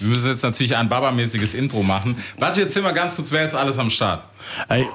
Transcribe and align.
Wir 0.00 0.08
müssen 0.08 0.28
jetzt 0.28 0.42
natürlich 0.42 0.76
ein 0.76 0.88
Baba-mäßiges 0.88 1.54
Intro 1.54 1.82
machen. 1.82 2.16
Warte, 2.38 2.62
erzähl 2.62 2.82
mal 2.82 2.92
ganz 2.92 3.14
kurz, 3.16 3.30
wer 3.32 3.44
ist 3.44 3.54
alles 3.54 3.78
am 3.78 3.90
Start? 3.90 4.22
Ey, 4.68 4.86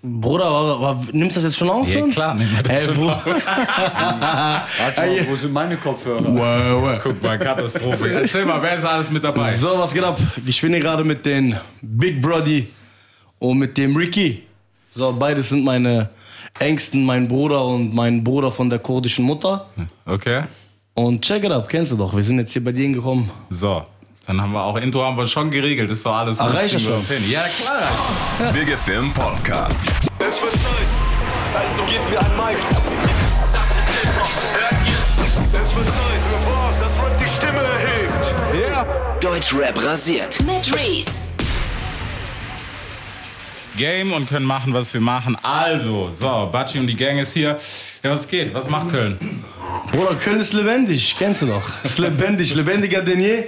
Bruder, 0.00 0.44
war, 0.44 0.80
war, 0.80 1.04
nimmst 1.10 1.34
du 1.36 1.40
das 1.40 1.44
jetzt 1.52 1.58
schon 1.58 1.68
auf? 1.70 1.88
Ja, 1.88 2.06
klar, 2.06 2.34
nehmen 2.34 2.54
wir 2.54 2.62
das 2.62 2.82
Ey, 2.82 2.86
schon 2.88 2.96
wo, 2.98 3.08
auf. 3.10 3.26
Warte 3.26 5.00
mal, 5.00 5.26
wo 5.28 5.34
sind 5.34 5.52
meine 5.52 5.76
Kopfhörer? 5.76 6.24
wow, 6.24 6.82
wow. 6.82 7.00
Guck 7.02 7.20
mal, 7.22 7.36
Katastrophe. 7.38 8.12
Erzähl 8.12 8.44
mal, 8.44 8.62
wer 8.62 8.76
ist 8.76 8.84
alles 8.84 9.10
mit 9.10 9.24
dabei? 9.24 9.52
So, 9.54 9.76
was 9.76 9.92
geht 9.92 10.04
ab? 10.04 10.18
Ich 10.46 10.60
bin 10.60 10.72
hier 10.72 10.80
gerade 10.80 11.02
mit 11.02 11.26
den 11.26 11.56
Big 11.82 12.22
Brody 12.22 12.68
und 13.40 13.58
mit 13.58 13.76
dem 13.76 13.96
Ricky. 13.96 14.44
So, 14.94 15.12
beides 15.12 15.48
sind 15.48 15.64
meine 15.64 16.10
Ängsten, 16.60 17.04
mein 17.04 17.26
Bruder 17.26 17.64
und 17.64 17.92
mein 17.92 18.22
Bruder 18.22 18.52
von 18.52 18.70
der 18.70 18.78
kurdischen 18.78 19.24
Mutter. 19.24 19.66
Okay, 20.06 20.44
Und 20.94 21.22
check 21.22 21.42
it 21.44 21.50
up, 21.50 21.68
kennst 21.68 21.90
du 21.92 21.96
doch. 21.96 22.14
Wir 22.14 22.22
sind 22.22 22.38
jetzt 22.38 22.52
hier 22.52 22.62
bei 22.62 22.72
dir 22.72 22.88
gekommen. 22.92 23.30
so. 23.50 23.82
Dann 24.28 24.42
haben 24.42 24.52
wir 24.52 24.62
auch 24.62 24.76
Intro 24.76 25.02
haben 25.02 25.16
wir 25.16 25.26
schon 25.26 25.50
geregelt. 25.50 25.90
Ist 25.90 26.04
doch 26.04 26.14
alles 26.14 26.38
Ach, 26.38 26.52
reicht 26.52 26.78
schon? 26.78 27.02
Ja, 27.30 27.44
klar. 27.48 28.52
Big 28.52 28.68
FM 28.76 29.10
Podcast. 29.14 29.86
Es 30.18 30.42
wird 30.42 30.52
Zeit. 30.52 30.86
Also 31.54 31.82
gebt 31.84 32.10
mir 32.10 32.20
ein 32.20 32.36
Mic. 32.36 32.58
Das 32.68 33.62
ist 33.70 34.02
Hip-Hop. 34.02 34.28
Hört 34.52 34.86
ihr? 34.86 35.62
Es 35.62 35.74
wird 35.74 35.86
Zeit 35.86 36.20
für 36.20 36.50
was, 36.50 36.78
das 36.78 37.02
Rap 37.02 37.18
die 37.18 37.26
Stimme 37.26 37.58
erhebt. 37.58 39.24
Deutschrap 39.24 39.82
rasiert. 39.82 40.38
Mit 40.42 40.74
Reese. 40.74 41.30
Game 43.78 44.12
und 44.12 44.28
können 44.28 44.44
machen, 44.44 44.74
was 44.74 44.92
wir 44.92 45.00
machen. 45.00 45.38
Also, 45.42 46.10
so, 46.20 46.50
Batschi 46.52 46.78
und 46.78 46.86
die 46.86 46.96
Gang 46.96 47.18
ist 47.18 47.32
hier. 47.32 47.56
Ja, 48.02 48.10
was 48.10 48.28
geht? 48.28 48.52
Was 48.52 48.68
macht 48.68 48.90
Köln? 48.90 49.42
Bruder, 49.90 50.16
Köln 50.16 50.38
ist 50.38 50.52
lebendig, 50.52 51.16
kennst 51.18 51.40
du 51.42 51.46
doch. 51.46 51.62
Ist 51.82 51.98
lebendig, 51.98 52.54
lebendiger 52.54 53.00
denn 53.00 53.20
je. 53.20 53.44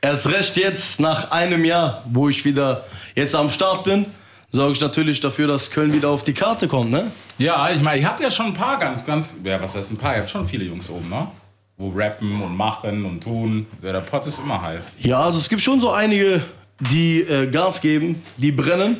Erst 0.00 0.30
recht 0.30 0.56
jetzt, 0.56 1.00
nach 1.00 1.32
einem 1.32 1.64
Jahr, 1.64 2.04
wo 2.10 2.28
ich 2.28 2.44
wieder 2.44 2.84
jetzt 3.16 3.34
am 3.34 3.50
Start 3.50 3.82
bin, 3.82 4.06
sorge 4.50 4.72
ich 4.72 4.80
natürlich 4.80 5.20
dafür, 5.20 5.48
dass 5.48 5.70
Köln 5.70 5.92
wieder 5.92 6.08
auf 6.08 6.22
die 6.22 6.34
Karte 6.34 6.68
kommt, 6.68 6.90
ne? 6.90 7.10
Ja, 7.38 7.68
ich 7.70 7.82
meine, 7.82 8.00
ihr 8.00 8.08
habt 8.08 8.20
ja 8.20 8.30
schon 8.30 8.46
ein 8.46 8.54
paar 8.54 8.78
ganz, 8.78 9.04
ganz, 9.04 9.38
ja, 9.42 9.60
was 9.60 9.76
heißt 9.76 9.90
ein 9.90 9.96
paar? 9.96 10.14
Ihr 10.14 10.20
habt 10.20 10.30
schon 10.30 10.46
viele 10.46 10.64
Jungs 10.64 10.88
oben, 10.88 11.08
ne? 11.08 11.26
Wo 11.76 11.90
rappen 11.90 12.40
und 12.42 12.56
machen 12.56 13.04
und 13.04 13.22
tun. 13.22 13.66
Der 13.82 14.00
Pott 14.00 14.26
ist 14.26 14.38
immer 14.38 14.62
heiß. 14.62 14.92
Ja, 14.98 15.20
also 15.20 15.38
es 15.38 15.48
gibt 15.48 15.62
schon 15.62 15.80
so 15.80 15.90
einige, 15.90 16.42
die 16.78 17.20
äh, 17.20 17.48
Gas 17.48 17.80
geben, 17.80 18.22
die 18.36 18.52
brennen. 18.52 18.98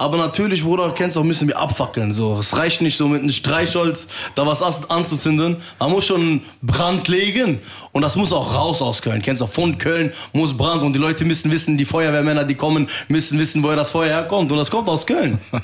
Aber 0.00 0.16
natürlich, 0.16 0.64
Bruder, 0.64 0.92
kennst 0.96 1.14
du 1.16 1.20
auch, 1.20 1.24
müssen 1.24 1.46
wir 1.46 1.58
abfackeln. 1.58 2.12
So. 2.14 2.38
Es 2.38 2.56
reicht 2.56 2.80
nicht 2.80 2.96
so 2.96 3.06
mit 3.06 3.20
einem 3.20 3.28
Streichholz 3.28 4.06
da 4.34 4.46
was 4.46 4.62
an- 4.62 4.74
anzuzünden. 4.88 5.58
Man 5.78 5.90
muss 5.90 6.06
schon 6.06 6.42
Brand 6.62 7.06
legen. 7.08 7.60
Und 7.92 8.00
das 8.00 8.16
muss 8.16 8.32
auch 8.32 8.54
raus 8.54 8.80
aus 8.80 9.02
Köln. 9.02 9.20
Kennst 9.20 9.42
du 9.42 9.44
auch, 9.44 9.50
von 9.52 9.76
Köln 9.76 10.12
muss 10.32 10.56
Brand. 10.56 10.82
Und 10.82 10.94
die 10.94 10.98
Leute 10.98 11.26
müssen 11.26 11.50
wissen, 11.50 11.76
die 11.76 11.84
Feuerwehrmänner, 11.84 12.44
die 12.44 12.54
kommen, 12.54 12.88
müssen 13.08 13.38
wissen, 13.38 13.62
woher 13.62 13.76
das 13.76 13.90
Feuer 13.90 14.08
herkommt. 14.08 14.50
Und 14.50 14.56
das 14.56 14.70
kommt 14.70 14.88
aus 14.88 15.06
Köln. 15.06 15.38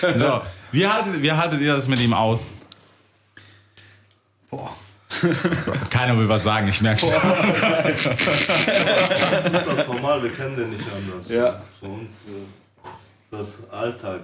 So, 0.00 0.40
wie 0.72 0.86
haltet, 0.88 1.20
wie 1.22 1.30
haltet 1.30 1.60
ihr 1.60 1.76
das 1.76 1.86
mit 1.86 2.00
ihm 2.00 2.14
aus? 2.14 2.46
Boah. 4.50 4.70
Keiner 5.90 6.16
will 6.18 6.26
was 6.30 6.44
sagen, 6.44 6.66
ich 6.68 6.80
merke 6.80 7.00
schon. 7.00 7.10
Das 9.30 9.44
ist 9.44 9.66
das 9.66 9.86
normal, 9.86 10.22
wir 10.22 10.30
kennen 10.30 10.56
den 10.56 10.70
nicht 10.70 10.84
anders. 10.90 11.28
Ja. 11.28 11.62
Für 11.78 11.88
uns 11.88 12.22
äh, 12.26 12.40
ist 12.40 12.55
das 13.38 13.68
Alltag. 13.70 14.22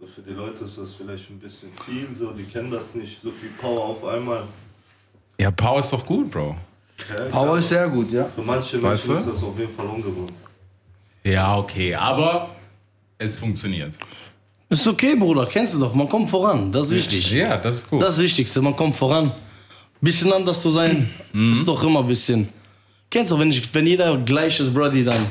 So 0.00 0.06
für 0.06 0.22
die 0.22 0.32
Leute 0.32 0.64
ist 0.64 0.78
das 0.78 0.92
vielleicht 0.94 1.30
ein 1.30 1.38
bisschen 1.38 1.70
viel, 1.86 2.08
so 2.14 2.32
die 2.32 2.44
kennen 2.44 2.70
das 2.70 2.94
nicht, 2.94 3.20
so 3.20 3.30
viel 3.30 3.50
Power 3.50 3.84
auf 3.84 4.04
einmal. 4.04 4.42
Ja, 5.38 5.50
Power 5.50 5.80
ist 5.80 5.92
doch 5.92 6.04
gut, 6.04 6.30
Bro. 6.30 6.56
Ja, 7.08 7.24
Power 7.26 7.58
ist 7.58 7.68
sehr 7.68 7.88
gut, 7.88 8.10
ja. 8.10 8.24
Für 8.24 8.42
manche 8.42 8.82
Weißt 8.82 9.08
Menschen 9.08 9.24
du? 9.24 9.30
ist 9.30 9.36
das 9.38 9.48
auf 9.48 9.58
jeden 9.58 9.72
Fall 9.72 9.86
ungewohnt. 9.86 10.32
Ja, 11.24 11.56
okay, 11.56 11.94
aber 11.94 12.54
es 13.18 13.38
funktioniert. 13.38 13.94
Ist 14.68 14.86
okay, 14.86 15.14
Bruder, 15.14 15.46
kennst 15.46 15.74
du 15.74 15.78
doch. 15.78 15.94
Man 15.94 16.08
kommt 16.08 16.30
voran. 16.30 16.72
Das 16.72 16.86
ist 16.86 16.92
wichtig. 16.92 17.30
Ja, 17.32 17.56
das 17.58 17.78
ist 17.78 17.90
gut. 17.90 18.02
Das 18.02 18.18
Wichtigste, 18.18 18.60
man 18.60 18.74
kommt 18.74 18.96
voran. 18.96 19.32
Bisschen 20.00 20.32
anders 20.32 20.60
zu 20.60 20.70
sein, 20.70 21.10
ist 21.52 21.68
doch 21.68 21.80
immer 21.84 22.00
ein 22.00 22.08
bisschen. 22.08 22.48
Kennst 23.08 23.30
du, 23.30 23.38
wenn, 23.38 23.50
ich, 23.50 23.72
wenn 23.72 23.86
jeder 23.86 24.16
gleich 24.18 24.58
ist, 24.58 24.74
Brody, 24.74 25.04
dann. 25.04 25.26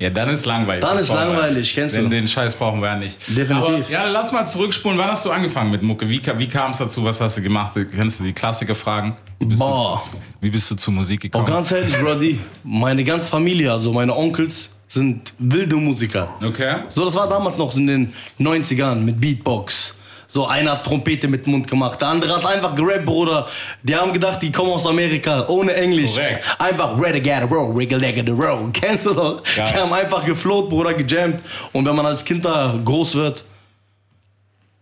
Ja, 0.00 0.10
dann 0.10 0.30
ist 0.30 0.46
langweilig. 0.46 0.82
Dann 0.82 0.94
Das 0.96 1.02
ist 1.02 1.08
brauchen 1.08 1.28
wir. 1.28 1.34
langweilig, 1.34 1.74
kennst 1.74 1.94
Den, 1.94 2.04
du. 2.04 2.10
den 2.10 2.26
Scheiß 2.26 2.54
brauchen 2.56 2.80
wir 2.80 2.88
ja 2.88 2.96
nicht. 2.96 3.16
Definitiv. 3.28 3.54
Aber, 3.86 3.90
ja, 3.90 4.04
lass 4.08 4.32
mal 4.32 4.46
zurückspulen. 4.46 4.98
Wann 4.98 5.08
hast 5.10 5.24
du 5.26 5.30
angefangen 5.30 5.70
mit 5.70 5.82
Mucke? 5.82 6.08
Wie, 6.08 6.20
wie 6.38 6.48
kam 6.48 6.72
es 6.72 6.78
dazu? 6.78 7.04
Was 7.04 7.20
hast 7.20 7.36
du 7.38 7.42
gemacht? 7.42 7.74
Kennst 7.94 8.18
du 8.20 8.24
die 8.24 8.32
Klassiker 8.32 8.74
fragen? 8.74 9.14
Wie 9.38 9.46
bist, 9.46 9.60
Boah. 9.60 10.02
Du, 10.10 10.16
zu- 10.18 10.24
wie 10.40 10.50
bist 10.50 10.70
du 10.70 10.74
zur 10.74 10.94
Musik 10.94 11.20
Auch 11.20 11.22
gekommen? 11.40 11.46
ganz 11.46 11.70
ehrlich, 11.70 11.96
Brody, 11.98 12.38
meine 12.64 13.04
ganze 13.04 13.30
Familie, 13.30 13.70
also 13.72 13.92
meine 13.92 14.16
Onkels, 14.16 14.70
sind 14.88 15.32
wilde 15.38 15.76
Musiker. 15.76 16.30
Okay. 16.44 16.76
So, 16.88 17.04
das 17.04 17.14
war 17.14 17.28
damals 17.28 17.56
noch 17.58 17.76
in 17.76 17.86
den 17.86 18.12
90ern 18.40 18.96
mit 18.96 19.20
Beatbox. 19.20 19.96
So, 20.32 20.46
einer 20.46 20.70
hat 20.72 20.84
Trompete 20.86 21.26
mit 21.26 21.44
dem 21.44 21.50
Mund 21.54 21.66
gemacht, 21.66 22.00
der 22.00 22.06
andere 22.06 22.36
hat 22.36 22.46
einfach 22.46 22.72
gerappt, 22.76 23.04
Bruder. 23.04 23.48
Die 23.82 23.96
haben 23.96 24.12
gedacht, 24.12 24.40
die 24.40 24.52
kommen 24.52 24.70
aus 24.70 24.86
Amerika, 24.86 25.44
ohne 25.48 25.74
Englisch. 25.74 26.14
Korrekt. 26.14 26.44
Einfach 26.56 26.96
a 27.42 27.44
roll, 27.46 27.74
the 27.80 28.30
roll. 28.30 28.70
Kennst 28.72 29.06
du 29.06 29.14
doch? 29.14 29.42
Geil. 29.42 29.68
Die 29.74 29.76
haben 29.80 29.92
einfach 29.92 30.24
gefloht, 30.24 30.70
Bruder, 30.70 30.94
gejammt. 30.94 31.40
Und 31.72 31.84
wenn 31.84 31.96
man 31.96 32.06
als 32.06 32.24
Kind 32.24 32.44
da 32.44 32.72
groß 32.84 33.16
wird, 33.16 33.44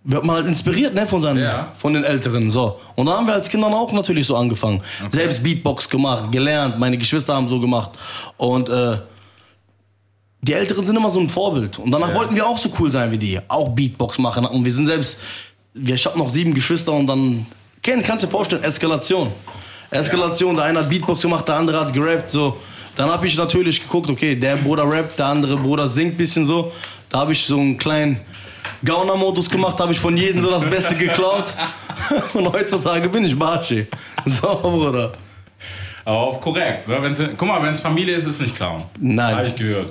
wird 0.04 0.22
man 0.22 0.36
halt 0.36 0.46
inspiriert, 0.48 0.92
ne, 0.94 1.06
von 1.06 1.22
seinen, 1.22 1.42
Ja. 1.42 1.68
von 1.74 1.94
den 1.94 2.04
Älteren, 2.04 2.50
so. 2.50 2.78
Und 2.94 3.06
da 3.06 3.12
haben 3.16 3.26
wir 3.26 3.32
als 3.32 3.48
Kindern 3.48 3.72
auch 3.72 3.90
natürlich 3.92 4.26
so 4.26 4.36
angefangen. 4.36 4.82
Selbst 5.08 5.42
Beatbox 5.42 5.88
gemacht, 5.88 6.30
gelernt, 6.30 6.78
meine 6.78 6.98
Geschwister 6.98 7.34
haben 7.34 7.48
so 7.48 7.58
gemacht. 7.58 7.92
Und, 8.36 8.68
äh, 8.68 8.98
die 10.40 10.52
Älteren 10.52 10.84
sind 10.84 10.96
immer 10.96 11.10
so 11.10 11.20
ein 11.20 11.28
Vorbild. 11.28 11.78
Und 11.78 11.90
danach 11.90 12.10
Ja. 12.10 12.14
wollten 12.14 12.34
wir 12.34 12.46
auch 12.46 12.58
so 12.58 12.70
cool 12.78 12.90
sein 12.90 13.10
wie 13.10 13.18
die. 13.18 13.40
Auch 13.48 13.68
Beatbox 13.70 14.18
machen. 14.18 14.44
Und 14.46 14.64
wir 14.64 14.72
sind 14.72 14.86
selbst, 14.86 15.18
wir, 15.74 15.94
ich 15.94 16.04
noch 16.16 16.28
sieben 16.28 16.54
Geschwister 16.54 16.92
und 16.92 17.06
dann, 17.06 17.46
kenn, 17.82 18.02
kannst 18.02 18.22
du 18.24 18.26
dir 18.28 18.30
vorstellen, 18.32 18.62
Eskalation. 18.64 19.32
Eskalation, 19.90 20.54
der 20.56 20.66
eine 20.66 20.80
hat 20.80 20.88
Beatbox 20.90 21.22
gemacht, 21.22 21.46
der 21.48 21.56
andere 21.56 21.80
hat 21.80 21.92
gerappt, 21.92 22.30
so. 22.30 22.56
Dann 22.94 23.08
habe 23.10 23.26
ich 23.26 23.36
natürlich 23.36 23.80
geguckt, 23.80 24.10
okay, 24.10 24.34
der 24.34 24.56
Bruder 24.56 24.88
rappt, 24.90 25.18
der 25.18 25.26
andere 25.26 25.56
Bruder 25.56 25.86
singt 25.86 26.18
bisschen 26.18 26.44
so. 26.44 26.72
Da 27.08 27.20
habe 27.20 27.32
ich 27.32 27.44
so 27.44 27.56
einen 27.58 27.78
kleinen 27.78 28.20
Gauner-Modus 28.84 29.48
gemacht, 29.48 29.78
habe 29.80 29.92
ich 29.92 29.98
von 30.00 30.16
jedem 30.16 30.42
so 30.42 30.50
das 30.50 30.68
Beste 30.68 30.94
geklaut. 30.94 31.44
Und 32.34 32.52
heutzutage 32.52 33.08
bin 33.08 33.24
ich 33.24 33.38
Barschi. 33.38 33.86
So, 34.26 34.46
Bruder. 34.60 35.12
Aber 36.04 36.16
auf 36.16 36.40
korrekt. 36.40 36.88
Ne? 36.88 36.96
Wenn's, 37.00 37.20
guck 37.36 37.48
mal, 37.48 37.62
wenn 37.62 37.70
es 37.70 37.80
Familie 37.80 38.14
ist, 38.16 38.24
ist 38.24 38.34
es 38.34 38.40
nicht 38.40 38.56
klauen. 38.56 38.84
Nein. 38.98 39.36
Habe 39.36 39.46
ich 39.46 39.56
gehört. 39.56 39.88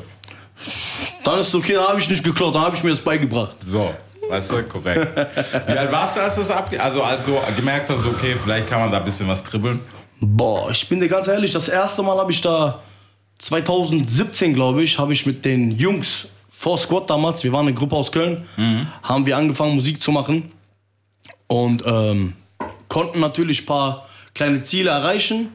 Dann 1.23 1.39
ist 1.39 1.47
es 1.47 1.55
okay, 1.55 1.73
dann 1.73 1.87
habe 1.87 1.99
ich 1.99 2.09
nicht 2.09 2.23
geklaut, 2.23 2.55
dann 2.55 2.61
habe 2.61 2.75
ich 2.75 2.83
mir 2.83 2.89
das 2.89 3.01
beigebracht. 3.01 3.55
So, 3.63 3.93
weißt 4.29 4.51
du, 4.51 4.63
korrekt. 4.63 5.07
Wie 5.67 5.77
alt 5.77 5.91
warst 5.91 6.17
du, 6.17 6.21
als 6.21 6.35
das 6.35 6.51
abge... 6.51 6.81
Also 6.81 7.03
als 7.03 7.25
du 7.25 7.37
gemerkt 7.55 7.89
hast, 7.89 8.05
okay, 8.05 8.35
vielleicht 8.41 8.67
kann 8.67 8.79
man 8.79 8.91
da 8.91 8.97
ein 8.97 9.05
bisschen 9.05 9.27
was 9.27 9.43
dribbeln? 9.43 9.79
Boah, 10.19 10.71
ich 10.71 10.87
bin 10.89 10.99
dir 10.99 11.07
ganz 11.07 11.27
ehrlich, 11.27 11.51
das 11.51 11.69
erste 11.69 12.01
Mal 12.01 12.17
habe 12.17 12.31
ich 12.31 12.41
da 12.41 12.81
2017, 13.37 14.53
glaube 14.55 14.81
ich, 14.83 14.97
habe 14.97 15.13
ich 15.13 15.25
mit 15.25 15.45
den 15.45 15.77
Jungs 15.77 16.27
vor 16.49 16.77
Squad 16.77 17.07
damals, 17.09 17.43
wir 17.43 17.51
waren 17.51 17.67
eine 17.67 17.75
Gruppe 17.75 17.95
aus 17.95 18.11
Köln, 18.11 18.47
haben 19.03 19.25
wir 19.27 19.37
angefangen 19.37 19.75
Musik 19.75 20.01
zu 20.01 20.11
machen 20.11 20.51
und 21.45 21.83
ähm, 21.85 22.33
konnten 22.87 23.19
natürlich 23.19 23.61
ein 23.61 23.65
paar 23.67 24.07
kleine 24.33 24.63
Ziele 24.63 24.89
erreichen. 24.89 25.49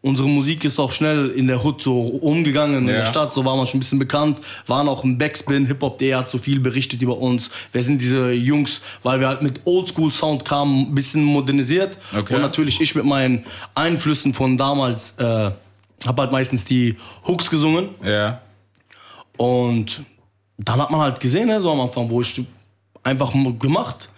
Unsere 0.00 0.28
Musik 0.28 0.64
ist 0.64 0.78
auch 0.78 0.92
schnell 0.92 1.28
in 1.30 1.48
der 1.48 1.64
Hood 1.64 1.82
so 1.82 2.00
umgegangen, 2.00 2.82
in 2.82 2.88
Ja. 2.88 3.00
der 3.00 3.06
Stadt, 3.06 3.32
so 3.32 3.44
war 3.44 3.56
man 3.56 3.66
schon 3.66 3.78
ein 3.78 3.80
bisschen 3.80 3.98
bekannt, 3.98 4.40
waren 4.68 4.88
auch 4.88 5.02
im 5.02 5.18
Backspin, 5.18 5.66
Hip-Hop.de 5.66 6.14
hat 6.14 6.30
so 6.30 6.38
viel 6.38 6.60
berichtet 6.60 7.02
über 7.02 7.18
uns. 7.18 7.50
Wer 7.72 7.82
sind 7.82 8.00
diese 8.00 8.30
Jungs, 8.30 8.80
weil 9.02 9.18
wir 9.18 9.26
halt 9.26 9.42
mit 9.42 9.60
Oldschool-Sound 9.64 10.44
kamen, 10.44 10.82
ein 10.90 10.94
bisschen 10.94 11.24
modernisiert. 11.24 11.98
Okay. 12.16 12.34
Und 12.36 12.42
natürlich 12.42 12.80
ich 12.80 12.94
mit 12.94 13.04
meinen 13.04 13.44
Einflüssen 13.74 14.34
von 14.34 14.56
damals, 14.56 15.14
äh, 15.18 15.50
habe 16.06 16.22
halt 16.22 16.30
meistens 16.30 16.64
die 16.64 16.96
Hooks 17.26 17.50
gesungen. 17.50 17.88
Ja. 18.04 18.40
Und 19.36 20.02
dann 20.58 20.80
hat 20.80 20.90
man 20.90 21.00
halt 21.00 21.18
gesehen, 21.20 21.48
ne, 21.48 21.60
so 21.60 21.70
am 21.72 21.80
Anfang, 21.80 22.08
wo 22.08 22.20
ich 22.20 22.40
einfach 23.02 23.32
gemacht. 23.58 24.08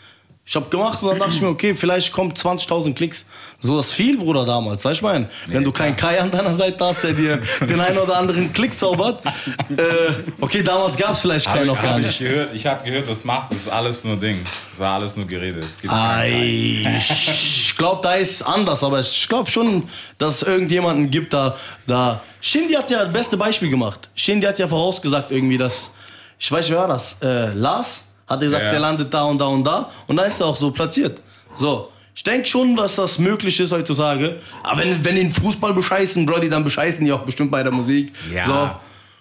Ich 0.51 0.57
habe 0.57 0.69
gemacht 0.69 1.01
und 1.01 1.11
dann 1.11 1.19
dachte 1.21 1.31
ich 1.31 1.43
mir, 1.43 1.47
okay, 1.47 1.77
vielleicht 1.77 2.13
kommt 2.13 2.37
20.000 2.37 2.93
Klicks. 2.95 3.25
So 3.61 3.77
das 3.77 3.93
viel, 3.93 4.19
Bruder, 4.19 4.45
damals. 4.45 4.85
Weißt 4.85 5.01
du, 5.01 5.07
ich 5.07 5.13
mein, 5.13 5.31
wenn 5.47 5.63
du 5.63 5.71
keinen 5.71 5.95
Kai 5.95 6.21
an 6.21 6.29
deiner 6.29 6.53
Seite 6.53 6.85
hast, 6.85 7.05
der 7.05 7.13
dir 7.13 7.41
den 7.61 7.79
einen 7.79 7.99
oder 7.99 8.17
anderen 8.17 8.53
Klick 8.53 8.77
zaubert. 8.77 9.25
Äh, 9.71 10.13
okay, 10.41 10.65
damals 10.65 10.97
gab 10.97 11.13
es 11.13 11.21
vielleicht 11.21 11.47
ich, 11.47 11.65
noch 11.65 11.81
gar 11.81 11.93
hab 11.93 12.01
ich 12.01 12.07
nicht. 12.07 12.19
gehört, 12.19 12.49
ich 12.53 12.67
habe 12.67 12.85
gehört, 12.85 13.09
das 13.09 13.25
macht, 13.25 13.53
das 13.53 13.59
ist 13.59 13.69
alles 13.69 14.03
nur 14.03 14.17
Ding. 14.17 14.43
Das 14.71 14.81
war 14.81 14.95
alles 14.95 15.17
nur 15.17 15.25
Gerede. 15.25 15.61
Ei, 15.87 16.99
ich 16.99 17.75
glaube, 17.79 18.01
da 18.03 18.15
ist 18.15 18.43
anders, 18.43 18.83
aber 18.83 18.99
ich 18.99 19.29
glaube 19.29 19.49
schon, 19.49 19.89
dass 20.19 20.43
es 20.43 20.49
irgendjemanden 20.49 21.11
gibt, 21.11 21.33
da, 21.33 21.57
da. 21.87 22.21
Shindy 22.41 22.75
hat 22.75 22.91
ja 22.91 23.05
das 23.05 23.13
beste 23.13 23.37
Beispiel 23.37 23.71
gemacht. 23.71 24.11
Shindy 24.17 24.49
hat 24.49 24.59
ja 24.59 24.67
vorausgesagt 24.67 25.31
irgendwie, 25.31 25.59
dass, 25.59 25.93
ich 26.41 26.51
weiß 26.51 26.65
nicht, 26.65 26.75
wer 26.75 26.81
war 26.81 26.89
das? 26.89 27.17
Äh, 27.23 27.55
Lars 27.55 28.10
hat 28.31 28.41
gesagt, 28.41 28.63
Ja. 28.65 28.71
der 28.71 28.81
landet 28.81 29.13
da 29.13 29.25
und 29.25 29.39
da 29.39 29.47
und 29.47 29.65
da. 29.65 29.91
Und 30.07 30.17
da 30.17 30.23
ist 30.23 30.41
er 30.41 30.47
auch 30.47 30.57
so 30.57 30.71
platziert. 30.71 31.21
So, 31.55 31.91
Ich 32.15 32.23
denke 32.25 32.47
schon, 32.47 32.77
dass 32.77 32.97
das 32.97 33.19
möglich 33.19 33.59
ist 33.61 33.73
heutzutage. 33.73 34.41
Aber 34.63 34.81
wenn, 34.83 35.05
wenn 35.05 35.15
den 35.15 35.33
Fußball 35.33 35.73
bescheißen, 35.73 36.27
Brody, 36.27 36.49
dann 36.51 36.65
bescheißen 36.65 37.05
die 37.05 37.13
auch 37.13 37.21
bestimmt 37.23 37.51
bei 37.51 37.63
der 37.63 37.73
Musik. 37.73 38.13
Ja. 38.33 38.45
So. 38.45 38.71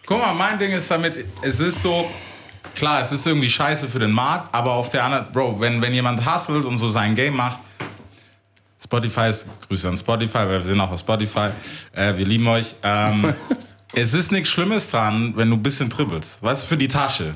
Guck 0.06 0.20
mal, 0.20 0.34
mein 0.34 0.58
Ding 0.58 0.72
ist 0.72 0.90
damit, 0.90 1.14
es 1.42 1.60
ist 1.60 1.82
so, 1.82 2.10
klar, 2.76 3.02
es 3.02 3.12
ist 3.12 3.26
irgendwie 3.28 3.50
scheiße 3.50 3.88
für 3.88 4.00
den 4.00 4.12
Markt, 4.12 4.54
aber 4.54 4.72
auf 4.74 4.90
der 4.90 5.04
anderen, 5.04 5.32
Bro, 5.32 5.60
wenn, 5.60 5.82
wenn 5.82 5.94
jemand 5.94 6.26
hustelt 6.26 6.66
und 6.66 6.78
so 6.78 6.90
sein 6.90 7.14
Game 7.16 7.36
macht, 7.36 7.60
Spotify 8.84 9.30
ist, 9.30 9.46
Grüße 9.68 9.88
an 9.88 9.98
Spotify, 9.98 10.40
weil 10.40 10.50
wir 10.60 10.64
sind 10.64 10.80
auch 10.82 10.92
auf 10.92 11.00
Spotify, 11.00 11.50
äh, 11.94 12.16
wir 12.18 12.26
lieben 12.26 12.48
euch. 12.48 12.74
Ähm, 12.82 13.34
es 13.94 14.14
ist 14.14 14.32
nichts 14.32 14.50
Schlimmes 14.50 14.90
dran, 14.90 15.34
wenn 15.36 15.50
du 15.50 15.56
ein 15.58 15.64
bisschen 15.64 15.90
dribbelst, 15.90 16.42
weißt 16.42 16.64
du, 16.64 16.68
für 16.68 16.78
die 16.78 16.88
Tasche. 16.88 17.36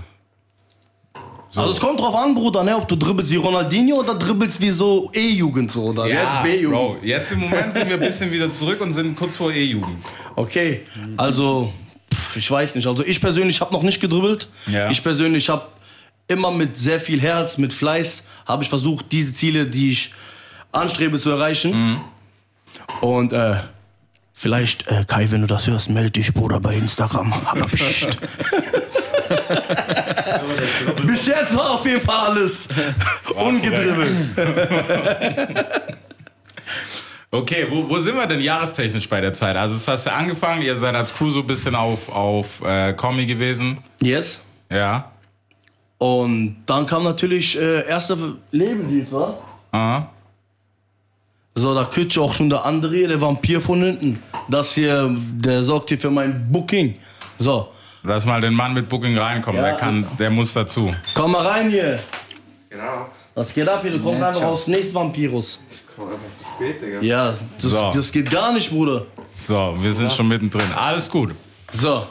Also 1.56 1.72
es 1.72 1.80
kommt 1.80 2.00
drauf 2.00 2.16
an, 2.16 2.34
Bruder, 2.34 2.64
ne, 2.64 2.76
ob 2.76 2.88
du 2.88 2.96
dribbelst 2.96 3.32
wie 3.32 3.36
Ronaldinho 3.36 3.98
oder 3.98 4.16
dribbelst 4.16 4.60
wie 4.60 4.72
so 4.72 5.12
E-Jugend 5.14 5.72
so, 5.72 5.84
oder? 5.86 6.08
Ist 6.08 6.44
B-Jugend? 6.44 6.80
Bro, 6.80 6.98
jetzt 7.04 7.32
im 7.32 7.42
Moment 7.42 7.74
sind 7.74 7.88
wir 7.88 7.96
ein 7.96 8.00
bisschen 8.00 8.32
wieder 8.32 8.50
zurück 8.50 8.82
und 8.82 8.92
sind 8.92 9.16
kurz 9.18 9.38
vor 9.38 9.52
E-Jugend. 9.52 10.04
Okay, 10.36 10.82
also 11.16 11.72
pff, 12.12 12.38
ich 12.38 12.50
weiß 12.50 12.74
nicht. 12.76 12.88
Also 12.88 13.06
ich 13.06 13.22
persönlich 13.22 13.62
habe 13.62 13.72
noch 13.72 13.84
nicht 13.84 14.02
gedribbelt. 14.02 14.50
Ja. 14.66 14.90
Ich 14.90 15.04
persönlich 15.04 15.48
habe 15.50 15.68
immer 16.28 16.50
mit 16.50 16.76
sehr 16.78 17.00
viel 17.00 17.22
Herz, 17.22 17.58
mit 17.60 17.72
Fleiß, 17.72 18.26
habe 18.48 18.64
ich 18.64 18.70
versucht, 18.70 19.12
diese 19.12 19.34
Ziele, 19.34 19.68
die 19.68 19.92
ich 19.92 20.14
anstrebe, 20.72 21.20
zu 21.20 21.30
erreichen. 21.30 22.00
Und 23.02 23.32
äh, 23.32 23.58
vielleicht, 24.34 24.88
äh, 24.88 25.06
Kai, 25.08 25.30
wenn 25.30 25.42
du 25.42 25.48
das 25.48 25.68
hörst, 25.68 25.90
melde 25.90 26.12
dich, 26.12 26.34
Bruder, 26.34 26.60
bei 26.60 26.74
Instagram. 26.76 27.32
Aber. 27.34 27.68
Bis 31.06 31.28
jetzt 31.28 31.56
war 31.56 31.72
auf 31.72 31.86
jeden 31.86 32.02
Fall 32.02 32.28
alles 32.32 32.68
ungedribbelt. 33.36 34.12
Okay, 37.36 37.66
wo, 37.68 37.90
wo 37.90 38.00
sind 38.00 38.16
wir 38.16 38.28
denn 38.28 38.42
jahrestechnisch 38.42 39.10
bei 39.10 39.20
der 39.20 39.34
Zeit? 39.34 39.56
Also, 39.56 39.74
das 39.74 39.88
hast 39.88 40.06
du 40.06 40.14
angefangen, 40.14 40.62
ihr 40.62 40.78
seid 40.78 40.94
als 40.94 41.12
Crew 41.12 41.32
so 41.32 41.40
ein 41.40 41.48
bisschen 41.48 41.74
auf, 41.74 42.08
auf 42.08 42.62
äh, 42.62 42.94
Kommi 42.94 43.26
gewesen. 43.26 43.80
Yes. 44.00 44.40
Ja. 44.72 45.12
Und 45.98 46.58
dann 46.68 46.86
kam 46.86 47.04
natürlich 47.04 47.60
äh, 47.60 47.88
erster 47.88 48.16
Lebendienst, 48.52 49.14
wa? 49.14 49.36
Aha. 49.72 50.12
So, 51.56 51.74
da 51.74 51.86
kütscht 51.86 52.20
auch 52.20 52.36
schon 52.36 52.52
der 52.52 52.66
andere, 52.66 53.08
der 53.08 53.20
Vampir 53.20 53.62
von 53.62 53.82
hinten. 53.82 54.22
Das 54.48 54.76
hier, 54.76 55.16
der 55.18 55.64
sorgt 55.64 55.90
hier 55.90 55.98
für 55.98 56.12
mein 56.12 56.52
Booking. 56.52 57.00
So, 57.40 57.70
Lass 58.04 58.26
mal 58.26 58.42
den 58.42 58.54
Mann 58.54 58.74
mit 58.74 58.90
Booking 58.90 59.18
reinkommen, 59.18 59.62
Ja. 59.62 59.70
der 59.70 59.78
kann, 59.78 60.06
der 60.20 60.30
muss 60.30 60.54
dazu. 60.54 60.94
komm 61.14 61.32
mal 61.32 61.46
rein 61.46 61.70
hier. 61.70 62.00
Genau. 62.70 63.08
Was 63.36 63.54
geht 63.54 63.68
ab 63.68 63.82
hier? 63.82 63.92
Du 63.92 64.00
kommst 64.00 64.22
einfach 64.22 64.42
aus 64.44 64.68
nächsten 64.68 64.94
Vampirus. 64.94 65.60
Komm 65.96 66.08
einfach 66.10 66.20
zu 66.38 66.44
spät, 66.56 66.82
Digga. 66.82 67.02
Ja, 67.02 67.34
das, 67.62 67.72
So. 67.72 67.92
das 67.94 68.12
geht 68.12 68.30
gar 68.30 68.52
nicht, 68.54 68.70
Bruder. 68.70 69.06
So, 69.38 69.76
wir 69.80 69.94
sind 69.94 70.12
schon 70.12 70.28
mittendrin. 70.28 70.72
Alles 70.76 71.10
gut. 71.10 71.34
So, 71.72 72.06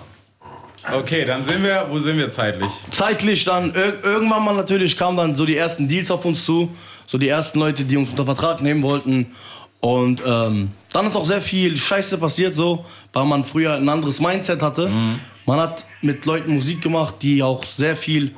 Okay, 0.93 1.25
dann 1.25 1.45
sind 1.45 1.63
wir, 1.63 1.87
wo 1.91 1.97
sind 2.01 2.17
wir 2.19 2.29
zeitlich? 2.29 2.69
zeitlich 2.91 3.45
dann, 3.45 3.73
ir 3.73 4.03
irgendwann 4.03 4.43
mal 4.43 4.53
natürlich 4.57 4.97
kamen 4.97 5.17
dann 5.17 5.33
so 5.33 5.47
die 5.47 5.57
ersten 5.57 5.87
Deals 5.87 6.11
auf 6.11 6.25
uns 6.25 6.45
zu. 6.45 6.71
So 7.07 7.19
die 7.19 7.29
ersten 7.29 7.61
Leute, 7.61 7.85
die 7.85 7.97
uns 7.97 8.11
unter 8.11 8.25
Vertrag 8.25 8.61
nehmen 8.63 8.83
wollten. 8.83 9.27
Und 9.79 10.21
ähm, 10.27 10.73
dann 10.93 11.07
ist 11.07 11.15
auch 11.15 11.25
sehr 11.25 11.41
viel 11.41 11.77
Scheiße 11.77 12.19
passiert, 12.19 12.57
so, 12.57 12.85
weil 13.13 13.25
man 13.27 13.45
früher 13.45 13.75
ein 13.75 13.89
anderes 13.89 14.19
Mindset 14.21 14.61
hatte. 14.61 14.91
Man 15.47 15.59
hat 15.59 15.85
mit 16.01 16.25
Leuten 16.25 16.55
Musik 16.55 16.83
gemacht, 16.83 17.17
die 17.23 17.43
auch 17.43 17.65
sehr 17.65 17.97
viel 17.97 18.35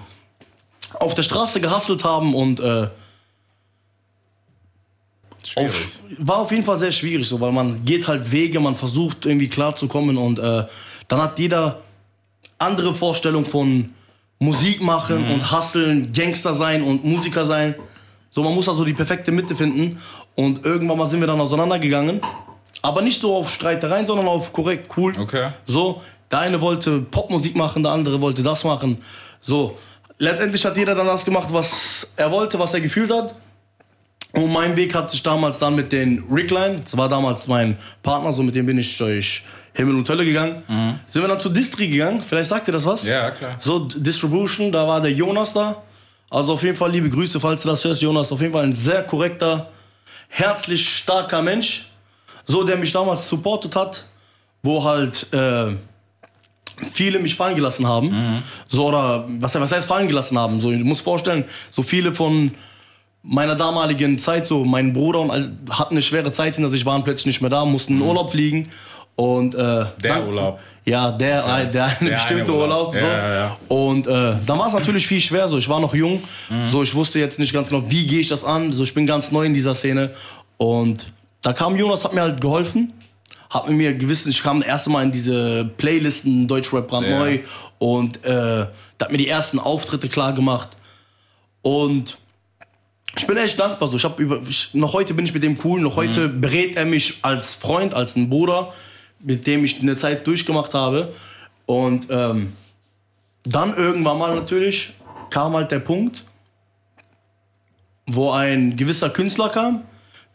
auf 0.94 1.14
der 1.14 1.22
Straße 1.22 1.60
gehustelt 1.60 2.04
haben 2.04 2.34
und 2.34 2.60
äh, 2.60 2.88
auf, 5.56 5.98
war 6.18 6.38
auf 6.38 6.50
jeden 6.50 6.64
Fall 6.64 6.78
sehr 6.78 6.92
schwierig, 6.92 7.28
so, 7.28 7.40
weil 7.40 7.52
man 7.52 7.84
geht 7.84 8.08
halt 8.08 8.30
Wege, 8.32 8.60
man 8.60 8.76
versucht 8.76 9.26
irgendwie 9.26 9.48
klarzukommen 9.48 10.16
und 10.16 10.38
äh, 10.38 10.64
dann 11.08 11.22
hat 11.22 11.38
jeder 11.38 11.82
andere 12.58 12.94
Vorstellung 12.94 13.44
von 13.44 13.90
Musik 14.38 14.80
machen 14.82 15.30
und 15.30 15.52
hustlen, 15.52 16.12
Gangster 16.12 16.54
sein 16.54 16.82
und 16.82 17.04
Musiker 17.04 17.44
sein. 17.44 17.74
So, 18.30 18.42
man 18.42 18.54
muss 18.54 18.68
also 18.68 18.84
die 18.84 18.94
perfekte 18.94 19.30
Mitte 19.30 19.54
finden 19.54 20.00
und 20.34 20.64
irgendwann 20.64 20.98
mal 20.98 21.06
sind 21.06 21.20
wir 21.20 21.26
dann 21.26 21.40
auseinandergegangen. 21.40 22.20
Aber 22.82 23.00
nicht 23.00 23.20
so 23.20 23.34
auf 23.34 23.50
Streitereien, 23.50 24.06
sondern 24.06 24.28
auf 24.28 24.52
korrekt, 24.52 24.92
cool. 24.96 25.14
Okay. 25.18 25.48
So, 25.66 26.02
der 26.30 26.38
eine 26.40 26.60
wollte 26.60 27.00
Popmusik 27.00 27.56
machen, 27.56 27.82
der 27.82 27.92
andere 27.92 28.20
wollte 28.20 28.42
das 28.42 28.64
machen. 28.64 28.98
So, 29.40 29.78
letztendlich 30.18 30.64
hat 30.64 30.76
jeder 30.76 30.94
dann 30.94 31.06
das 31.06 31.24
gemacht, 31.24 31.48
was 31.50 32.06
er 32.16 32.30
wollte, 32.30 32.58
was 32.58 32.74
er 32.74 32.80
gefühlt 32.80 33.12
hat. 33.12 33.34
Und 34.32 34.52
mein 34.52 34.76
Weg 34.76 34.94
hat 34.94 35.10
sich 35.10 35.22
damals 35.22 35.58
dann 35.60 35.76
mit 35.76 35.92
den 35.92 36.24
Rickline, 36.30 36.80
das 36.82 36.96
war 36.96 37.08
damals 37.08 37.46
mein 37.46 37.78
Partner, 38.02 38.32
so 38.32 38.42
mit 38.42 38.54
dem 38.54 38.66
bin 38.66 38.78
ich 38.78 38.98
durch 38.98 39.44
Himmel 39.74 39.94
und 39.96 40.08
Hölle 40.08 40.24
gegangen. 40.24 40.62
Sind 41.06 41.22
wir 41.22 41.28
dann 41.28 41.38
zu 41.38 41.50
Distri 41.50 41.86
gegangen, 41.88 42.22
vielleicht 42.22 42.50
sagt 42.50 42.66
ihr 42.68 42.72
das 42.72 42.84
was? 42.84 43.04
Ja, 43.04 43.30
klar. 43.30 43.56
So, 43.58 43.80
Distribution, 43.80 44.72
da 44.72 44.88
war 44.88 45.00
der 45.00 45.12
Jonas 45.12 45.52
da. 45.52 45.82
Also 46.30 46.54
auf 46.54 46.62
jeden 46.64 46.76
Fall 46.76 46.90
liebe 46.90 47.08
Grüße, 47.08 47.38
falls 47.38 47.62
du 47.62 47.68
das 47.68 47.84
hörst, 47.84 48.02
Jonas. 48.02 48.32
Auf 48.32 48.40
jeden 48.40 48.52
Fall 48.52 48.64
ein 48.64 48.72
sehr 48.72 49.04
korrekter, 49.04 49.68
herzlich 50.28 50.88
starker 50.88 51.42
Mensch. 51.42 51.90
So, 52.44 52.64
der 52.64 52.76
mich 52.76 52.90
damals 52.90 53.28
supportet 53.28 53.76
hat, 53.76 54.04
wo 54.62 54.82
halt 54.82 55.32
äh, 55.32 55.76
viele 56.92 57.18
mich 57.18 57.34
fallen 57.34 57.54
gelassen 57.54 57.86
haben. 57.86 58.42
So, 58.68 58.86
oder 58.88 59.26
was, 59.40 59.54
was 59.54 59.72
heißt 59.72 59.86
fallen 59.88 60.08
gelassen 60.08 60.38
haben? 60.38 60.60
So, 60.60 60.70
du 60.70 60.78
musst 60.84 61.02
vorstellen, 61.02 61.44
so 61.70 61.82
viele 61.82 62.12
von 62.14 62.52
meiner 63.22 63.54
damaligen 63.54 64.18
Zeit, 64.18 64.44
so 64.46 64.64
mein 64.64 64.92
Bruder 64.92 65.20
und 65.20 65.30
all, 65.30 65.52
hatten 65.70 65.94
eine 65.94 66.02
schwere 66.02 66.30
Zeit 66.30 66.56
hinter 66.56 66.68
sich, 66.68 66.84
waren 66.84 67.04
plötzlich 67.04 67.26
nicht 67.26 67.40
mehr 67.40 67.50
da, 67.50 67.64
mussten 67.64 67.94
in 67.94 68.02
Urlaub 68.02 68.30
fliegen. 68.30 68.68
Und, 69.16 69.54
äh, 69.54 69.58
Der 69.58 69.88
dann- 70.02 70.26
Urlaub. 70.28 70.58
Ja, 70.86 71.10
der, 71.12 71.46
ein- 71.46 71.72
der 71.72 71.84
eine 71.86 72.10
Der 72.10 72.16
bestimmte 72.16 72.52
eine 72.52 72.60
Urlaub. 72.60 72.88
Urlaub. 72.88 72.94
so. 72.96 73.06
Ja, 73.06 73.16
ja, 73.28 73.34
ja. 73.34 73.56
Und 73.68 74.06
äh, 74.06 74.34
dann 74.44 74.58
war 74.58 74.66
es 74.66 74.74
natürlich 74.74 75.06
viel 75.06 75.20
schwer. 75.20 75.48
So, 75.48 75.56
ich 75.56 75.66
war 75.68 75.80
noch 75.80 75.94
jung, 75.94 76.22
so 76.70 76.82
ich 76.82 76.94
wusste 76.94 77.18
jetzt 77.18 77.38
nicht 77.38 77.54
ganz 77.54 77.70
genau, 77.70 77.90
wie 77.90 78.06
gehe 78.06 78.20
ich 78.20 78.28
das 78.28 78.44
an. 78.44 78.74
So, 78.74 78.82
ich 78.82 78.92
bin 78.92 79.06
ganz 79.06 79.30
neu 79.32 79.44
in 79.46 79.54
dieser 79.54 79.74
Szene. 79.74 80.10
Und 80.58 81.10
da 81.40 81.54
kam 81.54 81.76
Jonas, 81.76 82.04
hat 82.04 82.12
mir 82.12 82.20
halt 82.20 82.38
geholfen. 82.42 82.92
Mit 83.66 83.76
mir 83.76 83.94
gewissen, 83.94 84.30
ich 84.30 84.42
kam 84.42 84.58
das 84.60 84.68
erste 84.68 84.90
Mal 84.90 85.04
in 85.04 85.12
diese 85.12 85.64
Playlisten 85.76 86.48
Deutschrap 86.48 86.88
brandneu 86.88 87.34
Ja. 87.36 87.40
und 87.78 88.24
äh, 88.24 88.28
der 88.28 88.68
hat 89.00 89.12
mir 89.12 89.18
die 89.18 89.28
ersten 89.28 89.58
Auftritte 89.58 90.08
klar 90.08 90.32
gemacht. 90.32 90.70
Und 91.62 92.18
ich 93.16 93.26
bin 93.26 93.36
echt 93.36 93.58
dankbar. 93.58 93.88
So. 93.88 93.96
Ich 93.96 94.04
hab 94.04 94.18
über, 94.18 94.40
ich, 94.48 94.74
noch 94.74 94.92
heute 94.92 95.14
bin 95.14 95.24
ich 95.24 95.32
mit 95.32 95.42
dem 95.42 95.56
cool. 95.64 95.80
Noch 95.80 95.96
heute 95.96 96.28
berät 96.28 96.76
er 96.76 96.84
mich 96.84 97.18
als 97.22 97.54
Freund, 97.54 97.94
als 97.94 98.16
ein 98.16 98.28
Bruder, 98.28 98.72
mit 99.20 99.46
dem 99.46 99.64
ich 99.64 99.80
eine 99.80 99.96
Zeit 99.96 100.26
durchgemacht 100.26 100.74
habe. 100.74 101.14
Und 101.66 102.08
ähm, 102.10 102.52
dann 103.44 103.72
irgendwann 103.74 104.18
mal 104.18 104.34
natürlich 104.34 104.92
kam 105.30 105.54
halt 105.54 105.70
der 105.70 105.78
Punkt, 105.78 106.24
wo 108.06 108.30
ein 108.32 108.76
gewisser 108.76 109.10
Künstler 109.10 109.48
kam, 109.48 109.82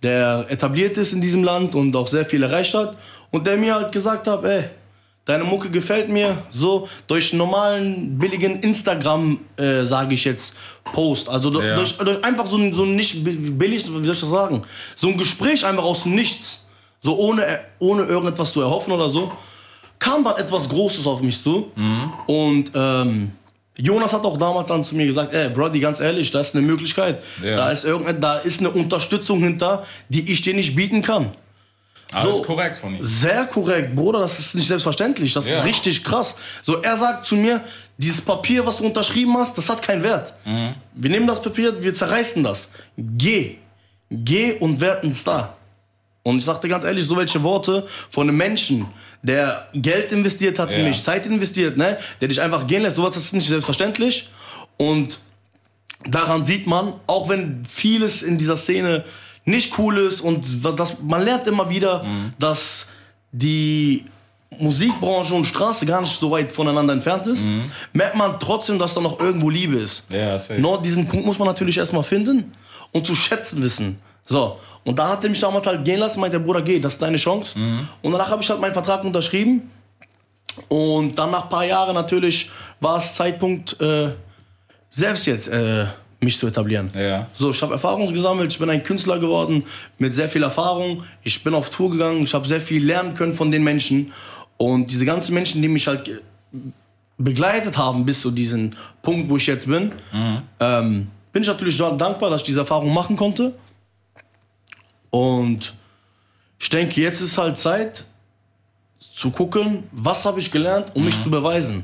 der 0.03 0.45
etabliert 0.49 0.97
ist 0.97 1.13
in 1.13 1.21
diesem 1.21 1.43
Land 1.43 1.75
und 1.75 1.95
auch 1.95 2.07
sehr 2.07 2.25
viel 2.25 2.43
erreicht 2.43 2.73
hat. 2.73 2.95
Und 3.31 3.45
der 3.45 3.57
mir 3.57 3.75
halt 3.75 3.91
gesagt 3.91 4.27
hat, 4.27 4.43
ey, 4.43 4.63
deine 5.25 5.43
Mucke 5.43 5.69
gefällt 5.69 6.09
mir. 6.09 6.37
So 6.49 6.87
durch 7.07 7.33
normalen, 7.33 8.17
billigen 8.17 8.59
Instagram, 8.61 9.39
äh, 9.57 9.83
sage 9.83 10.15
ich 10.15 10.23
jetzt, 10.25 10.55
Post. 10.85 11.29
Also 11.29 11.49
do- 11.51 11.61
Ja. 11.61 11.75
durch, 11.75 11.95
durch 11.97 12.23
einfach 12.23 12.47
so 12.47 12.57
ein, 12.57 12.73
so 12.73 12.83
ein 12.83 12.95
nicht 12.95 13.23
bi- 13.23 13.33
billig, 13.35 13.85
wie 13.87 13.91
soll 14.05 14.13
ich 14.15 14.19
das 14.21 14.29
sagen? 14.29 14.63
So 14.95 15.07
ein 15.09 15.17
Gespräch 15.17 15.65
einfach 15.65 15.83
aus 15.83 16.03
dem 16.03 16.15
Nichts. 16.15 16.61
So 17.01 17.17
ohne, 17.17 17.59
ohne 17.79 18.03
irgendetwas 18.03 18.51
zu 18.51 18.61
erhoffen 18.61 18.91
oder 18.93 19.07
so. 19.09 19.31
Kam 19.99 20.23
dann 20.23 20.37
etwas 20.37 20.67
Großes 20.67 21.05
auf 21.05 21.21
mich 21.21 21.41
zu. 21.43 21.71
Und 22.25 22.71
ähm, 22.73 23.31
Jonas 23.81 24.11
hat 24.13 24.23
auch 24.25 24.37
damals 24.37 24.67
dann 24.67 24.83
zu 24.83 24.95
mir 24.95 25.05
gesagt, 25.05 25.33
ey, 25.33 25.49
Brody, 25.49 25.79
ganz 25.79 25.99
ehrlich, 25.99 26.29
da 26.31 26.41
ist 26.41 26.55
eine 26.55 26.65
Möglichkeit. 26.65 27.23
Ja. 27.43 27.55
Da, 27.55 27.71
ist 27.71 27.85
irgende, 27.85 28.13
da 28.13 28.37
ist 28.39 28.59
eine 28.59 28.69
Unterstützung 28.69 29.39
hinter, 29.39 29.85
die 30.09 30.31
ich 30.31 30.41
dir 30.41 30.53
nicht 30.53 30.75
bieten 30.75 31.01
kann. 31.01 31.31
Alles 32.11 32.37
So. 32.37 32.43
korrekt 32.43 32.77
von 32.77 32.95
ihm. 32.95 33.03
Sehr 33.03 33.45
korrekt, 33.45 33.95
Bruder, 33.95 34.19
das 34.19 34.37
ist 34.39 34.55
nicht 34.55 34.67
selbstverständlich. 34.67 35.33
Das 35.33 35.47
Ja. 35.47 35.59
ist 35.59 35.65
richtig 35.65 36.03
krass. 36.03 36.35
So, 36.61 36.81
er 36.81 36.97
sagt 36.97 37.25
zu 37.25 37.35
mir, 37.35 37.61
dieses 37.97 38.21
Papier, 38.21 38.65
was 38.65 38.77
du 38.77 38.85
unterschrieben 38.85 39.37
hast, 39.37 39.57
das 39.57 39.69
hat 39.69 39.81
keinen 39.81 40.03
Wert. 40.03 40.33
Mhm. 40.45 40.73
Wir 40.95 41.09
nehmen 41.11 41.27
das 41.27 41.41
Papier, 41.41 41.81
wir 41.83 41.93
zerreißen 41.93 42.43
das. 42.43 42.69
Geh. 42.97 43.57
Geh 44.09 44.53
und 44.53 44.81
werd 44.81 45.03
ein 45.03 45.13
Star. 45.13 45.55
Und 46.23 46.39
ich 46.39 46.45
sagte 46.45 46.67
ganz 46.67 46.83
ehrlich, 46.83 47.05
so 47.05 47.15
welche 47.15 47.41
Worte 47.43 47.85
von 48.09 48.27
einem 48.27 48.37
Menschen, 48.37 48.87
der 49.21 49.67
Geld 49.73 50.11
investiert 50.11 50.59
hat 50.59 50.71
in 50.71 50.81
Ja. 50.81 50.87
mich, 50.87 51.03
Zeit 51.03 51.25
investiert, 51.25 51.77
ne, 51.77 51.97
der 52.21 52.27
dich 52.27 52.41
einfach 52.41 52.65
gehen 52.67 52.83
lässt, 52.83 52.95
sowas 52.95 53.15
das 53.15 53.25
ist 53.25 53.33
nicht 53.33 53.47
selbstverständlich. 53.47 54.29
Und 54.77 55.19
daran 56.05 56.43
sieht 56.43 56.67
man, 56.67 56.93
auch 57.07 57.27
wenn 57.29 57.63
vieles 57.65 58.23
in 58.23 58.37
dieser 58.37 58.55
Szene 58.55 59.03
nicht 59.45 59.77
cool 59.77 59.97
ist 59.97 60.21
und 60.21 60.45
das, 60.77 61.01
man 61.01 61.23
lernt 61.25 61.47
immer 61.47 61.69
wieder, 61.69 62.05
dass 62.37 62.87
die 63.31 64.05
Musikbranche 64.57 65.33
und 65.33 65.45
Straße 65.45 65.85
gar 65.85 66.01
nicht 66.01 66.17
so 66.19 66.31
weit 66.31 66.51
voneinander 66.51 66.93
entfernt 66.93 67.27
ist, 67.27 67.45
merkt 67.93 68.15
man 68.15 68.39
trotzdem, 68.39 68.79
dass 68.79 68.93
da 68.93 69.01
noch 69.01 69.19
irgendwo 69.19 69.49
Liebe 69.49 69.77
ist. 69.77 70.03
Ja. 70.11 70.37
Nur 70.57 70.81
diesen 70.81 71.07
Punkt 71.07 71.25
muss 71.25 71.37
man 71.39 71.47
natürlich 71.47 71.77
erstmal 71.77 72.03
finden 72.03 72.51
und 72.91 73.05
zu 73.05 73.15
schätzen 73.15 73.61
wissen. 73.61 73.97
So, 74.29 74.59
und 74.85 74.97
da 74.97 75.09
hat 75.09 75.23
er 75.23 75.29
mich 75.29 75.39
damals 75.39 75.65
halt 75.65 75.83
gehen 75.83 75.99
lassen, 75.99 76.19
meinte 76.19 76.37
der 76.37 76.45
Bruder, 76.45 76.61
geh, 76.61 76.79
das 76.79 76.93
ist 76.93 77.01
deine 77.01 77.17
Chance. 77.17 77.59
Und 78.01 78.11
danach 78.11 78.29
habe 78.29 78.41
ich 78.43 78.49
halt 78.49 78.61
meinen 78.61 78.73
Vertrag 78.73 79.03
unterschrieben. 79.03 79.69
Und 80.67 81.17
dann 81.17 81.31
nach 81.31 81.43
ein 81.45 81.49
paar 81.49 81.65
Jahren 81.65 81.95
natürlich 81.95 82.49
war 82.79 82.97
es 82.97 83.15
Zeitpunkt, 83.15 83.79
äh, 83.81 84.09
selbst 84.89 85.25
jetzt 85.25 85.47
äh, 85.47 85.85
mich 86.21 86.37
zu 86.37 86.47
etablieren. 86.47 86.91
Ja. 86.93 87.27
So, 87.33 87.51
ich 87.51 87.61
habe 87.61 87.73
Erfahrung 87.73 88.11
gesammelt, 88.13 88.51
ich 88.51 88.59
bin 88.59 88.69
ein 88.69 88.83
Künstler 88.83 89.19
geworden 89.19 89.63
mit 89.97 90.13
sehr 90.13 90.27
viel 90.29 90.43
Erfahrung. 90.43 91.03
Ich 91.23 91.43
bin 91.43 91.53
auf 91.53 91.69
Tour 91.69 91.89
gegangen, 91.91 92.23
ich 92.23 92.33
habe 92.33 92.47
sehr 92.47 92.61
viel 92.61 92.85
lernen 92.85 93.15
können 93.15 93.33
von 93.33 93.51
den 93.51 93.63
Menschen. 93.63 94.11
Und 94.57 94.89
diese 94.91 95.05
ganzen 95.05 95.33
Menschen, 95.33 95.61
die 95.61 95.67
mich 95.69 95.87
halt 95.87 96.21
begleitet 97.17 97.77
haben 97.77 98.05
bis 98.05 98.21
zu 98.21 98.31
diesem 98.31 98.71
Punkt, 99.01 99.29
wo 99.29 99.37
ich 99.37 99.47
jetzt 99.47 99.67
bin, 99.67 99.91
ähm, 100.59 101.07
bin 101.31 101.41
ich 101.43 101.47
natürlich 101.47 101.77
da- 101.77 101.91
dankbar, 101.91 102.29
dass 102.29 102.41
ich 102.41 102.45
diese 102.47 102.59
Erfahrung 102.61 102.93
machen 102.93 103.15
konnte. 103.15 103.53
Und 105.09 105.73
ich 106.59 106.69
denke, 106.69 107.01
jetzt 107.01 107.21
ist 107.21 107.37
halt 107.37 107.57
Zeit 107.57 108.03
zu 109.13 109.31
gucken, 109.31 109.83
was 109.91 110.25
habe 110.25 110.39
ich 110.39 110.51
gelernt, 110.51 110.91
um 110.93 111.05
mich 111.05 111.21
zu 111.21 111.29
beweisen. 111.29 111.83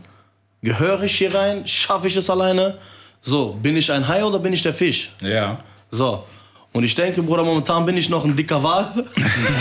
Gehöre 0.62 1.04
ich 1.04 1.18
hier 1.18 1.34
rein? 1.34 1.68
Schaffe 1.68 2.08
ich 2.08 2.16
es 2.16 2.30
alleine? 2.30 2.78
So, 3.22 3.58
bin 3.62 3.76
ich 3.78 3.92
ein 3.92 4.08
Hai 4.08 4.24
oder 4.24 4.40
bin 4.40 4.54
ich 4.54 4.62
der 4.62 4.74
Fisch? 4.74 5.12
Ja. 5.22 5.60
So. 5.92 6.24
Und 6.74 6.84
ich 6.84 6.94
denke, 6.94 7.24
Bruder, 7.24 7.44
momentan 7.44 7.86
bin 7.86 7.96
ich 7.96 8.10
noch 8.10 8.26
ein 8.26 8.36
dicker 8.36 8.62
Wal. 8.62 8.92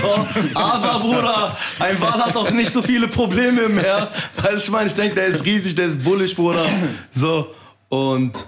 So. 0.02 0.26
Aber, 0.54 0.99
Bruder, 0.99 1.56
ein 1.78 2.00
Wal 2.00 2.12
hat 2.25 2.37
auch 2.37 2.50
nicht 2.50 2.73
so 2.73 2.83
viele 2.83 3.06
Probleme 3.06 3.62
im 3.62 3.76
Meer. 3.76 4.11
Weißt 4.35 4.52
du, 4.52 4.56
ich 4.56 4.71
meine, 4.71 4.88
ich 4.88 4.94
denke, 4.94 5.14
der 5.14 5.26
ist 5.26 5.44
riesig, 5.44 5.75
der 5.76 5.87
ist 5.87 6.02
bullig, 6.02 6.35
Bruder. 6.35 6.66
So. 7.14 7.54
Und 7.88 8.44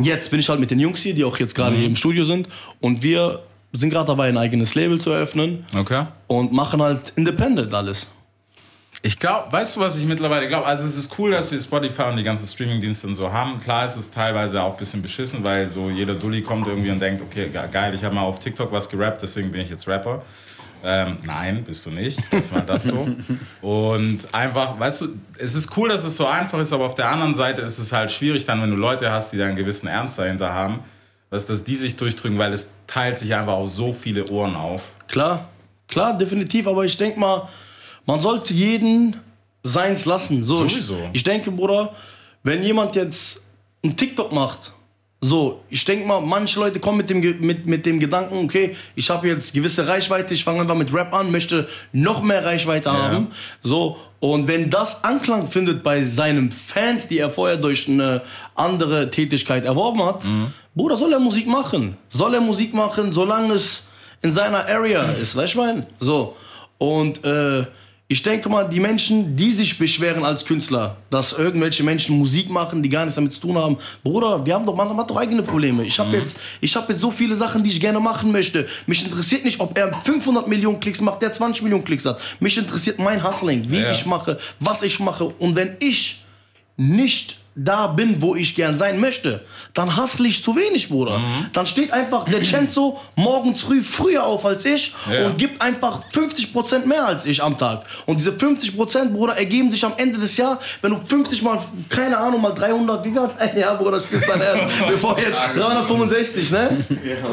jetzt 0.00 0.30
bin 0.30 0.40
ich 0.40 0.48
halt 0.48 0.58
mit 0.58 0.70
den 0.70 0.80
Jungs 0.80 1.00
hier, 1.00 1.14
die 1.14 1.24
auch 1.24 1.38
jetzt 1.38 1.54
gerade 1.54 1.76
hier 1.76 1.86
im 1.86 1.94
Studio 1.94 2.24
sind. 2.24 2.48
Und 2.80 3.02
wir 3.02 3.42
sind 3.72 3.90
gerade 3.90 4.06
dabei, 4.06 4.28
ein 4.28 4.36
eigenes 4.38 4.74
Label 4.74 5.00
zu 5.00 5.10
eröffnen. 5.10 5.66
Okay. 5.76 6.06
Und 6.26 6.52
machen 6.52 6.82
halt 6.82 7.12
independent 7.16 7.72
alles. 7.74 8.06
Ich 9.04 9.18
glaube, 9.18 9.50
weißt 9.52 9.76
du, 9.76 9.80
was 9.80 9.96
ich 9.96 10.04
mittlerweile 10.06 10.46
glaube? 10.46 10.64
Also 10.66 10.86
es 10.86 10.96
ist 10.96 11.18
cool, 11.18 11.32
dass 11.32 11.50
wir 11.50 11.58
Spotify 11.60 12.02
und 12.02 12.16
die 12.16 12.22
ganzen 12.22 12.46
Streamingdienste 12.46 13.08
und 13.08 13.16
so 13.16 13.32
haben. 13.32 13.58
Klar, 13.58 13.86
es 13.86 13.96
ist 13.96 14.14
teilweise 14.14 14.62
auch 14.62 14.72
ein 14.72 14.76
bisschen 14.76 15.02
beschissen, 15.02 15.42
weil 15.42 15.68
so 15.68 15.90
jeder 15.90 16.14
Dulli 16.14 16.40
kommt 16.42 16.68
irgendwie 16.68 16.90
und 16.90 17.00
denkt, 17.00 17.20
okay, 17.20 17.48
ge- 17.48 17.68
geil, 17.68 17.94
ich 17.94 18.04
habe 18.04 18.14
mal 18.14 18.20
auf 18.20 18.38
TikTok 18.38 18.70
was 18.70 18.88
gerappt, 18.88 19.22
deswegen 19.22 19.50
bin 19.50 19.62
ich 19.62 19.70
jetzt 19.70 19.88
Rapper. 19.88 20.22
Ähm, 20.84 21.16
nein, 21.24 21.64
bist 21.64 21.84
du 21.86 21.90
nicht. 21.90 22.20
Das 22.30 22.52
war 22.52 22.60
das 22.62 22.84
so. 22.84 23.08
Und 23.60 24.18
einfach, 24.32 24.78
weißt 24.80 25.00
du, 25.02 25.08
es 25.38 25.54
ist 25.54 25.76
cool, 25.76 25.88
dass 25.88 26.02
es 26.04 26.16
so 26.16 26.26
einfach 26.26 26.58
ist, 26.58 26.72
aber 26.72 26.84
auf 26.86 26.96
der 26.96 27.08
anderen 27.08 27.34
Seite 27.34 27.62
ist 27.62 27.78
es 27.78 27.92
halt 27.92 28.10
schwierig 28.10 28.44
dann, 28.46 28.60
wenn 28.62 28.70
du 28.70 28.76
Leute 28.76 29.10
hast, 29.12 29.32
die 29.32 29.38
da 29.38 29.46
einen 29.46 29.54
gewissen 29.56 29.86
Ernst 29.86 30.18
dahinter 30.18 30.52
haben, 30.52 30.80
dass, 31.32 31.46
dass 31.46 31.64
die 31.64 31.76
sich 31.76 31.96
durchdrücken, 31.96 32.38
weil 32.38 32.52
es 32.52 32.68
teilt 32.86 33.16
sich 33.16 33.34
einfach 33.34 33.54
auf 33.54 33.70
so 33.70 33.90
viele 33.90 34.28
Ohren 34.28 34.54
auf. 34.54 34.92
Klar, 35.08 35.48
klar, 35.88 36.16
definitiv. 36.16 36.66
Aber 36.68 36.84
ich 36.84 36.94
denke 36.98 37.18
mal, 37.18 37.48
man 38.04 38.20
sollte 38.20 38.52
jeden 38.52 39.18
seins 39.62 40.04
lassen. 40.04 40.44
So, 40.44 40.68
Sowieso. 40.68 40.98
Ich, 41.06 41.16
ich 41.16 41.24
denke, 41.24 41.50
Bruder, 41.50 41.94
wenn 42.42 42.62
jemand 42.62 42.96
jetzt 42.96 43.40
einen 43.82 43.96
TikTok 43.96 44.30
macht, 44.30 44.74
so, 45.24 45.62
ich 45.70 45.84
denke 45.84 46.04
mal, 46.04 46.20
manche 46.20 46.58
Leute 46.58 46.80
kommen 46.80 46.98
mit 46.98 47.08
dem, 47.08 47.20
mit, 47.46 47.64
mit 47.64 47.86
dem 47.86 48.00
Gedanken, 48.00 48.44
okay, 48.44 48.74
ich 48.96 49.08
habe 49.08 49.28
jetzt 49.28 49.54
gewisse 49.54 49.86
Reichweite, 49.86 50.34
ich 50.34 50.42
fange 50.42 50.60
einfach 50.60 50.74
mit 50.74 50.92
Rap 50.92 51.14
an, 51.14 51.30
möchte 51.30 51.68
noch 51.92 52.24
mehr 52.24 52.44
Reichweite 52.44 52.92
haben. 52.92 53.28
So, 53.62 53.98
und 54.18 54.48
wenn 54.48 54.68
das 54.68 55.04
Anklang 55.04 55.46
findet 55.46 55.84
bei 55.84 56.02
seinen 56.02 56.50
Fans, 56.50 57.06
die 57.06 57.18
er 57.18 57.30
vorher 57.30 57.56
durch 57.56 57.88
eine 57.88 58.22
andere 58.56 59.10
Tätigkeit 59.10 59.64
erworben 59.64 60.04
hat, 60.04 60.22
Bruder, 60.74 60.96
soll 60.96 61.12
er 61.12 61.20
Musik 61.20 61.46
machen. 61.46 61.96
Soll 62.08 62.34
er 62.34 62.40
Musik 62.40 62.74
machen, 62.74 63.12
solange 63.12 63.54
es 63.54 63.84
in 64.22 64.32
seiner 64.32 64.68
Area 64.68 65.02
ist, 65.02 65.36
weißt 65.36 65.54
du, 65.54 65.60
ich 65.60 65.66
mein? 65.66 65.86
So. 66.00 66.36
Und 66.78 67.24
äh, 67.24 67.64
ich 68.12 68.22
denke 68.22 68.48
mal, 68.50 68.68
die 68.68 68.78
Menschen, 68.78 69.36
die 69.36 69.52
sich 69.52 69.78
beschweren 69.78 70.22
als 70.24 70.44
Künstler, 70.44 70.98
dass 71.08 71.32
irgendwelche 71.32 71.82
Menschen 71.82 72.18
Musik 72.18 72.50
machen, 72.50 72.82
die 72.82 72.90
gar 72.90 73.04
nichts 73.04 73.14
damit 73.14 73.32
zu 73.32 73.40
tun 73.40 73.56
haben, 73.56 73.78
Bruder, 74.04 74.44
wir 74.44 74.54
haben 74.54 74.66
doch, 74.66 74.76
man 74.76 74.94
hat 74.96 75.08
doch 75.10 75.16
eigene 75.16 75.42
Probleme. 75.42 75.82
Ich 75.84 75.98
habe 75.98 76.14
jetzt, 76.16 76.36
ich 76.60 76.76
habe 76.76 76.92
jetzt 76.92 77.00
so 77.00 77.10
viele 77.10 77.34
Sachen, 77.34 77.64
die 77.64 77.70
ich 77.70 77.80
gerne 77.80 78.00
machen 78.00 78.30
möchte. 78.30 78.68
Mich 78.86 79.02
interessiert 79.04 79.44
nicht, 79.46 79.58
ob 79.60 79.76
er 79.78 79.92
500 80.02 80.46
Millionen 80.46 80.78
Klicks 80.78 81.00
macht, 81.00 81.22
der 81.22 81.32
20 81.32 81.62
Millionen 81.62 81.84
Klicks 81.84 82.04
hat. 82.04 82.20
Mich 82.38 82.58
interessiert 82.58 82.98
mein 82.98 83.26
Hustling, 83.26 83.64
wie 83.70 83.80
Ja. 83.80 83.90
ich 83.90 84.04
mache, 84.04 84.38
was 84.60 84.82
ich 84.82 85.00
mache. 85.00 85.24
Und 85.24 85.56
wenn 85.56 85.76
ich 85.80 86.22
nicht 86.76 87.38
da 87.54 87.86
bin, 87.86 88.22
wo 88.22 88.34
ich 88.34 88.54
gern 88.54 88.74
sein 88.74 88.98
möchte, 88.98 89.44
dann 89.74 89.96
hustle 89.96 90.26
ich 90.28 90.42
zu 90.42 90.56
wenig, 90.56 90.88
Bruder. 90.88 91.20
Dann 91.52 91.66
steht 91.66 91.92
einfach 91.92 92.24
der 92.24 92.42
Cenzo 92.42 92.98
morgens 93.14 93.60
früh 93.62 93.82
früher 93.82 94.24
auf 94.24 94.46
als 94.46 94.64
ich 94.64 94.94
Ja. 95.10 95.26
und 95.26 95.38
gibt 95.38 95.60
einfach 95.60 96.00
50% 96.12 96.86
mehr 96.86 97.06
als 97.06 97.26
ich 97.26 97.42
am 97.42 97.58
Tag. 97.58 97.84
Und 98.06 98.16
diese 98.18 98.32
50%, 98.32 99.12
Bruder, 99.12 99.36
ergeben 99.36 99.70
sich 99.70 99.84
am 99.84 99.92
Ende 99.98 100.18
des 100.18 100.36
Jahres, 100.36 100.58
wenn 100.80 100.92
du 100.92 100.98
50 101.04 101.42
mal, 101.42 101.58
keine 101.88 102.16
Ahnung, 102.16 102.40
mal 102.40 102.54
300, 102.54 103.04
wie 103.04 103.10
viel 103.12 103.20
hat 103.20 103.38
ein 103.40 103.56
Jahr, 103.58 103.76
Bruder, 103.76 104.00
spielst 104.00 104.28
dann 104.28 104.40
erst, 104.40 104.64
bevor 104.88 105.18
jetzt 105.18 105.36
365, 105.56 106.50
ne? 106.52 106.84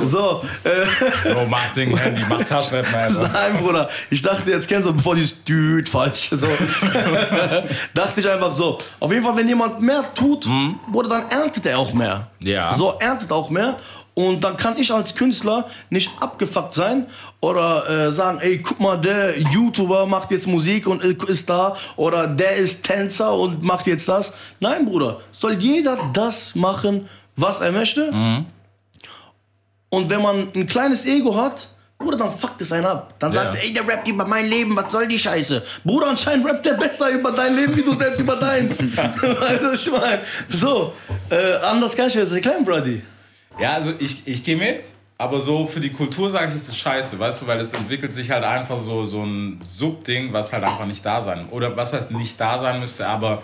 So, 0.05 0.41
äh, 0.63 1.31
Bro, 1.33 1.45
mach 1.47 1.73
Ding, 1.73 1.95
Handy, 1.95 2.23
mach 2.27 2.43
Taschenrechner. 2.43 3.29
Nein, 3.31 3.57
Bruder. 3.61 3.89
Ich 4.09 4.21
dachte, 4.21 4.49
jetzt 4.51 4.67
kennst 4.67 4.87
du, 4.87 4.93
bevor 4.93 5.15
dieses 5.15 5.43
Düt 5.43 5.87
falsch. 5.87 6.29
So. 6.31 6.47
dachte 7.93 8.19
ich 8.19 8.29
einfach 8.29 8.53
so. 8.53 8.77
Auf 8.99 9.11
jeden 9.11 9.23
Fall, 9.23 9.35
wenn 9.37 9.47
jemand 9.47 9.81
mehr 9.81 10.03
tut, 10.15 10.47
Bruder, 10.91 11.09
dann 11.09 11.29
erntet 11.29 11.65
er 11.65 11.79
auch 11.79 11.93
mehr. 11.93 12.27
Ja. 12.43 12.75
So, 12.77 12.93
erntet 12.99 13.31
auch 13.31 13.49
mehr. 13.49 13.77
Und 14.13 14.43
dann 14.43 14.57
kann 14.57 14.75
ich 14.77 14.91
als 14.91 15.15
Künstler 15.15 15.69
nicht 15.89 16.11
abgefuckt 16.19 16.73
sein 16.73 17.05
oder 17.39 17.89
äh, 17.89 18.11
sagen, 18.11 18.39
ey, 18.41 18.57
guck 18.57 18.79
mal, 18.79 18.97
der 18.97 19.39
YouTuber 19.39 20.05
macht 20.07 20.31
jetzt 20.31 20.45
Musik 20.45 20.87
und 20.87 21.01
ist 21.03 21.49
da 21.49 21.77
oder 21.95 22.27
der 22.27 22.57
ist 22.57 22.83
Tänzer 22.83 23.33
und 23.33 23.63
macht 23.63 23.87
jetzt 23.87 24.09
das. 24.09 24.33
Nein, 24.59 24.85
Bruder, 24.85 25.21
soll 25.31 25.53
jeder 25.53 25.97
das 26.11 26.53
machen, 26.53 27.07
was 27.37 27.61
er 27.61 27.71
möchte. 27.71 28.11
Und 29.89 30.09
wenn 30.09 30.21
man 30.21 30.49
ein 30.53 30.67
kleines 30.67 31.05
Ego 31.05 31.35
hat, 31.35 31.69
Bruder, 31.99 32.15
dann 32.17 32.37
fuckt 32.37 32.61
es 32.61 32.71
einen 32.71 32.85
ab. 32.85 33.13
Dann 33.19 33.33
Ja. 33.33 33.45
sagst 33.45 33.55
du, 33.61 33.67
ey, 33.67 33.73
der 33.73 33.85
rappt 33.85 34.07
über 34.07 34.25
mein 34.25 34.45
Leben, 34.45 34.73
was 34.75 34.89
soll 34.89 35.05
die 35.05 35.19
Scheiße? 35.19 35.61
Bruder, 35.83 36.07
anscheinend 36.07 36.45
rappt 36.47 36.65
der 36.65 36.75
besser 36.75 37.09
über 37.09 37.31
dein 37.33 37.53
Leben, 37.57 37.75
wie 37.75 37.81
du 37.83 37.93
selbst 37.93 38.21
über 38.21 38.37
deins. 38.37 38.79
weißt 38.95 39.63
du, 39.63 39.71
ich 39.73 39.91
meine? 39.91 40.21
So, 40.47 40.93
äh, 41.29 41.55
anders 41.61 41.97
kann 41.97 42.07
ich 42.07 42.15
mir 42.15 42.21
das 42.21 42.31
erklären, 42.31 42.63
Brody. 42.63 43.03
Ja, 43.59 43.71
also 43.73 43.91
ich, 43.99 44.25
ich 44.25 44.41
gehe 44.45 44.55
mit, 44.55 44.85
aber 45.17 45.41
so 45.41 45.67
für 45.67 45.81
die 45.81 45.91
Kultur 45.91 46.29
sage 46.29 46.51
ich, 46.51 46.55
ist 46.55 46.69
es 46.69 46.77
scheiße, 46.77 47.19
weißt 47.19 47.41
du, 47.41 47.47
weil 47.47 47.59
es 47.59 47.73
entwickelt 47.73 48.13
sich 48.13 48.31
halt 48.31 48.45
einfach 48.45 48.79
so, 48.79 49.05
so 49.05 49.21
ein 49.25 49.59
Subding, 49.61 50.31
was 50.31 50.53
halt 50.53 50.63
einfach 50.63 50.85
nicht 50.85 51.05
da 51.05 51.19
sein, 51.21 51.49
oder 51.51 51.75
was 51.75 51.91
heißt 51.91 52.11
nicht 52.11 52.39
da 52.39 52.57
sein 52.59 52.79
müsste, 52.79 53.05
aber 53.07 53.43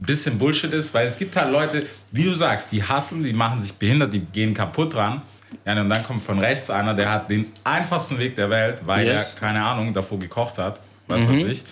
ein 0.00 0.06
bisschen 0.06 0.36
Bullshit 0.38 0.72
ist, 0.72 0.92
weil 0.92 1.06
es 1.06 1.16
gibt 1.16 1.36
halt 1.36 1.52
Leute, 1.52 1.86
wie 2.10 2.24
du 2.24 2.32
sagst, 2.34 2.72
die 2.72 2.82
hassen, 2.82 3.22
die 3.22 3.32
machen 3.32 3.62
sich 3.62 3.72
behindert, 3.74 4.12
die 4.12 4.18
gehen 4.18 4.54
kaputt 4.54 4.94
dran. 4.94 5.22
Ja, 5.64 5.80
und 5.80 5.88
dann 5.88 6.02
kommt 6.04 6.22
von 6.22 6.38
rechts 6.38 6.70
einer, 6.70 6.94
der 6.94 7.10
hat 7.10 7.30
den 7.30 7.52
einfachsten 7.64 8.18
Weg 8.18 8.34
der 8.34 8.50
Welt, 8.50 8.78
weil 8.84 9.06
Yes. 9.06 9.34
er, 9.34 9.40
keine 9.40 9.64
Ahnung, 9.64 9.92
davor 9.92 10.18
gekocht 10.18 10.58
hat, 10.58 10.80
was 11.06 11.28
weiß 11.28 11.44
ich. 11.44 11.64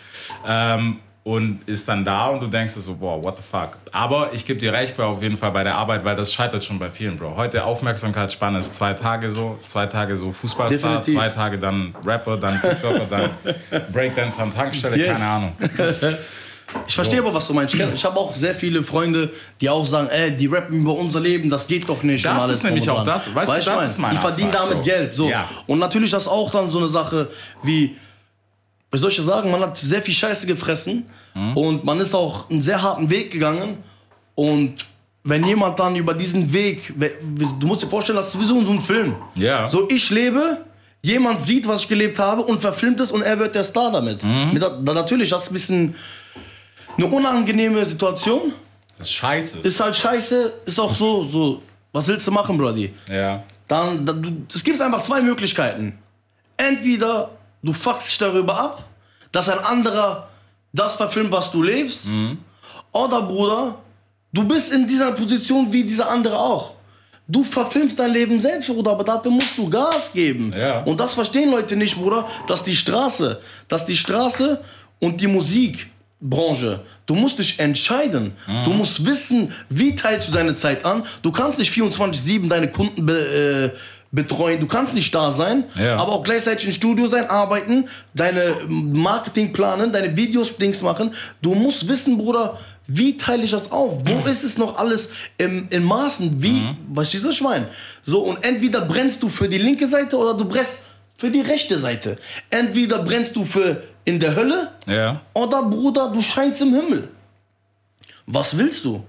Ähm, 0.47 0.99
und 1.23 1.61
ist 1.69 1.87
dann 1.87 2.03
da 2.03 2.29
und 2.29 2.41
du 2.41 2.47
denkst 2.47 2.73
so, 2.73 2.95
boah, 2.95 3.23
what 3.23 3.37
the 3.37 3.43
fuck. 3.43 3.77
Aber 3.93 4.31
ich 4.33 4.45
gebe 4.47 4.59
dir 4.59 4.73
recht 4.73 4.97
bei 4.97 5.05
auf 5.05 5.23
jeden 5.23 5.37
Fall 5.37 5.51
bei 5.53 5.63
der 5.63 5.75
Arbeit, 5.77 6.03
weil 6.03 6.17
das 6.17 6.33
scheitert 6.33 6.65
schon 6.65 6.79
bei 6.79 6.89
vielen, 6.89 7.19
Bro. 7.19 7.37
Heute 7.37 7.63
Aufmerksamkeitsspanne 7.65 8.59
ist 8.59 8.75
zwei 8.75 8.95
Tage 8.95 9.31
so, 9.31 9.59
zwei 9.67 9.85
Tage 9.87 10.17
so 10.17 10.33
Fußballstar, 10.33 11.01
Definitiv. 11.01 11.15
zwei 11.15 11.29
Tage 11.29 11.59
dann 11.59 11.95
Rapper, 12.07 12.39
dann 12.39 12.59
TikToker, 12.61 13.07
dann 13.11 13.31
Breakdancer 13.93 14.45
an 14.45 14.55
Tankstelle, 14.55 14.97
Yes. 14.97 15.13
keine 15.21 15.31
Ahnung. 15.31 15.53
Ich 16.87 16.95
verstehe 16.95 17.21
aber, 17.21 17.33
was 17.35 17.47
du 17.47 17.55
meinst. 17.55 17.75
Ich 17.75 18.05
habe 18.05 18.19
auch 18.19 18.35
sehr 18.35 18.55
viele 18.55 18.83
Freunde, 18.83 19.31
die 19.61 19.69
auch 19.69 19.85
sagen, 19.85 20.09
ey, 20.09 20.37
die 20.37 20.47
rappen 20.47 20.81
über 20.81 20.95
unser 20.95 21.21
Leben, 21.21 21.49
das 21.51 21.67
geht 21.67 21.89
doch 21.89 22.03
nicht. 22.03 22.25
Das 22.25 22.49
ist 22.49 22.65
nämlich 22.65 22.89
auch 22.91 23.05
das- 23.05 23.33
weißt 23.35 23.49
du, 23.49 23.53
Weißt 23.53 23.67
das 23.67 23.77
mein? 23.77 23.87
ist 23.87 23.99
meine 23.99 24.15
Die 24.15 24.21
verdienen 24.21 24.49
Abfuck, 24.51 24.61
damit 24.63 24.77
Bro. 24.79 24.85
Geld. 24.85 25.13
So. 25.13 25.29
Ja. 25.29 25.49
Und 25.67 25.79
natürlich 25.79 26.11
das 26.11 26.27
auch 26.29 26.51
dann 26.51 26.71
so 26.71 26.79
eine 26.79 26.89
Sache 26.89 27.29
wie, 27.63 27.97
wie 28.93 28.99
soll 28.99 29.11
ich 29.11 29.17
das 29.17 29.27
sagen, 29.27 29.51
man 29.51 29.61
hat 29.61 29.77
sehr 29.77 30.03
viel 30.03 30.15
Scheiße 30.15 30.47
gefressen 30.47 31.07
Mhm. 31.35 31.57
und 31.57 31.85
man 31.85 32.01
ist 32.01 32.13
auch 32.15 32.51
einen 32.51 32.61
sehr 32.63 32.83
harten 32.83 33.09
Weg 33.09 33.31
gegangen. 33.31 33.79
Und 34.35 34.87
wenn 35.23 35.45
jemand 35.47 35.79
dann 35.79 35.95
über 35.97 36.13
diesen 36.15 36.53
Weg, 36.53 36.93
du 37.61 37.67
musst 37.67 37.83
dir 37.83 37.87
vorstellen, 37.89 38.17
das 38.17 38.27
ist 38.29 38.33
sowieso 38.33 38.61
so 38.65 38.73
ein 38.73 38.81
Film. 38.81 39.15
Ja. 39.37 39.69
So, 39.69 39.87
ich 39.89 40.11
lebe, 40.11 40.59
jemand 41.03 41.41
sieht, 41.43 41.69
was 41.69 41.83
ich 41.83 41.89
gelebt 41.89 42.19
habe 42.19 42.43
und 42.43 42.61
verfilmt 42.61 42.99
es 43.01 43.13
und 43.13 43.23
er 43.23 43.39
wird 43.39 43.55
der 43.55 43.63
Star 43.65 43.93
damit. 43.93 44.23
Mhm. 44.25 44.51
Mit, 44.55 44.63
natürlich, 44.95 45.31
das 45.31 45.43
ist 45.45 45.51
ein 45.51 45.53
bisschen 45.55 45.95
eine 47.03 47.15
unangenehme 47.15 47.85
Situation. 47.85 48.53
Das 48.99 49.07
ist 49.07 49.15
scheiße. 49.15 49.59
Ist 49.61 49.81
halt 49.81 49.97
scheiße, 49.97 50.53
ist 50.67 50.79
auch 50.79 50.95
so, 50.95 51.25
so. 51.25 51.63
Was 51.93 52.07
willst 52.07 52.27
du 52.27 52.31
machen, 52.31 52.57
Brody? 52.57 52.95
ja. 53.11 53.43
Dann, 53.67 54.05
dann 54.05 54.21
du, 54.21 54.31
es 54.53 54.65
gibt 54.65 54.81
einfach 54.81 55.03
zwei 55.03 55.23
Möglichkeiten. 55.23 55.97
Entweder 56.57 57.31
du 57.63 57.73
fuckst 57.73 58.09
dich 58.09 58.19
darüber 58.19 58.59
ab, 58.59 58.85
dass 59.31 59.49
ein 59.49 59.61
anderer 59.61 60.29
das 60.73 60.97
verfilmt, 60.97 61.31
was 61.31 61.53
du 61.53 61.63
lebst. 61.63 62.09
Oder, 62.93 63.23
Bruder, 63.23 63.77
du 64.33 64.47
bist 64.47 64.73
in 64.73 64.87
dieser 64.89 65.13
Position 65.13 65.73
wie 65.73 65.85
dieser 65.85 66.11
andere 66.11 66.37
auch. 66.37 66.75
Du 67.29 67.45
verfilmst 67.45 67.97
dein 67.97 68.13
Leben 68.13 68.41
selbst, 68.41 68.69
Bruder, 68.69 68.91
aber 68.91 69.05
dafür 69.05 69.31
musst 69.31 69.57
du 69.57 69.71
Gas 69.71 70.11
geben. 70.13 70.53
Ja. 70.57 70.83
Und 70.83 70.99
das 70.99 71.15
verstehen 71.15 71.53
Leute 71.53 71.77
nicht, 71.77 71.97
Bruder, 71.97 72.29
dass 72.49 72.65
die 72.65 72.75
Straße, 72.75 73.41
dass 73.69 73.87
die 73.87 73.97
Straße 73.97 74.61
und 74.99 75.21
die 75.21 75.29
Musikbranche, 76.21 76.81
du 77.07 77.15
musst 77.15 77.39
dich 77.39 77.59
entscheiden. 77.59 78.33
Mhm. 78.47 78.65
Du 78.65 78.71
musst 78.71 79.05
wissen, 79.07 79.53
wie 79.69 79.97
teilst 79.97 80.29
du 80.29 80.33
deine 80.33 80.55
Zeit 80.55 80.85
an. 80.85 81.05
Du 81.23 81.33
kannst 81.33 81.59
nicht 81.59 81.73
24-7 81.73 82.49
deine 82.49 82.69
Kunden 82.69 83.07
be, 83.07 83.73
äh, 83.75 83.79
betreuen. 84.13 84.61
Du 84.61 84.67
kannst 84.67 84.93
nicht 84.95 85.15
da 85.15 85.31
sein, 85.31 85.65
Ja. 85.79 85.97
aber 85.97 86.13
auch 86.13 86.23
gleichzeitig 86.23 86.67
im 86.67 86.73
Studio 86.73 87.07
sein, 87.07 87.27
arbeiten, 87.31 87.89
deine 88.13 88.57
Marketing 88.69 89.53
planen, 89.53 89.93
deine 89.93 90.15
Videos, 90.17 90.57
Dings 90.57 90.83
machen. 90.83 91.13
Du 91.41 91.55
musst 91.55 91.89
wissen, 91.89 92.19
Bruder, 92.19 92.59
wie 92.87 93.17
teile 93.17 93.45
ich 93.45 93.53
das 93.53 93.71
auf? 93.71 94.01
Wo 94.05 94.29
ist 94.29 94.43
es 94.43 94.59
noch 94.59 94.77
alles 94.79 95.11
im, 95.39 95.69
in 95.71 95.85
Maßen? 95.85 96.43
Wie, 96.43 96.61
du, 96.61 96.67
was 96.93 97.15
ich 97.15 97.41
meine? 97.41 97.69
So, 98.05 98.23
und 98.25 98.45
entweder 98.45 98.81
brennst 98.81 99.23
du 99.23 99.29
für 99.29 99.49
die 99.49 99.59
linke 99.59 99.87
Seite 99.87 100.17
oder 100.19 100.35
du 100.35 100.45
brennst 100.45 100.83
für 101.17 101.31
die 101.31 101.41
rechte 101.43 101.79
Seite. 101.79 102.19
Entweder 102.49 102.99
brennst 103.05 103.37
du 103.37 103.45
für 103.45 103.83
in 104.05 104.19
der 104.21 104.35
Hölle 104.35 104.71
Ja. 104.87 105.21
oder, 105.35 105.63
Bruder, 105.63 106.11
du 106.13 106.21
scheinst 106.23 106.61
im 106.63 106.75
Himmel. 106.75 107.09
Was 108.27 108.57
willst 108.57 108.85
du? 108.85 109.03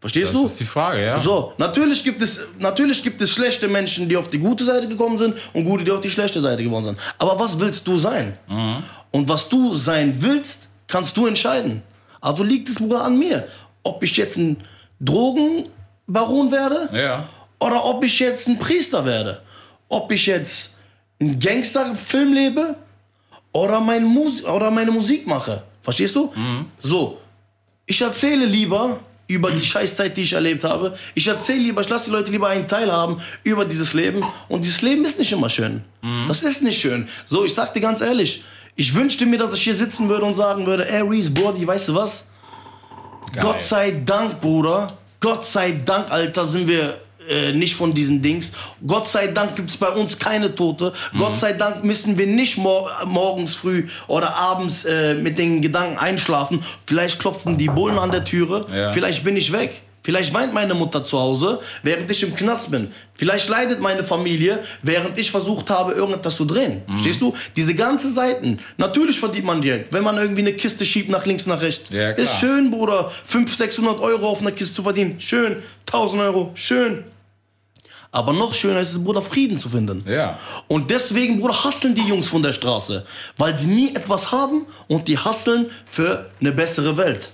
Verstehst 0.00 0.30
Das 0.30 0.36
du? 0.36 0.46
ist 0.46 0.60
die 0.60 0.64
Frage, 0.64 1.02
ja. 1.04 1.18
So, 1.18 1.54
natürlich 1.56 2.04
gibt, 2.04 2.20
es, 2.20 2.38
natürlich 2.58 3.02
gibt 3.02 3.20
es 3.22 3.30
schlechte 3.30 3.68
Menschen, 3.68 4.06
die 4.08 4.16
auf 4.16 4.28
die 4.28 4.38
gute 4.38 4.64
Seite 4.64 4.86
gekommen 4.86 5.16
sind 5.16 5.34
und 5.54 5.64
gute, 5.64 5.82
die 5.84 5.90
auf 5.90 6.00
die 6.00 6.10
schlechte 6.10 6.40
Seite 6.40 6.62
geworden 6.62 6.84
sind. 6.84 6.98
Aber 7.18 7.38
was 7.38 7.58
willst 7.58 7.86
du 7.86 7.96
sein? 7.98 8.36
Und 9.10 9.28
was 9.28 9.48
du 9.48 9.74
sein 9.74 10.16
willst, 10.18 10.68
kannst 10.88 11.16
du 11.16 11.26
entscheiden. 11.26 11.82
Also 12.20 12.42
liegt 12.42 12.68
es 12.68 12.74
Bruder 12.76 13.02
an 13.02 13.18
mir, 13.18 13.48
ob 13.82 14.02
ich 14.02 14.14
jetzt 14.16 14.36
ein 14.36 14.58
Drogenbaron 15.00 16.50
werde 16.50 16.88
Ja. 16.92 17.28
oder 17.60 17.84
ob 17.84 18.04
ich 18.04 18.18
jetzt 18.18 18.46
ein 18.48 18.58
Priester 18.58 19.04
werde. 19.04 19.40
Ob 19.88 20.10
ich 20.12 20.26
jetzt 20.26 20.72
einen 21.20 21.38
Gangsterfilm 21.38 22.32
lebe 22.32 22.76
oder, 23.54 23.80
mein 23.80 24.04
Mus 24.04 24.44
oder 24.44 24.70
meine 24.70 24.90
Musik 24.90 25.26
mache. 25.26 25.62
Verstehst 25.80 26.14
du? 26.16 26.30
So, 26.78 27.18
ich 27.86 28.00
erzähle 28.02 28.44
lieber 28.44 29.00
über 29.26 29.50
die 29.50 29.64
Scheißzeit, 29.64 30.14
die 30.16 30.22
ich 30.22 30.32
erlebt 30.34 30.64
habe. 30.64 30.94
Ich 31.14 31.26
erzähle 31.26 31.60
lieber, 31.60 31.80
ich 31.80 31.88
lasse 31.88 32.06
die 32.06 32.10
Leute 32.10 32.30
lieber 32.30 32.48
einen 32.48 32.68
Teil 32.68 32.92
haben 32.92 33.22
über 33.42 33.64
dieses 33.64 33.94
Leben. 33.94 34.22
Und 34.48 34.64
dieses 34.64 34.82
Leben 34.82 35.04
ist 35.04 35.18
nicht 35.18 35.32
immer 35.32 35.48
schön. 35.48 35.82
Das 36.28 36.42
ist 36.42 36.62
nicht 36.62 36.78
schön. 36.80 37.08
So, 37.24 37.44
ich 37.44 37.54
sag 37.54 37.72
dir 37.72 37.80
ganz 37.80 38.00
ehrlich, 38.00 38.44
ich 38.76 38.94
wünschte 38.94 39.24
mir, 39.24 39.38
dass 39.38 39.54
ich 39.54 39.62
hier 39.62 39.74
sitzen 39.74 40.08
würde 40.08 40.26
und 40.26 40.34
sagen 40.34 40.66
würde, 40.66 40.90
ey 40.90 41.02
Reese, 41.02 41.30
Brody, 41.30 41.66
weißt 41.66 41.88
du 41.88 41.94
was? 41.94 42.28
Gott 43.40 43.62
sei 43.62 44.02
Dank, 44.04 44.40
Bruder. 44.40 44.88
Gott 45.20 45.46
sei 45.46 45.72
Dank, 45.72 46.10
Alter, 46.10 46.44
sind 46.44 46.66
wir 46.68 47.00
äh, 47.28 47.52
nicht 47.52 47.74
von 47.74 47.94
diesen 47.94 48.22
Dings. 48.22 48.52
Gott 48.86 49.08
sei 49.08 49.28
Dank 49.28 49.56
gibt 49.56 49.70
es 49.70 49.76
bei 49.76 49.88
uns 49.88 50.18
keine 50.18 50.54
Tote. 50.54 50.92
Gott 51.16 51.38
sei 51.38 51.52
Dank 51.52 51.84
müssen 51.84 52.18
wir 52.18 52.26
nicht 52.26 52.56
mor 52.56 52.90
morgens 53.06 53.54
früh 53.54 53.88
oder 54.06 54.34
abends 54.36 54.84
äh, 54.84 55.14
mit 55.14 55.38
den 55.38 55.62
Gedanken 55.62 55.98
einschlafen. 55.98 56.62
Vielleicht 56.86 57.18
klopfen 57.18 57.56
die 57.56 57.68
Bullen 57.68 57.98
an 57.98 58.10
der 58.10 58.24
Türe. 58.24 58.66
Ja. 58.74 58.92
Vielleicht 58.92 59.24
bin 59.24 59.36
ich 59.36 59.52
weg. 59.52 59.82
Vielleicht 60.04 60.34
weint 60.34 60.52
meine 60.52 60.74
Mutter 60.74 61.02
zu 61.02 61.18
Hause, 61.18 61.60
während 61.82 62.10
ich 62.10 62.22
im 62.22 62.36
Knast 62.36 62.70
bin. 62.70 62.92
Vielleicht 63.14 63.48
leidet 63.48 63.80
meine 63.80 64.04
Familie, 64.04 64.62
während 64.82 65.18
ich 65.18 65.30
versucht 65.30 65.70
habe, 65.70 65.94
irgendetwas 65.94 66.36
zu 66.36 66.44
drehen. 66.44 66.82
Mhm. 66.86 66.92
Verstehst 66.92 67.22
du? 67.22 67.34
Diese 67.56 67.74
ganzen 67.74 68.12
Seiten. 68.12 68.60
Natürlich 68.76 69.18
verdient 69.18 69.46
man 69.46 69.62
Geld, 69.62 69.86
wenn 69.92 70.04
man 70.04 70.18
irgendwie 70.18 70.42
eine 70.42 70.52
Kiste 70.52 70.84
schiebt 70.84 71.08
nach 71.08 71.24
links, 71.24 71.46
nach 71.46 71.62
rechts. 71.62 71.88
Ja. 71.88 72.10
Ist 72.10 72.38
schön, 72.38 72.70
Bruder. 72.70 73.10
500, 73.24 73.56
600 73.56 74.00
Euro 74.00 74.28
auf 74.28 74.42
einer 74.42 74.52
Kiste 74.52 74.74
zu 74.74 74.82
verdienen. 74.82 75.18
Schön. 75.20 75.62
1000 75.86 76.20
Euro. 76.20 76.50
Schön. 76.54 77.04
Aber 78.14 78.32
noch 78.32 78.54
schöner 78.54 78.80
ist 78.80 78.92
es, 78.92 79.02
Bruder, 79.02 79.20
Frieden 79.22 79.58
zu 79.58 79.68
finden. 79.68 80.04
Ja. 80.08 80.38
Und 80.68 80.90
deswegen, 80.90 81.40
Bruder, 81.40 81.64
hasseln 81.64 81.94
die 81.94 82.02
Jungs 82.02 82.28
von 82.28 82.42
der 82.42 82.52
Straße. 82.52 83.04
Weil 83.36 83.56
sie 83.56 83.66
nie 83.68 83.94
etwas 83.94 84.30
haben 84.32 84.66
und 84.88 85.08
die 85.08 85.18
hasseln 85.18 85.70
für 85.90 86.30
eine 86.40 86.52
bessere 86.52 86.96
Welt. 86.96 87.30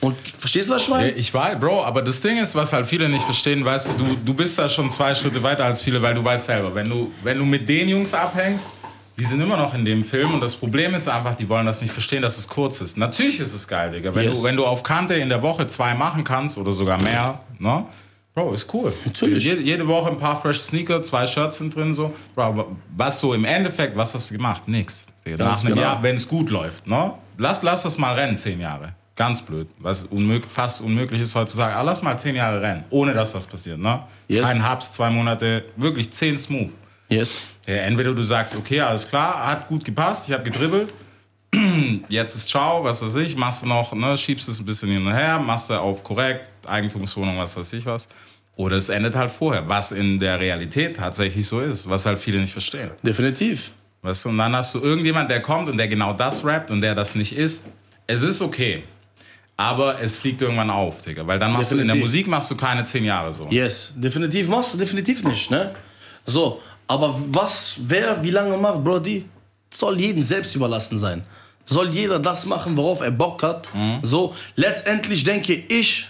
Und 0.00 0.16
verstehst 0.38 0.70
du, 0.70 0.72
was 0.74 0.82
ich 0.82 0.88
Ja, 0.88 0.94
meine? 0.96 1.10
Ich 1.10 1.34
weiß, 1.34 1.60
Bro, 1.60 1.84
aber 1.84 2.00
das 2.00 2.20
Ding 2.22 2.38
ist, 2.38 2.54
was 2.54 2.72
halt 2.72 2.86
viele 2.86 3.08
nicht 3.10 3.24
verstehen, 3.24 3.62
weißt 3.64 3.88
du, 3.98 4.04
du, 4.04 4.16
du 4.24 4.32
bist 4.34 4.58
da 4.58 4.66
schon 4.68 4.90
zwei 4.90 5.14
Schritte 5.14 5.42
weiter 5.42 5.66
als 5.66 5.82
viele, 5.82 6.00
weil 6.00 6.14
du 6.14 6.24
weißt 6.24 6.46
selber, 6.46 6.74
wenn 6.74 6.88
du, 6.88 7.12
wenn 7.22 7.38
du 7.38 7.44
mit 7.44 7.68
den 7.68 7.88
Jungs 7.90 8.14
abhängst, 8.14 8.70
die 9.18 9.24
sind 9.26 9.42
immer 9.42 9.58
noch 9.58 9.74
in 9.74 9.84
dem 9.84 10.02
Film 10.02 10.32
und 10.32 10.40
das 10.40 10.56
Problem 10.56 10.94
ist 10.94 11.06
einfach, 11.06 11.34
die 11.34 11.46
wollen 11.50 11.66
das 11.66 11.82
nicht 11.82 11.92
verstehen, 11.92 12.22
dass 12.22 12.38
es 12.38 12.48
kurz 12.48 12.80
ist. 12.80 12.96
Natürlich 12.96 13.38
ist 13.40 13.52
es 13.52 13.68
geil, 13.68 13.90
Digga. 13.90 14.14
Wenn, 14.14 14.24
Yes. 14.24 14.38
du, 14.38 14.44
wenn 14.44 14.56
du 14.56 14.64
auf 14.64 14.82
Kante 14.82 15.12
in 15.16 15.28
der 15.28 15.42
Woche 15.42 15.66
zwei 15.68 15.92
machen 15.94 16.24
kannst 16.24 16.56
oder 16.56 16.72
sogar 16.72 17.02
mehr, 17.02 17.40
ne? 17.58 17.84
Bro, 18.34 18.52
ist 18.52 18.72
cool. 18.72 18.92
Natürlich. 19.04 19.44
Jede, 19.44 19.60
jede 19.60 19.86
Woche 19.88 20.10
ein 20.10 20.16
paar 20.16 20.40
fresh 20.40 20.60
Sneaker, 20.60 21.02
zwei 21.02 21.26
Shirts 21.26 21.58
sind 21.58 21.74
drin, 21.74 21.92
so. 21.92 22.14
Bro, 22.34 22.76
was 22.96 23.20
so 23.20 23.34
im 23.34 23.44
Endeffekt, 23.44 23.96
was 23.96 24.14
hast 24.14 24.30
du 24.30 24.36
gemacht? 24.36 24.68
Nix. 24.68 25.06
Nach 25.24 25.60
einem 25.60 25.74
genau. 25.74 25.82
Jahr, 25.82 26.02
wenn 26.02 26.14
es 26.14 26.26
gut 26.26 26.50
läuft, 26.50 26.86
ne? 26.86 27.14
Lass, 27.38 27.62
lass 27.62 27.82
das 27.82 27.98
mal 27.98 28.14
rennen, 28.14 28.38
zehn 28.38 28.60
Jahre. 28.60 28.94
Ganz 29.16 29.42
blöd. 29.42 29.68
Was 29.78 30.04
unmög 30.04 30.44
fast 30.46 30.80
unmöglich 30.80 31.20
ist 31.20 31.34
heutzutage. 31.34 31.74
Aber 31.74 31.84
lass 31.84 32.02
mal 32.02 32.16
zehn 32.18 32.36
Jahre 32.36 32.62
rennen, 32.62 32.84
ohne 32.90 33.12
dass 33.12 33.34
was 33.34 33.46
passiert, 33.46 33.78
ne? 33.78 34.04
Yes. 34.28 34.42
Kein 34.42 34.70
Hubs, 34.70 34.92
zwei 34.92 35.10
Monate, 35.10 35.64
wirklich 35.76 36.10
zehn 36.12 36.38
smooth. 36.38 36.70
Yes. 37.08 37.42
Ja, 37.66 37.74
entweder 37.76 38.14
du 38.14 38.22
sagst, 38.22 38.56
okay, 38.56 38.80
alles 38.80 39.08
klar, 39.08 39.46
hat 39.46 39.66
gut 39.66 39.84
gepasst, 39.84 40.28
ich 40.28 40.34
habe 40.34 40.44
gedribbelt, 40.44 40.94
jetzt 42.08 42.36
ist 42.36 42.48
ciao, 42.48 42.84
was 42.84 43.02
weiß 43.02 43.16
ich, 43.16 43.36
machst 43.36 43.62
du 43.62 43.66
noch, 43.66 43.92
ne, 43.92 44.16
schiebst 44.16 44.48
es 44.48 44.60
ein 44.60 44.64
bisschen 44.64 44.90
hin 44.90 45.06
und 45.06 45.12
her, 45.12 45.38
machst 45.38 45.70
du 45.70 45.74
auf 45.74 46.02
korrekt, 46.02 46.48
Eigentumswohnung, 46.66 47.38
was 47.38 47.56
weiß 47.56 47.72
ich 47.72 47.86
was. 47.86 48.08
Oder 48.56 48.76
es 48.76 48.88
endet 48.88 49.14
halt 49.14 49.30
vorher, 49.30 49.68
was 49.68 49.90
in 49.90 50.18
der 50.18 50.38
Realität 50.38 50.96
tatsächlich 50.96 51.46
so 51.46 51.60
ist, 51.60 51.88
was 51.88 52.04
halt 52.06 52.18
viele 52.18 52.40
nicht 52.40 52.52
verstehen. 52.52 52.90
Definitiv. 53.02 53.72
Weißt 54.02 54.24
du, 54.24 54.28
und 54.30 54.38
dann 54.38 54.54
hast 54.54 54.74
du 54.74 54.80
irgendjemand, 54.80 55.30
der 55.30 55.40
kommt 55.40 55.68
und 55.68 55.76
der 55.78 55.88
genau 55.88 56.12
das 56.12 56.44
rappt 56.44 56.70
und 56.70 56.80
der 56.80 56.94
das 56.94 57.14
nicht 57.14 57.34
ist. 57.34 57.68
Es 58.06 58.22
ist 58.22 58.40
okay. 58.42 58.84
Aber 59.56 60.00
es 60.00 60.16
fliegt 60.16 60.40
irgendwann 60.40 60.70
auf, 60.70 61.02
Digga. 61.02 61.26
Weil 61.26 61.38
dann 61.38 61.52
machst 61.52 61.70
du 61.70 61.76
in 61.76 61.86
der 61.86 61.94
Definitiv. 61.94 62.12
Musik 62.12 62.28
machst 62.28 62.50
du 62.50 62.56
keine 62.56 62.84
zehn 62.84 63.04
Jahre 63.04 63.32
so. 63.32 63.46
Yes. 63.50 63.92
Definitiv 63.94 64.48
machst 64.48 64.74
du 64.74 64.78
definitiv 64.78 65.22
nicht, 65.22 65.50
ne? 65.50 65.74
So, 66.24 66.60
aber 66.86 67.14
was, 67.28 67.76
wer, 67.78 68.22
wie 68.22 68.30
lange 68.30 68.56
macht, 68.56 68.82
Brody, 68.82 69.26
soll 69.72 70.00
jedem 70.00 70.22
selbst 70.22 70.54
überlassen 70.56 70.98
sein. 70.98 71.24
Soll 71.70 71.90
jeder 71.94 72.18
das 72.18 72.46
machen, 72.46 72.76
worauf 72.76 73.00
er 73.00 73.12
Bock 73.12 73.42
hat. 73.42 73.70
So, 74.02 74.34
letztendlich 74.56 75.22
denke 75.24 75.54
ich, 75.54 76.06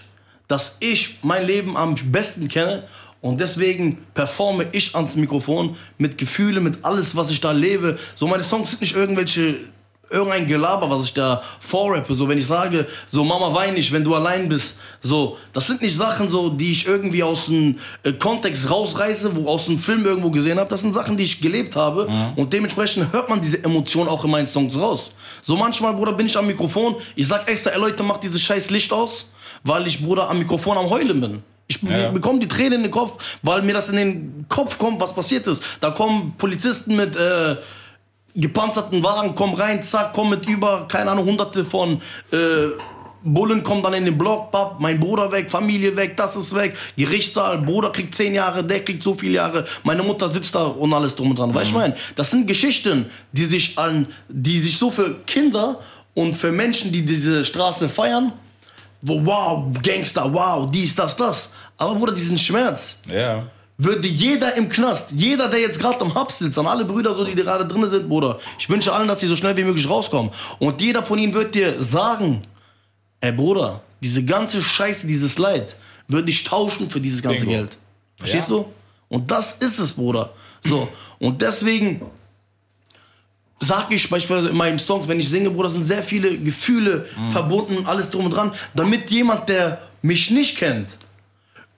dass 0.47 0.75
ich 0.79 1.19
mein 1.21 1.45
Leben 1.45 1.77
am 1.77 1.95
besten 2.11 2.47
kenne 2.47 2.83
und 3.21 3.39
deswegen 3.39 3.97
performe 4.15 4.65
ich 4.71 4.95
ans 4.95 5.15
Mikrofon 5.15 5.77
mit 5.99 6.17
Gefühle, 6.17 6.59
mit 6.59 6.83
alles, 6.83 7.15
was 7.15 7.29
ich 7.29 7.39
da 7.39 7.51
lebe. 7.51 7.97
So, 8.15 8.27
meine 8.27 8.43
Songs 8.43 8.71
sind 8.71 8.81
nicht 8.81 8.95
irgendwelche 8.95 9.59
irgendein 10.09 10.45
Gelaber, 10.45 10.89
was 10.89 11.05
ich 11.05 11.13
da 11.13 11.41
vorrappe. 11.59 12.13
So, 12.13 12.27
wenn 12.27 12.37
ich 12.37 12.45
sage, 12.45 12.85
so 13.07 13.23
Mama 13.23 13.53
wein 13.53 13.75
nicht, 13.75 13.93
wenn 13.93 14.03
du 14.03 14.13
allein 14.13 14.49
bist. 14.49 14.75
So, 14.99 15.37
das 15.53 15.67
sind 15.67 15.81
nicht 15.81 15.95
Sachen, 15.95 16.29
so, 16.29 16.49
die 16.49 16.71
ich 16.71 16.85
irgendwie 16.85 17.23
aus 17.23 17.45
dem 17.45 17.79
äh, 18.03 18.11
Kontext 18.11 18.69
rausreiße, 18.69 19.35
wo 19.35 19.47
aus 19.47 19.65
dem 19.65 19.79
Film 19.79 20.05
irgendwo 20.05 20.29
gesehen 20.29 20.59
habe. 20.59 20.69
Das 20.69 20.81
sind 20.81 20.93
Sachen, 20.93 21.15
die 21.15 21.23
ich 21.23 21.39
gelebt 21.39 21.75
habe. 21.75 22.09
Und 22.35 22.51
dementsprechend 22.51 23.13
hört 23.13 23.29
man 23.29 23.39
diese 23.39 23.63
Emotion 23.63 24.07
auch 24.09 24.25
in 24.25 24.31
meinen 24.31 24.47
Songs 24.47 24.77
raus. 24.77 25.11
So 25.41 25.55
manchmal, 25.55 25.93
Bruder, 25.93 26.13
bin 26.13 26.25
ich 26.27 26.37
am 26.37 26.47
Mikrofon. 26.47 26.95
Ich 27.15 27.27
sag 27.27 27.47
extra, 27.49 27.71
ey 27.71 27.79
Leute, 27.79 28.03
macht 28.03 28.23
dieses 28.23 28.41
scheiß 28.41 28.69
Licht 28.69 28.91
aus, 28.93 29.25
weil 29.63 29.87
ich, 29.87 30.03
Bruder, 30.03 30.29
am 30.29 30.39
Mikrofon 30.39 30.77
am 30.77 30.89
Heulen 30.89 31.19
bin. 31.21 31.43
Ich 31.67 31.81
Ja. 31.81 32.11
bekomme 32.11 32.39
die 32.39 32.47
Tränen 32.47 32.73
in 32.73 32.81
den 32.83 32.91
Kopf, 32.91 33.23
weil 33.41 33.61
mir 33.61 33.73
das 33.73 33.89
in 33.89 33.95
den 33.95 34.45
Kopf 34.49 34.77
kommt, 34.77 34.99
was 34.99 35.13
passiert 35.15 35.47
ist. 35.47 35.63
Da 35.79 35.91
kommen 35.91 36.33
Polizisten 36.37 36.95
mit 36.95 37.15
äh, 37.15 37.55
gepanzerten 38.35 39.03
Wagen, 39.03 39.35
kommen 39.35 39.55
rein, 39.55 39.81
zack, 39.83 40.13
kommen 40.13 40.31
mit 40.31 40.45
über, 40.47 40.87
keine 40.87 41.11
Ahnung, 41.11 41.25
hunderte 41.25 41.65
von 41.65 42.01
äh, 42.31 42.37
Bullen 43.23 43.61
kommen 43.63 43.83
dann 43.83 43.93
in 43.93 44.05
den 44.05 44.17
Block, 44.17 44.51
papp, 44.51 44.79
mein 44.79 44.99
Bruder 44.99 45.31
weg, 45.31 45.51
Familie 45.51 45.95
weg, 45.95 46.17
das 46.17 46.35
ist 46.35 46.55
weg, 46.55 46.75
Gerichtssaal, 46.97 47.59
Bruder 47.59 47.91
kriegt 47.91 48.15
zehn 48.15 48.33
Jahre, 48.33 48.63
der 48.63 48.83
kriegt 48.83 49.03
so 49.03 49.13
viele 49.13 49.33
Jahre, 49.33 49.65
meine 49.83 50.01
Mutter 50.01 50.27
sitzt 50.29 50.55
da 50.55 50.65
und 50.65 50.91
alles 50.93 51.15
drum 51.15 51.29
und 51.31 51.37
dran. 51.39 51.53
Weißt 51.53 51.67
du, 51.71 51.75
ich 51.75 51.81
meine, 51.81 51.95
das 52.15 52.31
sind 52.31 52.47
Geschichten, 52.47 53.05
die 53.31 53.45
sich 53.45 53.77
an, 53.77 54.07
die 54.27 54.57
sich 54.59 54.77
so 54.77 54.89
für 54.89 55.19
Kinder 55.27 55.79
und 56.15 56.35
für 56.35 56.51
Menschen, 56.51 56.91
die 56.91 57.05
diese 57.05 57.45
Straße 57.45 57.89
feiern, 57.89 58.33
wo 59.01 59.23
wow, 59.25 59.65
Gangster, 59.83 60.31
wow, 60.33 60.69
dies, 60.71 60.95
das, 60.95 61.15
das. 61.15 61.49
Aber 61.77 61.95
Bruder, 61.95 62.13
diesen 62.13 62.37
Schmerz, 62.37 62.97
Ja. 63.11 63.43
würde 63.77 64.07
jeder 64.07 64.55
im 64.57 64.69
Knast, 64.69 65.11
jeder, 65.15 65.47
der 65.47 65.59
jetzt 65.59 65.79
gerade 65.79 65.99
am 66.01 66.13
Hub 66.13 66.31
sitzt, 66.31 66.57
an 66.59 66.67
alle 66.67 66.85
Brüder, 66.85 67.15
so, 67.15 67.23
die 67.23 67.33
gerade 67.33 67.65
drin 67.67 67.87
sind, 67.87 68.07
Bruder, 68.09 68.39
ich 68.59 68.69
wünsche 68.69 68.93
allen, 68.93 69.07
dass 69.07 69.19
sie 69.19 69.27
so 69.27 69.35
schnell 69.35 69.55
wie 69.57 69.63
möglich 69.63 69.89
rauskommen. 69.89 70.31
Und 70.59 70.81
jeder 70.81 71.01
von 71.01 71.17
ihnen 71.17 71.33
wird 71.33 71.55
dir 71.55 71.81
sagen, 71.81 72.41
ey 73.21 73.31
Bruder, 73.31 73.81
diese 74.01 74.23
ganze 74.23 74.61
Scheiße, 74.61 75.07
dieses 75.07 75.37
Leid, 75.37 75.75
würde 76.07 76.29
ich 76.29 76.43
tauschen 76.43 76.89
für 76.89 76.99
dieses 76.99 77.21
ganze 77.21 77.41
Bingo. 77.41 77.51
Geld. 77.53 77.77
Verstehst 78.17 78.49
Ja. 78.49 78.55
du? 78.57 78.65
Und 79.09 79.29
das 79.31 79.53
ist 79.57 79.79
es, 79.79 79.93
Bruder. 79.93 80.33
So, 80.63 80.87
und 81.19 81.41
deswegen 81.41 82.01
sag 83.59 83.91
ich 83.91 84.09
beispielsweise 84.09 84.49
in 84.49 84.57
meinen 84.57 84.79
Songs, 84.79 85.07
wenn 85.07 85.19
ich 85.19 85.29
singe, 85.29 85.49
Bruder, 85.51 85.69
sind 85.69 85.83
sehr 85.83 86.01
viele 86.03 86.37
Gefühle 86.37 87.07
verbunden, 87.31 87.85
alles 87.85 88.09
drum 88.09 88.25
und 88.25 88.31
dran, 88.31 88.51
damit 88.73 89.11
jemand, 89.11 89.49
der 89.49 89.81
mich 90.01 90.31
nicht 90.31 90.57
kennt, 90.57 90.97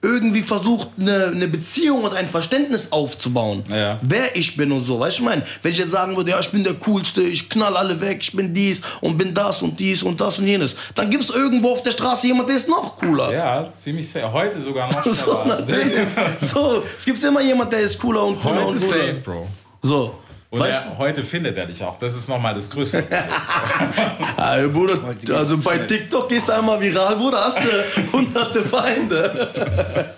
irgendwie 0.04 0.42
versucht, 0.42 0.88
eine, 1.00 1.26
eine 1.28 1.48
Beziehung 1.48 2.04
und 2.04 2.14
ein 2.14 2.28
Verständnis 2.28 2.92
aufzubauen. 2.92 3.64
Ja. 3.70 3.98
Wer 4.02 4.36
ich 4.36 4.56
bin 4.56 4.70
und 4.70 4.82
so, 4.82 5.00
weißt 5.00 5.18
du, 5.18 5.22
ich 5.22 5.28
meine, 5.28 5.42
wenn 5.62 5.72
ich 5.72 5.78
jetzt 5.78 5.90
sagen 5.90 6.16
würde, 6.16 6.30
ja, 6.30 6.38
ich 6.40 6.50
bin 6.50 6.62
der 6.62 6.74
Coolste, 6.74 7.22
ich 7.22 7.48
knall 7.48 7.76
alle 7.76 8.00
weg, 8.00 8.18
ich 8.20 8.32
bin 8.32 8.52
dies 8.54 8.82
und 9.00 9.16
bin 9.16 9.34
das 9.34 9.62
und 9.62 9.80
dies 9.80 10.02
und 10.02 10.20
das 10.20 10.38
und 10.38 10.46
jenes, 10.46 10.76
dann 10.94 11.10
gibt 11.10 11.24
es 11.24 11.30
irgendwo 11.30 11.72
auf 11.72 11.82
der 11.82 11.92
Straße 11.92 12.26
jemand, 12.26 12.48
der 12.48 12.56
ist 12.56 12.68
noch 12.68 12.94
cooler. 12.96 13.32
Ja, 13.32 13.66
ziemlich 13.76 14.08
safe. 14.08 14.32
Heute 14.32 14.60
sogar 14.60 14.92
noch 14.92 15.04
So, 15.12 15.12
schneller. 15.42 15.60
natürlich. 15.60 16.08
so, 16.40 16.82
es 16.96 17.04
gibt 17.04 17.22
immer 17.22 17.40
jemand, 17.40 17.72
der 17.72 17.80
ist 17.80 17.98
cooler 17.98 18.24
und 18.24 18.40
cooler 18.40 18.66
Heute 18.66 18.72
und 18.76 18.80
cooler. 18.80 19.06
safe, 19.06 19.20
Bro. 19.24 19.46
So. 19.82 20.18
Und 20.54 20.60
weißt 20.60 20.86
er, 20.86 20.98
heute 20.98 21.24
findet 21.24 21.56
er 21.56 21.66
dich 21.66 21.82
auch. 21.82 21.96
Das 21.96 22.14
ist 22.14 22.28
nochmal 22.28 22.54
das 22.54 22.70
Größte. 22.70 23.04
Ah, 24.36 24.66
Bruder, 24.66 24.98
also 25.32 25.58
bei 25.58 25.78
TikTok 25.78 26.28
gehst 26.28 26.48
du 26.48 26.52
einmal 26.52 26.80
viral, 26.80 27.16
Bruder, 27.16 27.44
hast 27.44 27.58
du 27.58 28.12
hunderte 28.12 28.62
Feinde. 28.62 30.14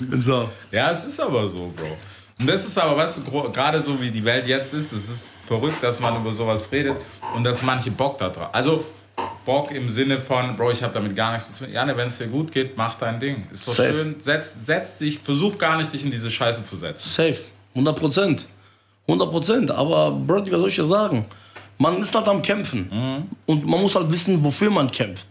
so. 0.18 0.48
ja, 0.70 0.90
es 0.90 1.04
ist 1.04 1.18
aber 1.20 1.48
so, 1.48 1.72
Bro. 1.74 1.96
Und 2.38 2.46
das 2.46 2.64
ist 2.64 2.76
aber, 2.78 2.96
weißt 2.96 3.18
du, 3.18 3.50
gerade 3.50 3.80
so 3.80 4.00
wie 4.00 4.10
die 4.10 4.24
Welt 4.24 4.46
jetzt 4.46 4.74
ist, 4.74 4.92
es 4.92 5.08
ist 5.08 5.30
verrückt, 5.44 5.82
dass 5.82 6.00
man 6.00 6.16
über 6.16 6.32
sowas 6.32 6.70
redet 6.70 6.96
und 7.34 7.44
dass 7.44 7.62
manche 7.62 7.90
Bock 7.90 8.18
da 8.18 8.28
drauf. 8.28 8.48
Also 8.52 8.84
Bock 9.44 9.70
im 9.72 9.88
Sinne 9.88 10.20
von, 10.20 10.54
Bro, 10.56 10.72
ich 10.72 10.82
habe 10.82 10.92
damit 10.92 11.16
gar 11.16 11.32
nichts 11.32 11.54
zu 11.54 11.64
tun. 11.64 11.72
Ja, 11.72 11.84
ne, 11.84 11.96
wenn 11.96 12.08
es 12.08 12.18
dir 12.18 12.26
gut 12.26 12.52
geht, 12.52 12.76
mach 12.76 12.96
dein 12.96 13.18
Ding. 13.18 13.46
Ist 13.50 13.66
doch 13.66 13.74
Safe. 13.74 13.92
schön. 13.92 14.16
Setz, 14.20 14.54
setz 14.64 14.98
dich, 14.98 15.18
versuch 15.18 15.58
gar 15.58 15.78
nicht, 15.78 15.92
dich 15.92 16.04
in 16.04 16.10
diese 16.10 16.30
Scheiße 16.30 16.62
zu 16.62 16.76
setzen. 16.76 17.08
Safe. 17.08 17.38
100 17.74 17.98
Prozent. 17.98 18.46
100 19.10 19.30
Prozent. 19.30 19.70
Aber, 19.70 20.10
Brody, 20.10 20.50
was 20.52 20.60
soll 20.60 20.68
ich 20.68 20.76
dir 20.76 20.84
sagen? 20.84 21.24
Man 21.78 21.98
ist 22.00 22.14
halt 22.14 22.28
am 22.28 22.42
Kämpfen. 22.42 23.26
Und 23.46 23.66
man 23.66 23.80
muss 23.80 23.94
halt 23.94 24.10
wissen, 24.10 24.42
wofür 24.44 24.70
man 24.70 24.90
kämpft. 24.90 25.26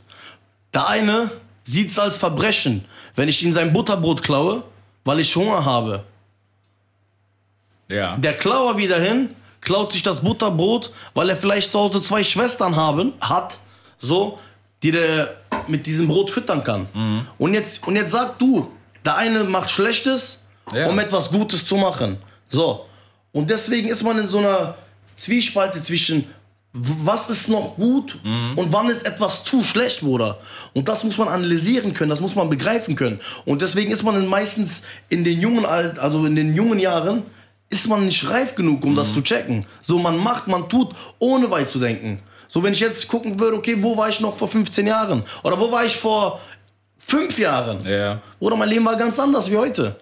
Der 0.73 0.87
eine 0.87 1.29
sieht 1.63 1.89
es 1.91 1.99
als 1.99 2.17
Verbrechen, 2.17 2.85
wenn 3.15 3.29
ich 3.29 3.43
ihm 3.43 3.53
sein 3.53 3.71
Butterbrot 3.73 4.23
klaue, 4.23 4.63
weil 5.05 5.19
ich 5.19 5.35
Hunger 5.35 5.63
habe. 5.63 6.03
Ja. 7.87 8.15
Der 8.17 8.33
Klauer 8.33 8.77
wieder 8.77 8.99
hin, 8.99 9.29
klaut 9.61 9.91
sich 9.91 10.03
das 10.03 10.21
Butterbrot, 10.21 10.91
weil 11.13 11.29
er 11.29 11.35
vielleicht 11.37 11.71
zu 11.71 11.79
Hause 11.79 12.01
zwei 12.01 12.23
Schwestern 12.23 12.75
haben, 12.75 13.13
hat, 13.19 13.57
so, 13.97 14.39
die 14.83 14.91
der 14.91 15.35
mit 15.67 15.85
diesem 15.85 16.07
Brot 16.07 16.29
füttern 16.29 16.63
kann. 16.63 17.27
Und, 17.37 17.53
jetzt, 17.53 17.85
und 17.87 17.95
jetzt 17.95 18.11
sag 18.11 18.39
du, 18.39 18.71
der 19.05 19.17
eine 19.17 19.43
macht 19.43 19.69
Schlechtes, 19.69 20.39
Ja. 20.73 20.87
um 20.87 20.97
etwas 20.99 21.29
Gutes 21.29 21.65
zu 21.65 21.75
machen. 21.77 22.17
So. 22.49 22.85
Und 23.31 23.49
deswegen 23.49 23.89
ist 23.89 24.03
man 24.03 24.17
in 24.17 24.27
so 24.27 24.39
einer 24.39 24.75
Zwiespalte 25.15 25.83
zwischen, 25.83 26.25
was 26.73 27.29
ist 27.29 27.49
noch 27.49 27.75
gut 27.75 28.17
und 28.23 28.71
wann 28.71 28.89
ist 28.89 29.05
etwas 29.05 29.43
zu 29.43 29.63
schlecht, 29.63 30.01
Bruder. 30.01 30.39
Und 30.73 30.87
das 30.87 31.03
muss 31.03 31.17
man 31.17 31.27
analysieren 31.27 31.93
können, 31.93 32.09
das 32.09 32.21
muss 32.21 32.35
man 32.35 32.49
begreifen 32.49 32.95
können. 32.95 33.19
Und 33.45 33.61
deswegen 33.61 33.91
ist 33.91 34.03
man 34.03 34.25
meistens 34.27 34.81
in 35.09 35.23
den 35.23 35.41
jungen 35.41 35.65
Alt, 35.65 35.99
also 35.99 36.25
in 36.25 36.35
den 36.35 36.55
jungen 36.55 36.79
Jahren, 36.79 37.23
ist 37.69 37.87
man 37.87 38.05
nicht 38.05 38.27
reif 38.29 38.55
genug, 38.55 38.83
um 38.83 38.95
das 38.95 39.13
zu 39.13 39.21
checken. 39.21 39.65
So, 39.81 39.99
man 39.99 40.17
macht, 40.17 40.47
man 40.47 40.69
tut, 40.69 40.95
ohne 41.19 41.51
weit 41.51 41.69
zu 41.69 41.79
denken. 41.79 42.19
So, 42.47 42.63
wenn 42.63 42.73
ich 42.73 42.79
jetzt 42.79 43.07
gucken 43.07 43.39
würde, 43.39 43.57
okay, 43.57 43.77
wo 43.79 43.95
war 43.95 44.09
ich 44.09 44.19
noch 44.21 44.35
vor 44.35 44.47
15 44.47 44.87
Jahren? 44.87 45.23
Oder 45.43 45.59
wo 45.59 45.71
war 45.71 45.85
ich 45.85 45.95
vor 45.95 46.39
fünf 46.97 47.37
Jahren? 47.37 47.87
Ja. 47.87 48.21
Oder 48.39 48.55
mein 48.55 48.69
Leben 48.69 48.85
war 48.85 48.95
ganz 48.95 49.19
anders 49.19 49.51
wie 49.51 49.57
heute. 49.57 49.95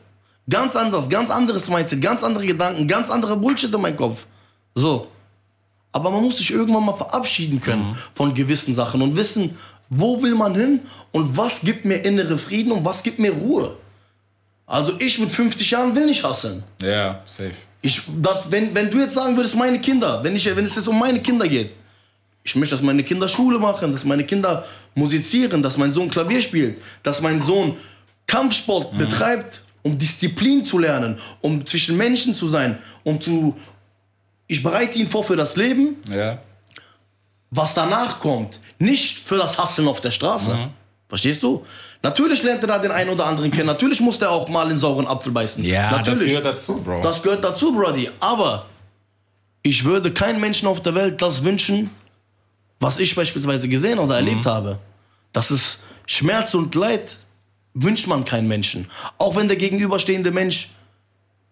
Ganz 0.50 0.76
anders, 0.76 1.10
ganz 1.10 1.30
anderes 1.30 1.70
Mindset, 1.70 2.02
ganz 2.02 2.24
andere 2.24 2.46
Gedanken, 2.46 2.88
ganz 2.88 3.10
andere 3.10 3.36
Bullshit 3.38 3.74
in 3.74 3.82
meinem 3.82 3.98
Kopf. 3.98 4.26
So. 4.76 5.08
Aber 5.92 6.10
man 6.10 6.22
muss 6.24 6.38
sich 6.38 6.52
irgendwann 6.52 6.86
mal 6.86 6.96
verabschieden 6.96 7.60
können 7.60 7.98
von 8.14 8.34
gewissen 8.34 8.76
Sachen 8.76 9.02
und 9.02 9.16
wissen, 9.16 9.58
wo 9.90 10.22
will 10.22 10.36
man 10.36 10.54
hin 10.56 10.82
und 11.12 11.36
was 11.36 11.62
gibt 11.62 11.86
mir 11.86 11.98
innere 11.98 12.38
Frieden 12.38 12.72
und 12.72 12.86
was 12.86 13.04
gibt 13.04 13.20
mir 13.20 13.32
Ruhe. 13.32 13.76
Also 14.66 14.94
ich 15.00 15.18
mit 15.20 15.32
50 15.32 15.72
Jahren 15.72 15.96
will 15.96 16.06
nicht 16.06 16.24
hasseln. 16.24 16.64
Ja, 16.82 17.22
safe. 17.26 17.54
Ich, 17.82 18.02
das, 18.22 18.52
wenn, 18.52 18.76
wenn 18.76 18.92
du 18.92 19.00
jetzt 19.00 19.14
sagen 19.14 19.36
würdest, 19.36 19.56
meine 19.56 19.80
Kinder, 19.80 20.24
wenn, 20.24 20.36
ich, 20.36 20.46
wenn 20.56 20.66
es 20.66 20.76
jetzt 20.76 20.88
um 20.88 21.00
meine 21.00 21.22
Kinder 21.22 21.48
geht, 21.48 21.72
ich 22.44 22.56
möchte, 22.56 22.76
dass 22.76 22.82
meine 22.82 23.04
Kinder 23.04 23.28
Schule 23.28 23.60
machen, 23.60 23.92
dass 23.92 24.06
meine 24.06 24.26
Kinder 24.26 24.66
musizieren, 24.94 25.62
dass 25.62 25.78
mein 25.78 25.92
Sohn 25.92 26.10
Klavier 26.10 26.42
spielt, 26.42 26.82
dass 27.04 27.22
mein 27.22 27.42
Sohn 27.42 27.78
Kampfsport 28.26 28.98
betreibt, 28.98 29.62
um 29.88 29.98
Disziplin 29.98 30.64
zu 30.64 30.78
lernen, 30.80 31.18
um 31.42 31.66
zwischen 31.66 31.98
Menschen 31.98 32.36
zu 32.36 32.48
sein, 32.48 32.78
um 33.04 33.20
zu. 33.22 33.56
Ich 34.48 34.62
bereite 34.64 34.98
ihn 35.00 35.10
vor 35.10 35.24
für 35.24 35.36
das 35.36 35.56
Leben, 35.56 35.98
Ja. 36.12 36.40
was 37.50 37.74
danach 37.74 38.20
kommt. 38.20 38.60
Nicht 38.80 39.20
für 39.28 39.38
das 39.38 39.58
Hasseln 39.58 39.88
auf 39.88 40.02
der 40.02 40.12
Straße. 40.12 40.54
Mhm. 40.54 40.70
Verstehst 41.10 41.42
du? 41.42 41.66
Natürlich 42.04 42.44
lernt 42.44 42.62
er 42.64 42.68
da 42.68 42.80
den 42.80 42.92
einen 42.92 43.10
oder 43.10 43.26
anderen 43.26 43.50
kennen. 43.50 43.66
Natürlich 43.68 44.02
muss 44.02 44.20
der 44.20 44.30
auch 44.30 44.48
mal 44.50 44.70
in 44.70 44.78
sauren 44.78 45.08
Apfel 45.08 45.32
beißen. 45.32 45.64
Ja, 45.64 45.90
das 45.90 46.08
Natürlich. 46.08 46.28
gehört 46.30 46.46
dazu, 46.46 46.76
Bro. 46.82 47.02
Das 47.02 47.24
gehört 47.24 47.44
dazu, 47.44 47.74
Brody. 47.74 48.10
Aber 48.20 48.66
ich 49.64 49.84
würde 49.86 50.12
keinem 50.12 50.42
Menschen 50.42 50.68
auf 50.68 50.82
der 50.82 50.94
Welt 50.96 51.22
das 51.22 51.44
wünschen, 51.44 51.90
was 52.80 53.00
ich 53.00 53.16
beispielsweise 53.16 53.68
gesehen 53.70 54.00
oder 54.00 54.16
erlebt 54.18 54.42
Mhm. 54.46 54.50
habe. 54.50 54.80
Das 55.34 55.50
ist 55.50 55.80
Schmerz 56.06 56.54
und 56.54 56.76
Leid 56.76 57.16
wünscht 57.84 58.08
man 58.08 58.26
keinen 58.26 58.48
Menschen. 58.48 58.90
Auch 59.18 59.36
wenn 59.36 59.48
der 59.48 59.58
gegenüberstehende 59.58 60.32
Mensch 60.32 60.70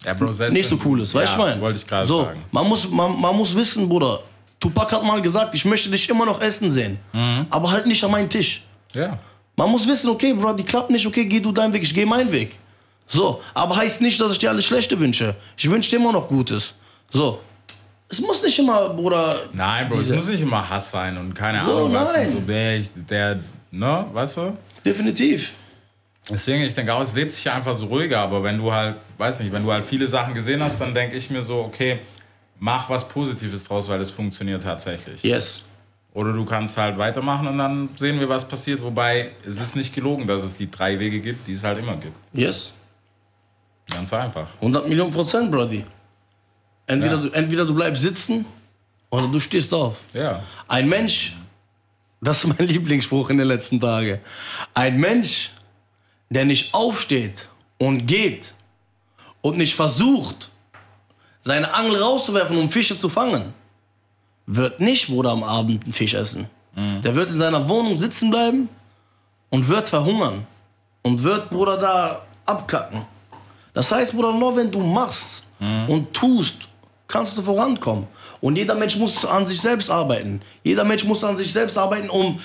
ja, 0.03 0.13
Bro, 0.13 0.31
nicht 0.51 0.69
so 0.69 0.77
cool 0.85 1.01
ist. 1.01 1.13
Weißt 1.15 1.35
du, 1.35 1.39
ja, 1.41 1.45
mein? 1.47 1.61
Wollte 1.61 1.79
ich 1.79 1.87
gerade 1.87 2.05
so, 2.05 2.23
sagen. 2.25 2.43
Man 2.51 2.67
muss, 2.67 2.87
man, 2.89 3.19
man 3.19 3.35
muss 3.35 3.55
wissen, 3.55 3.89
Bruder. 3.89 4.19
Tupac 4.59 4.91
hat 4.91 5.03
mal 5.03 5.21
gesagt, 5.21 5.55
ich 5.55 5.65
möchte 5.65 5.89
dich 5.89 6.07
immer 6.09 6.25
noch 6.25 6.41
essen 6.41 6.71
sehen. 6.71 6.97
Mhm. 7.13 7.47
Aber 7.49 7.71
halt 7.71 7.87
nicht 7.87 8.03
an 8.03 8.11
meinen 8.11 8.29
Tisch. 8.29 8.63
Ja. 8.93 9.17
Man 9.55 9.71
muss 9.71 9.87
wissen, 9.87 10.09
okay, 10.09 10.33
Bro, 10.33 10.53
die 10.53 10.63
klappt 10.63 10.91
nicht, 10.91 11.05
okay, 11.07 11.25
geh 11.25 11.39
du 11.39 11.51
deinen 11.51 11.73
Weg, 11.73 11.83
ich 11.83 11.93
geh 11.93 12.05
meinen 12.05 12.31
Weg. 12.31 12.57
So, 13.07 13.41
aber 13.53 13.77
heißt 13.77 14.01
nicht, 14.01 14.19
dass 14.19 14.31
ich 14.33 14.39
dir 14.39 14.49
alles 14.49 14.65
Schlechte 14.65 14.99
wünsche. 14.99 15.35
Ich 15.57 15.69
wünsche 15.69 15.89
dir 15.91 15.97
immer 15.97 16.11
noch 16.11 16.27
Gutes. 16.27 16.73
So. 17.11 17.39
Es 18.09 18.19
muss 18.21 18.41
nicht 18.43 18.57
immer, 18.59 18.89
Bruder. 18.89 19.43
Nein, 19.53 19.89
Bro, 19.89 19.97
Diese- 19.99 20.11
es 20.13 20.17
muss 20.17 20.27
nicht 20.27 20.41
immer 20.41 20.67
Hass 20.69 20.91
sein 20.91 21.17
und 21.17 21.33
keine 21.33 21.63
So, 21.63 21.77
Ahnung 21.77 21.93
was. 21.93 22.13
nein. 22.13 22.27
Und 22.27 22.33
so 22.33 22.39
der, 22.41 22.79
der, 23.09 23.39
ne, 23.71 24.05
weißt 24.13 24.37
du? 24.37 24.57
Definitiv. 24.83 25.51
Deswegen, 26.29 26.63
ich 26.63 26.73
denke 26.73 26.93
auch, 26.93 27.01
es 27.01 27.13
lebt 27.13 27.31
sich 27.33 27.49
einfach 27.51 27.75
so 27.75 27.85
ruhiger, 27.85 28.19
aber 28.19 28.41
wenn 28.43 28.57
du 28.57 28.71
halt, 28.71 28.95
weiß 29.17 29.41
nicht, 29.41 29.51
wenn 29.53 29.63
du 29.63 29.71
halt 29.71 29.85
viele 29.85 30.07
Sachen 30.07 30.33
gesehen 30.33 30.61
hast, 30.63 30.81
dann 30.81 30.93
denke 30.93 31.15
ich 31.15 31.29
mir 31.29 31.43
so, 31.43 31.59
okay, 31.59 31.99
mach 32.59 32.89
was 32.89 33.07
Positives 33.07 33.63
draus, 33.63 33.87
weil 33.89 34.01
es 34.01 34.09
funktioniert 34.09 34.63
tatsächlich. 34.63 35.21
Yes. 35.21 35.61
Oder 36.13 36.33
du 36.33 36.43
kannst 36.45 36.77
halt 36.77 36.97
weitermachen 36.97 37.47
und 37.47 37.57
dann 37.59 37.89
sehen 37.95 38.19
wir, 38.19 38.27
was 38.29 38.47
passiert. 38.47 38.81
Wobei, 38.81 39.31
es 39.45 39.59
ist 39.61 39.75
nicht 39.75 39.93
gelogen, 39.93 40.25
dass 40.25 40.43
es 40.43 40.55
die 40.55 40.71
drei 40.71 40.97
Wege 40.97 41.19
gibt, 41.19 41.45
die 41.45 41.53
es 41.53 41.63
halt 41.63 41.77
immer 41.77 41.95
gibt. 41.97 42.15
Yes. 42.33 42.71
Ganz 43.91 44.11
einfach. 44.13 44.47
100 44.61 44.87
Millionen 44.87 45.11
Prozent, 45.11 45.51
Brody. 45.51 45.83
Entweder, 46.87 47.15
Ja. 47.15 47.21
du, 47.21 47.29
entweder 47.31 47.65
du 47.65 47.75
bleibst 47.75 48.01
sitzen 48.01 48.45
oder 49.11 49.27
du 49.27 49.39
stehst 49.39 49.73
auf. 49.73 49.97
Ja. 50.13 50.41
Ein 50.67 50.87
Mensch, 50.89 51.35
das 52.21 52.43
ist 52.43 52.47
mein 52.57 52.65
Lieblingsspruch 52.67 53.29
in 53.29 53.37
den 53.37 53.47
letzten 53.47 53.79
Tagen. 53.79 54.19
Ein 54.73 54.97
Mensch, 54.99 55.51
der 56.35 56.45
nicht 56.45 56.73
aufsteht 56.73 57.47
und 57.77 58.05
geht 58.05 58.53
und 59.41 59.57
nicht 59.57 59.73
versucht, 59.73 60.49
seine 61.41 61.73
Angel 61.73 62.01
rauszuwerfen, 62.01 62.57
um 62.57 62.69
Fische 62.69 62.99
zu 62.99 63.07
fangen, 63.07 63.53
wird 64.45 64.81
nicht, 64.81 65.07
Bruder, 65.07 65.31
am 65.31 65.43
Abend 65.43 65.83
einen 65.83 65.93
Fisch 65.93 66.13
essen. 66.13 66.49
Der 66.75 67.15
wird 67.15 67.29
in 67.29 67.37
seiner 67.37 67.69
Wohnung 67.69 67.95
sitzen 67.95 68.29
bleiben 68.29 68.67
und 69.49 69.69
wird 69.69 69.87
verhungern. 69.87 70.45
Und 71.03 71.23
wird, 71.23 71.49
Bruder, 71.49 71.77
da 71.77 72.25
abkacken. 72.45 73.05
Das 73.73 73.91
heißt, 73.91 74.11
Bruder, 74.13 74.33
nur 74.33 74.57
wenn 74.57 74.69
du 74.69 74.81
machst 74.81 75.43
und 75.87 76.13
tust, 76.13 76.67
kannst 77.07 77.37
du 77.37 77.43
vorankommen. 77.43 78.07
Und 78.41 78.57
jeder 78.57 78.75
Mensch 78.75 78.97
muss 78.97 79.25
an 79.25 79.45
sich 79.45 79.61
selbst 79.61 79.89
arbeiten. 79.89 80.41
Jeder 80.63 80.83
Mensch 80.83 81.05
muss 81.05 81.23
an 81.23 81.37
sich 81.37 81.51
selbst 81.51 81.77
arbeiten, 81.77 82.09
um 82.09 82.39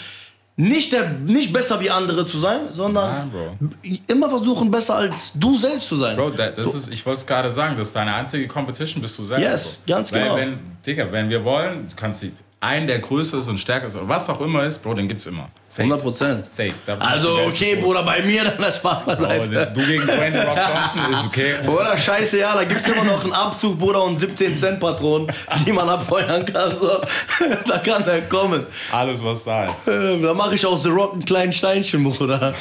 nicht, 0.61 0.93
der, 0.93 1.11
nicht 1.11 1.53
besser 1.53 1.81
wie 1.81 1.91
andere 1.91 2.27
zu 2.27 2.39
sein, 2.39 2.61
sondern 2.71 3.31
Nein, 3.33 4.01
immer 4.07 4.29
versuchen, 4.29 4.71
besser 4.71 4.97
als 4.97 5.33
du 5.35 5.57
selbst 5.57 5.89
zu 5.89 5.97
sein. 5.97 6.17
Bro, 6.17 6.31
da- 6.31 6.51
das 6.51 6.75
ist, 6.75 6.89
ich 6.93 7.05
wollte 7.07 7.21
es 7.21 7.27
gerade 7.27 7.51
sagen, 7.51 7.75
das 7.77 7.89
ist 7.89 7.97
deine 7.97 8.15
einzige 8.15 8.47
Competition, 8.47 9.01
bist 9.01 9.19
du 9.19 9.25
selber. 9.25 9.43
Yes, 9.43 9.81
ganz 9.87 10.13
Weil 10.13 10.23
genau. 10.23 10.37
Wenn, 10.37 10.59
Digga, 10.87 11.11
wenn 11.11 11.29
wir 11.31 11.43
wollen, 11.45 11.89
du 11.89 11.97
kannst 11.97 12.23
die, 12.23 12.33
einen, 12.63 12.87
der 12.87 12.99
größer 12.99 13.39
ist 13.39 13.49
und 13.49 13.59
stärker 13.59 13.87
ist 13.87 13.97
oder 13.97 14.07
was 14.07 14.29
auch 14.29 14.39
immer 14.43 14.65
ist, 14.65 14.81
Bro, 14.83 14.93
den 14.95 15.09
gibt's 15.09 15.27
immer. 15.27 15.49
Safe. 15.67 15.83
100 15.85 16.03
Prozent. 16.03 16.47
Safe. 16.49 16.75
Da 16.85 16.95
bist 16.97 17.09
Also, 17.09 17.39
okay, 17.47 17.77
groß. 17.77 17.85
Bruder, 17.85 18.03
bei 18.03 18.23
mir 18.23 18.45
dann 18.51 18.59
der 18.61 18.71
Spaß 18.73 19.05
Bro, 19.05 19.15
beiseite. 19.15 19.73
du 19.75 19.87
gegen 19.87 20.05
Dwayne 20.07 20.47
Rock 20.47 20.59
Johnson 20.59 21.13
ist 21.13 21.25
okay. 21.27 21.55
Bruder, 21.65 21.97
scheiße, 21.97 22.39
ja, 22.41 22.55
da 22.55 22.65
gibt's 22.65 22.87
immer 22.87 23.05
noch 23.05 23.25
einen 23.25 23.33
Abzug, 23.33 23.79
Bruder, 23.79 24.05
und 24.05 24.21
17 24.21 24.57
Cent 24.59 24.79
Patronen, 24.79 25.33
die 25.67 25.73
man 25.73 25.89
abfeuern 25.89 26.45
kann. 26.45 26.79
So. 26.79 27.01
Da 27.67 27.79
kann 27.79 28.05
der 28.05 28.23
kommen. 28.23 28.67
Alles, 28.93 29.25
was 29.25 29.43
da 29.45 29.71
ist. 29.71 29.89
Äh, 29.89 30.21
Da 30.21 30.35
mache 30.35 30.55
ich 30.55 30.67
aus 30.67 30.83
The 30.83 30.91
Rock 30.91 31.15
einen 31.15 31.25
kleinen 31.25 31.53
Steinchen, 31.55 32.05
Bruder. 32.05 32.55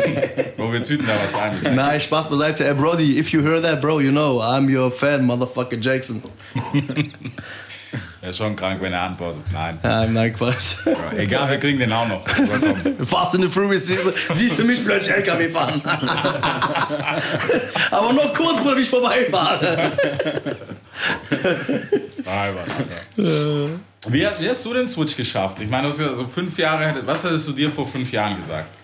Bro, 0.56 0.72
wir 0.72 0.82
tüten 0.84 1.06
da 1.06 1.14
was 1.24 1.34
ein. 1.40 1.74
Nein, 1.74 2.00
Spaß 2.00 2.28
beiseite. 2.30 2.64
Ey, 2.66 2.74
Brody, 2.74 3.18
if 3.18 3.32
you 3.32 3.42
hear 3.42 3.60
that, 3.60 3.80
bro, 3.80 3.98
you 3.98 4.10
know, 4.12 4.40
I'm 4.40 4.68
your 4.72 4.90
fan, 4.92 5.26
motherfucker 5.26 5.76
Jackson. 5.80 6.22
Er 8.22 8.30
ist 8.30 8.36
schon 8.36 8.54
krank, 8.54 8.82
wenn 8.82 8.92
er 8.92 9.00
antwortet. 9.02 9.42
Nein. 9.50 9.78
Ja, 9.82 10.04
nein, 10.04 10.34
Quatsch. 10.34 10.74
Egal, 11.16 11.48
wir 11.50 11.58
kriegen 11.58 11.78
den 11.78 11.90
auch 11.90 12.06
noch. 12.06 12.22
Fast 13.06 13.34
in 13.34 13.40
the 13.42 13.48
Furious 13.48 13.86
siehst 13.86 14.04
du, 14.06 14.12
siehst 14.34 14.58
du 14.58 14.64
mich 14.64 14.84
plötzlich 14.84 15.16
LKW 15.16 15.48
fahren. 15.48 15.80
Aber 17.90 18.12
noch 18.12 18.34
kurz, 18.34 18.58
Bruder, 18.58 18.76
wie 18.76 18.82
ich 18.82 18.90
vorbeifahre. 18.90 19.92
Nein, 22.24 22.54
Mann. 22.54 23.80
Wie, 24.08 24.26
wie 24.38 24.48
hast 24.50 24.64
du 24.66 24.74
den 24.74 24.86
Switch 24.86 25.16
geschafft? 25.16 25.58
Ich 25.60 25.68
meine, 25.70 25.84
du 25.84 25.88
hast 25.90 25.96
gesagt, 25.98 26.16
so 26.18 26.26
fünf 26.26 26.58
Jahre, 26.58 27.02
was 27.06 27.24
hättest 27.24 27.48
du 27.48 27.52
dir 27.52 27.70
vor 27.70 27.86
fünf 27.86 28.12
Jahren 28.12 28.36
gesagt? 28.36 28.76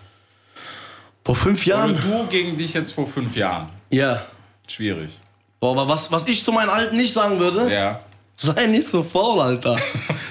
Vor 1.24 1.36
fünf 1.36 1.60
Oder 1.66 1.76
Jahren? 1.76 2.00
du 2.00 2.26
gegen 2.28 2.56
dich 2.56 2.72
jetzt 2.72 2.92
vor 2.92 3.06
fünf 3.06 3.36
Jahren? 3.36 3.68
Ja. 3.90 4.22
Schwierig. 4.66 5.20
Boah, 5.60 5.72
aber 5.72 5.88
was, 5.88 6.10
was 6.10 6.26
ich 6.26 6.42
zu 6.42 6.52
meinen 6.52 6.70
Alten 6.70 6.96
nicht 6.96 7.12
sagen 7.12 7.38
würde, 7.38 7.70
Ja. 7.70 8.00
Sei 8.36 8.66
nicht 8.66 8.88
so 8.88 9.02
faul, 9.02 9.40
Alter. 9.40 9.76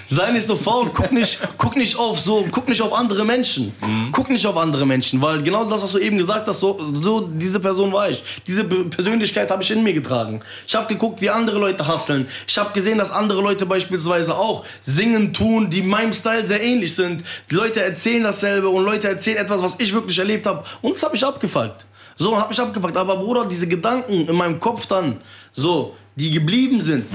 sei 0.08 0.32
nicht 0.32 0.48
so 0.48 0.56
faul, 0.56 0.92
guck 0.94 1.12
nicht, 1.12 1.40
guck 1.58 1.76
nicht 1.76 1.98
auf 1.98 2.20
so, 2.20 2.46
guck 2.52 2.70
nicht 2.70 2.82
auf 2.82 2.94
andere 2.94 3.26
Menschen. 3.26 3.74
Guck 4.12 4.30
nicht 4.30 4.46
auf 4.46 4.56
andere 4.58 4.86
Menschen, 4.86 5.22
weil 5.22 5.42
genau 5.42 5.66
das, 5.66 5.82
was 5.82 5.92
du 5.92 5.98
eben 5.98 6.18
gesagt 6.18 6.48
hast, 6.48 6.60
so, 6.60 6.80
so 6.84 7.22
diese 7.22 7.60
Person 7.60 7.92
war 7.92 8.10
ich. 8.10 8.24
Diese 8.46 8.64
Persönlichkeit 8.64 9.50
habe 9.50 9.64
ich 9.64 9.72
in 9.72 9.84
mir 9.84 9.94
getragen. 9.94 10.42
Ich 10.68 10.76
habe 10.76 10.88
geguckt, 10.88 11.22
wie 11.22 11.30
andere 11.30 11.58
Leute 11.60 11.88
hasseln. 11.88 12.28
Ich 12.48 12.58
habe 12.58 12.72
gesehen, 12.74 12.98
dass 12.98 13.12
andere 13.12 13.42
Leute 13.42 13.66
beispielsweise 13.66 14.38
auch 14.38 14.64
singen, 14.82 15.34
tun, 15.34 15.70
die 15.70 15.82
meinem 15.82 16.14
Style 16.14 16.46
sehr 16.46 16.62
ähnlich 16.62 16.94
sind. 16.94 17.24
Die 17.50 17.56
Leute 17.56 17.82
erzählen 17.84 18.24
dasselbe 18.24 18.70
und 18.70 18.86
Leute 18.86 19.08
erzählen 19.08 19.38
etwas, 19.38 19.62
was 19.62 19.76
ich 19.80 19.92
wirklich 19.94 20.18
erlebt 20.20 20.46
habe. 20.46 20.64
Und 20.82 20.96
das 20.96 21.04
habe 21.04 21.16
ich 21.16 21.26
abgefuckt. 21.26 21.86
So, 22.16 22.38
hab 22.38 22.50
mich 22.50 22.60
abgefuckt. 22.60 22.96
Aber 22.96 23.18
Bruder, 23.18 23.46
diese 23.46 23.68
Gedanken 23.68 24.28
in 24.28 24.36
meinem 24.36 24.60
Kopf 24.60 24.86
dann, 24.86 25.22
so, 25.54 25.96
die 26.16 26.32
geblieben 26.32 26.82
sind. 26.82 27.06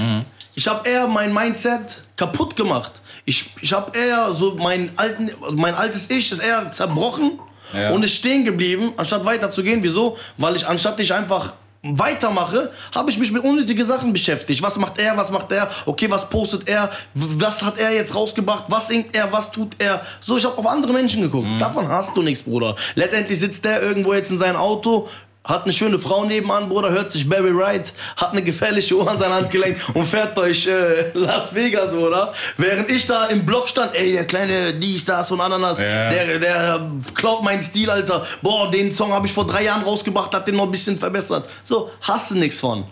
Ich 0.60 0.68
habe 0.68 0.86
eher 0.86 1.06
mein 1.06 1.32
Mindset 1.32 2.02
kaputt 2.18 2.54
gemacht. 2.54 3.00
Ich, 3.24 3.46
ich 3.62 3.72
habe 3.72 3.96
eher 3.98 4.30
so 4.34 4.56
mein, 4.58 4.90
alten, 4.96 5.30
mein 5.52 5.74
altes 5.74 6.10
Ich 6.10 6.30
ist 6.30 6.40
eher 6.40 6.70
zerbrochen 6.70 7.38
Ja. 7.72 7.92
und 7.92 8.02
ist 8.02 8.14
stehen 8.14 8.44
geblieben, 8.44 8.92
anstatt 8.98 9.24
weiterzugehen. 9.24 9.82
Wieso? 9.82 10.18
Weil 10.36 10.56
ich, 10.56 10.66
anstatt 10.66 11.00
ich 11.00 11.14
einfach 11.14 11.54
weitermache, 11.82 12.70
habe 12.94 13.10
ich 13.10 13.16
mich 13.18 13.32
mit 13.32 13.42
unnötigen 13.42 13.86
Sachen 13.86 14.12
beschäftigt. 14.12 14.60
Was 14.60 14.76
macht 14.76 14.98
er, 14.98 15.16
was 15.16 15.30
macht 15.30 15.50
er? 15.50 15.70
Okay, 15.86 16.10
was 16.10 16.28
postet 16.28 16.68
er? 16.68 16.90
Was 17.14 17.62
hat 17.62 17.78
er 17.78 17.92
jetzt 17.92 18.14
rausgebracht? 18.14 18.64
Was 18.68 18.88
singt 18.88 19.16
er? 19.16 19.32
Was 19.32 19.50
tut 19.50 19.76
er? 19.78 20.02
So, 20.20 20.36
ich 20.36 20.44
habe 20.44 20.58
auf 20.58 20.66
andere 20.66 20.92
Menschen 20.92 21.22
geguckt. 21.22 21.48
Davon 21.58 21.88
hast 21.88 22.14
du 22.14 22.20
nichts, 22.20 22.42
Bruder. 22.42 22.76
Letztendlich 22.96 23.38
sitzt 23.38 23.64
der 23.64 23.80
irgendwo 23.80 24.12
jetzt 24.12 24.30
in 24.30 24.38
seinem 24.38 24.56
Auto, 24.56 25.08
hat 25.42 25.64
eine 25.64 25.72
schöne 25.72 25.98
Frau 25.98 26.24
nebenan, 26.24 26.68
Bruder, 26.68 26.90
hört 26.90 27.12
sich 27.12 27.26
Barry 27.29 27.57
Wright, 27.57 27.92
hat 28.16 28.33
eine 28.33 28.42
gefährliche 28.42 28.94
Uhr 28.94 29.11
an 29.11 29.18
sein 29.18 29.33
Handgelenk 29.33 29.79
und 29.94 30.07
fährt 30.07 30.37
durch 30.37 30.66
äh, 30.66 31.11
Las 31.14 31.55
Vegas, 31.55 31.92
oder? 31.94 32.33
Während 32.59 32.90
ich 32.90 33.07
da 33.07 33.24
im 33.26 33.46
Block 33.46 33.66
stand, 33.68 33.94
ey, 33.94 34.12
der 34.12 34.26
kleine 34.26 34.74
dies, 34.74 35.05
das 35.07 35.31
und 35.33 35.40
Ananas, 35.40 35.81
Ja. 35.81 36.11
der, 36.11 36.38
der 36.38 36.90
klaut 37.14 37.42
meinen 37.42 37.62
Stil, 37.62 37.88
Alter. 37.88 38.26
Boah, 38.42 38.70
den 38.70 38.92
Song 38.92 39.12
habe 39.12 39.26
ich 39.26 39.33
vor 39.33 39.46
drei 39.46 39.64
Jahren 39.64 39.83
rausgebracht, 39.83 40.35
hab 40.35 40.44
den 40.44 40.57
noch 40.57 40.64
ein 40.64 40.70
bisschen 40.70 40.98
verbessert. 40.98 41.48
So, 41.62 41.90
hast 42.03 42.31
du 42.33 42.35
nichts 42.37 42.61
von. 42.61 42.85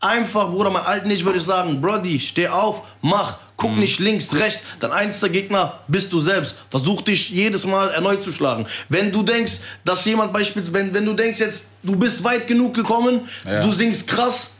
Einfach, 0.00 0.48
Bruder, 0.50 0.70
mein 0.70 0.84
alten 0.84 1.10
Ich 1.10 1.24
würde 1.24 1.38
ich 1.38 1.44
sagen, 1.44 1.80
Brody, 1.80 2.18
steh 2.18 2.48
auf, 2.48 2.80
mach, 3.02 3.36
guck 3.62 3.76
nicht 3.78 3.98
links, 4.00 4.34
rechts. 4.34 4.64
Dein 4.80 4.92
einziger 4.92 5.28
Gegner 5.30 5.80
bist 5.88 6.12
du 6.12 6.20
selbst. 6.20 6.56
Versuch 6.68 7.00
dich 7.02 7.30
jedes 7.30 7.64
Mal 7.64 7.90
erneut 7.90 8.22
zu 8.22 8.32
schlagen. 8.32 8.66
Wenn 8.88 9.10
du 9.12 9.22
denkst, 9.22 9.60
dass 9.84 10.04
jemand 10.04 10.32
beispielsweise, 10.32 10.74
wenn, 10.74 10.92
wenn 10.94 11.06
du 11.06 11.14
denkst 11.14 11.38
jetzt, 11.40 11.66
du 11.82 11.96
bist 11.96 12.22
weit 12.24 12.46
genug 12.46 12.74
gekommen, 12.74 13.22
Ja. 13.46 13.62
du 13.62 13.70
singst 13.72 14.06
krass, 14.08 14.50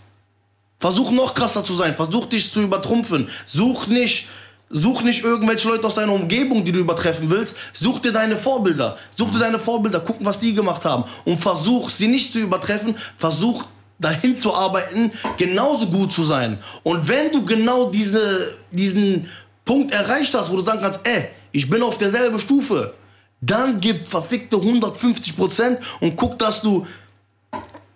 Versuch 0.79 1.13
noch 1.13 1.33
krasser 1.35 1.63
zu 1.63 1.77
sein. 1.77 1.95
Versuch 1.95 2.27
dich 2.27 2.51
zu 2.51 2.61
übertrumpfen. 2.61 3.29
Such 3.47 3.87
nicht, 3.87 4.29
such 4.69 5.03
nicht 5.03 5.23
irgendwelche 5.23 5.69
Leute 5.69 5.87
aus 5.87 5.95
deiner 5.95 6.13
Umgebung, 6.13 6.65
die 6.65 6.73
du 6.73 6.81
übertreffen 6.81 7.31
willst. 7.31 7.55
Such 7.73 8.01
dir 8.01 8.11
deine 8.11 8.37
Vorbilder. 8.37 8.99
Such 9.17 9.31
dir 9.31 9.39
deine 9.39 9.61
Vorbilder. 9.61 10.01
Gucken, 10.01 10.27
was 10.27 10.41
die 10.41 10.55
gemacht 10.55 10.85
haben. 10.85 11.05
Und 11.25 11.39
versuch, 11.39 11.89
sie 11.89 12.09
nicht 12.09 12.33
zu 12.33 12.41
übertreffen. 12.41 12.97
Versuch, 13.17 13.63
dahin 14.03 14.37
zu 14.37 14.55
arbeiten, 14.55 15.13
genauso 15.39 15.87
gut 15.87 16.13
zu 16.13 16.23
sein. 16.25 16.59
Und 16.83 17.09
wenn 17.09 17.33
du 17.33 17.45
genau 17.45 17.91
diese, 17.91 18.55
diesen 18.71 19.29
Punkt 19.65 19.93
erreicht 19.93 20.35
hast, 20.35 20.51
wo 20.51 20.57
du 20.57 20.63
sagen 20.63 20.81
kannst, 20.83 21.01
ey, 21.05 21.29
ich 21.53 21.69
bin 21.71 21.83
auf 21.83 21.97
derselben 21.99 22.39
Stufe, 22.39 22.95
dann 23.41 23.81
gib 23.81 24.09
verfickte 24.09 24.57
150 24.57 25.37
Prozent 25.37 25.79
und 26.01 26.17
guck, 26.17 26.39
dass 26.39 26.63
du 26.63 26.87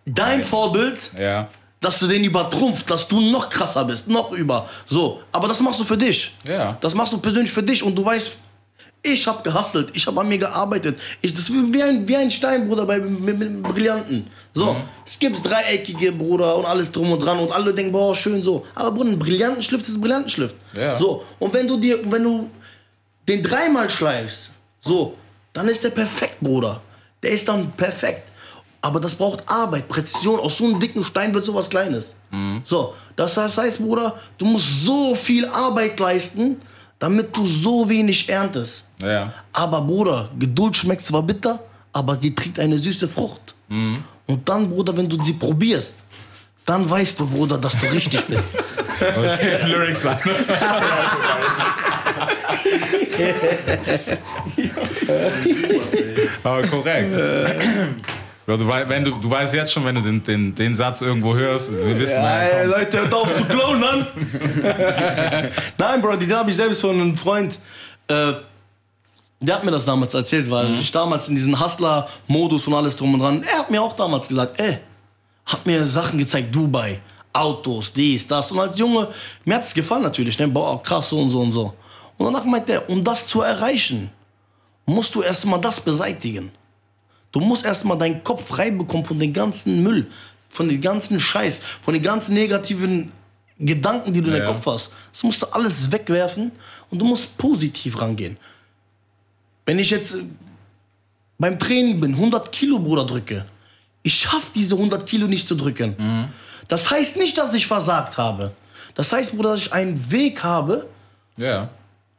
dein 0.04 0.42
Vorbild 0.42 1.10
Ja. 1.18 1.48
dass 1.80 1.98
du 2.00 2.06
den 2.06 2.24
übertrumpfst, 2.24 2.84
dass 2.88 3.06
du 3.06 3.20
noch 3.20 3.48
krasser 3.50 3.84
bist, 3.84 4.08
noch 4.08 4.32
über. 4.32 4.68
So, 4.86 5.20
aber 5.32 5.46
das 5.48 5.60
machst 5.60 5.78
du 5.80 5.84
für 5.84 5.96
dich. 5.96 6.34
Ja. 6.44 6.76
Das 6.80 6.94
machst 6.94 7.12
du 7.12 7.18
persönlich 7.18 7.52
für 7.52 7.62
dich 7.62 7.82
und 7.82 7.94
du 7.94 8.04
weißt, 8.04 8.32
ich 9.12 9.26
habe 9.26 9.42
gehustelt, 9.42 9.90
ich 9.94 10.06
habe 10.06 10.20
an 10.20 10.28
mir 10.28 10.38
gearbeitet. 10.38 10.98
Ich, 11.22 11.32
das 11.32 11.48
ist 11.48 11.72
wie 11.72 11.82
ein, 11.82 12.06
wie 12.08 12.16
ein 12.16 12.30
Stein, 12.30 12.68
Bruder, 12.68 12.84
bei, 12.86 12.98
mit, 12.98 13.38
mit 13.38 13.62
Brillanten. 13.62 14.26
So, 14.52 14.72
Mhm. 14.74 14.82
es 15.04 15.18
gibt 15.18 15.44
dreieckige, 15.44 16.12
Bruder, 16.12 16.56
und 16.56 16.64
alles 16.66 16.90
drum 16.92 17.12
und 17.12 17.20
dran 17.20 17.38
und 17.38 17.52
alle 17.52 17.72
denken, 17.74 17.92
boah, 17.92 18.14
schön 18.14 18.42
so. 18.42 18.64
Aber 18.74 18.90
Bruder, 18.92 19.10
ein 19.10 19.18
Brillantenschliff 19.18 19.82
ist 19.82 19.94
ein 19.94 20.00
Brillantenschliff. 20.00 20.54
Ja. 20.76 20.98
So, 20.98 21.24
und 21.38 21.52
wenn 21.54 21.66
du 21.68 21.76
dir, 21.78 21.98
wenn 22.10 22.22
du 22.24 22.50
den 23.28 23.42
dreimal 23.42 23.88
schleifst, 23.90 24.50
so, 24.80 25.16
dann 25.52 25.68
ist 25.68 25.82
der 25.84 25.90
perfekt, 25.90 26.40
Bruder. 26.40 26.80
Der 27.22 27.30
ist 27.30 27.48
dann 27.48 27.70
perfekt. 27.72 28.28
Aber 28.82 29.00
das 29.00 29.14
braucht 29.14 29.42
Arbeit, 29.46 29.88
Präzision. 29.88 30.38
Aus 30.38 30.58
so 30.58 30.64
einem 30.64 30.78
dicken 30.78 31.02
Stein 31.02 31.34
wird 31.34 31.44
sowas 31.44 31.68
Kleines. 31.68 32.14
So, 32.64 32.94
das 33.16 33.36
heißt, 33.36 33.78
Bruder, 33.78 34.20
du 34.38 34.44
musst 34.44 34.84
so 34.84 35.14
viel 35.16 35.46
Arbeit 35.48 35.98
leisten, 35.98 36.60
damit 36.98 37.37
du 37.37 37.44
so 37.46 37.88
wenig 37.88 38.28
erntest. 38.28 38.85
Ja. 39.02 39.32
Aber 39.52 39.80
Bruder, 39.82 40.30
Geduld 40.38 40.76
schmeckt 40.76 41.02
zwar 41.02 41.22
bitter, 41.22 41.61
aber 41.92 42.16
sie 42.16 42.35
trägt 42.35 42.59
eine 42.59 42.78
süße 42.78 43.09
Frucht. 43.09 43.54
Und 43.68 44.48
dann, 44.48 44.70
Bruder, 44.70 44.96
wenn 44.96 45.09
du 45.09 45.22
sie 45.22 45.32
probierst, 45.35 45.94
dann 46.64 46.88
weißt 46.88 47.20
du, 47.20 47.26
Bruder, 47.26 47.59
dass 47.59 47.78
du 47.78 47.87
richtig 47.87 48.24
bist. 48.26 48.56
Das 48.98 49.42
Lyrics 49.64 50.00
sein. 50.00 50.18
Aber 56.42 56.62
korrekt. 56.62 57.12
Bro, 58.46 58.59
du, 58.59 58.68
wenn 58.68 59.04
du, 59.04 59.11
du 59.11 59.28
weißt 59.28 59.54
jetzt 59.54 59.72
schon, 59.72 59.85
wenn 59.85 59.96
du 59.96 60.00
den, 60.00 60.22
den, 60.22 60.54
den 60.54 60.74
Satz 60.76 61.00
irgendwo 61.00 61.35
hörst, 61.35 61.72
wir 61.72 61.98
wissen, 61.98 62.22
Ey, 62.22 62.62
komm. 62.62 62.70
Leute, 62.70 62.98
hört 63.00 63.14
auf 63.14 63.35
zu 63.35 63.44
klauen, 63.44 63.80
Mann! 63.80 64.06
Nein, 65.78 66.00
Bro, 66.00 66.16
den 66.16 66.32
habe 66.32 66.50
ich 66.50 66.56
selbst 66.56 66.80
von 66.80 66.92
einem 66.92 67.16
Freund. 67.16 67.59
Äh, 68.06 68.35
der 69.40 69.56
hat 69.56 69.64
mir 69.64 69.72
das 69.72 69.85
damals 69.85 70.14
erzählt, 70.14 70.48
weil 70.48 70.78
ich 70.78 70.92
damals 70.92 71.28
in 71.28 71.35
diesem 71.35 71.59
Hustler-Modus 71.59 72.68
und 72.68 72.74
alles 72.74 72.96
drum 72.96 73.14
und 73.14 73.20
dran. 73.20 73.42
Er 73.42 73.59
hat 73.59 73.70
mir 73.70 73.82
auch 73.82 73.94
damals 73.96 74.28
gesagt, 74.28 74.61
ey, 74.61 74.78
hat 75.44 75.66
mir 75.66 75.85
Sachen 75.85 76.18
gezeigt, 76.18 76.54
Dubai, 76.54 77.00
Autos, 77.32 77.92
dies, 77.92 78.28
das. 78.28 78.52
Und 78.52 78.61
als 78.61 78.78
Junge, 78.78 79.09
mir 79.44 79.56
hat 79.56 79.64
es 79.64 79.74
gefallen 79.74 80.02
natürlich, 80.02 80.38
ne? 80.38 80.46
Boah, 80.46 80.80
krass 80.80 81.09
so 81.09 81.18
und 81.18 81.30
so 81.30 81.40
und 81.40 81.50
so. 81.50 81.74
Und 82.16 82.26
danach 82.26 82.44
meint 82.44 82.68
er, 82.68 82.88
um 82.88 83.02
das 83.02 83.26
zu 83.26 83.42
erreichen, 83.42 84.09
musst 84.87 85.14
du 85.16 85.22
erstmal 85.22 85.61
das 85.61 85.80
beseitigen. 85.80 86.52
Du 87.37 87.44
musst 87.44 87.66
erstmal 87.66 87.99
deinen 87.99 88.25
Kopf 88.25 88.46
frei 88.49 88.70
bekommen 88.70 89.05
von 89.05 89.18
dem 89.20 89.31
ganzen 89.31 89.83
Müll, 89.83 90.07
von 90.49 90.70
dem 90.70 90.81
ganzen 90.81 91.20
Scheiß, 91.20 91.61
von 91.83 91.92
den 91.92 92.03
ganzen 92.03 92.33
negativen 92.33 93.12
Gedanken, 93.59 94.14
die 94.14 94.22
du 94.22 94.29
in 94.31 94.37
Ja. 94.38 94.44
deinem 94.46 94.55
Kopf 94.55 94.64
hast. 94.64 94.90
Das 95.12 95.22
musst 95.22 95.42
du 95.42 95.46
alles 95.49 95.92
wegwerfen 95.92 96.51
und 96.90 96.99
du 96.99 97.05
musst 97.05 97.37
positiv 97.37 98.01
rangehen. 98.01 98.38
Wenn 99.66 99.79
ich 99.79 99.90
jetzt 99.90 100.14
äh, 100.14 100.22
beim 101.38 101.59
Training 101.59 102.01
bin, 102.01 102.14
100 102.14 102.51
Kilo, 102.51 102.79
Bruder, 102.79 103.05
drücke, 103.05 103.44
ich 104.03 104.14
schaffe 104.14 104.53
diese 104.55 104.75
100 104.75 105.05
Kilo 105.07 105.27
nicht 105.27 105.46
zu 105.46 105.57
drücken. 105.57 106.31
Das 106.68 106.90
heißt 106.90 107.18
nicht, 107.18 107.37
dass 107.37 107.53
ich 107.53 107.66
versagt 107.66 108.16
habe. 108.16 108.53
Das 108.94 109.12
heißt, 109.12 109.33
Bruder, 109.37 109.51
dass 109.51 109.59
ich 109.61 109.72
einen 109.75 110.11
Weg 110.11 110.42
habe, 110.42 110.87
Ja. 111.37 111.68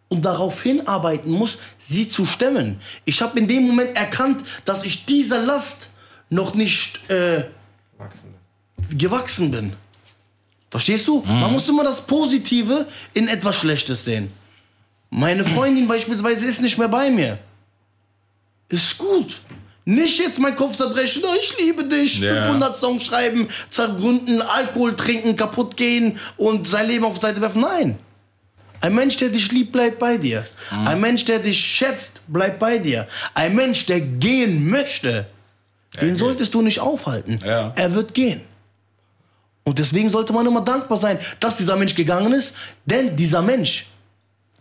Und 0.10 0.24
darauf 0.24 0.62
hinarbeiten 0.62 1.32
muss, 1.32 1.58
sie 1.78 2.08
zu 2.08 2.26
stemmen. 2.26 2.80
Ich 3.06 3.22
habe 3.22 3.38
in 3.39 3.48
dem 3.48 3.67
Moment 3.67 3.96
erkannt, 3.96 4.43
dass 4.65 4.84
ich 4.84 5.06
dieser 5.06 5.39
Last 5.39 5.88
noch 6.30 6.54
nicht 6.54 7.10
äh, 7.10 7.46
gewachsen 8.89 9.52
bin. 9.52 9.74
Verstehst 10.70 11.08
du? 11.08 11.22
Man 11.26 11.52
muss 11.52 11.67
immer 11.70 11.84
das 11.84 12.02
Positive 12.02 12.86
in 13.13 13.28
etwas 13.30 13.56
Schlechtes 13.58 14.04
sehen. 14.04 14.32
Meine 15.10 15.46
Freundin 15.46 15.88
beispielsweise 15.88 16.46
ist 16.46 16.62
nicht 16.62 16.78
mehr 16.78 16.89
bei 16.89 17.10
mir. 17.10 17.39
Ist 18.70 18.98
gut. 18.98 19.39
Nicht 19.86 20.20
jetzt 20.20 20.38
mein 20.39 20.54
Kopf 20.58 20.76
zerbrechen, 20.76 21.24
oh, 21.26 21.36
ich 21.39 21.58
liebe 21.60 21.86
dich, 21.86 22.20
Ja. 22.20 22.43
500 22.43 22.76
Songs 22.76 23.06
schreiben, 23.06 23.48
zergründen, 23.70 24.41
Alkohol 24.41 24.98
trinken, 24.98 25.38
kaputt 25.38 25.78
gehen 25.78 26.20
und 26.36 26.67
sein 26.67 26.88
Leben 26.88 27.06
auf 27.06 27.15
die 27.15 27.22
Seite 27.22 27.39
werfen. 27.39 27.62
Nein. 27.62 27.98
Ein 28.82 28.96
Mensch, 28.96 29.18
der 29.18 29.30
dich 29.30 29.52
liebt, 29.52 29.72
bleibt 29.72 30.00
bei 30.00 30.18
dir. 30.18 30.46
Ein 30.70 31.00
Mensch, 31.00 31.26
der 31.26 31.40
dich 31.40 31.60
schätzt, 31.60 32.22
bleibt 32.28 32.60
bei 32.60 32.78
dir. 32.78 33.08
Ein 33.34 33.56
Mensch, 33.56 33.86
der 33.86 34.02
gehen 34.02 34.70
möchte, 34.70 35.28
den 36.02 36.16
solltest 36.16 36.54
du 36.54 36.62
nicht 36.62 36.80
aufhalten. 36.80 37.40
Ja. 37.44 37.74
Er 37.76 37.94
wird 37.94 38.13
gehen. 38.13 38.42
Und 39.63 39.80
deswegen 39.80 40.10
sollte 40.10 40.32
man 40.32 40.46
immer 40.46 40.62
dankbar 40.62 40.98
sein, 40.98 41.20
dass 41.40 41.58
dieser 41.58 41.76
Mensch 41.76 41.96
gegangen 41.96 42.32
ist, 42.34 42.56
denn 42.86 43.16
dieser 43.16 43.42
Mensch 43.42 43.88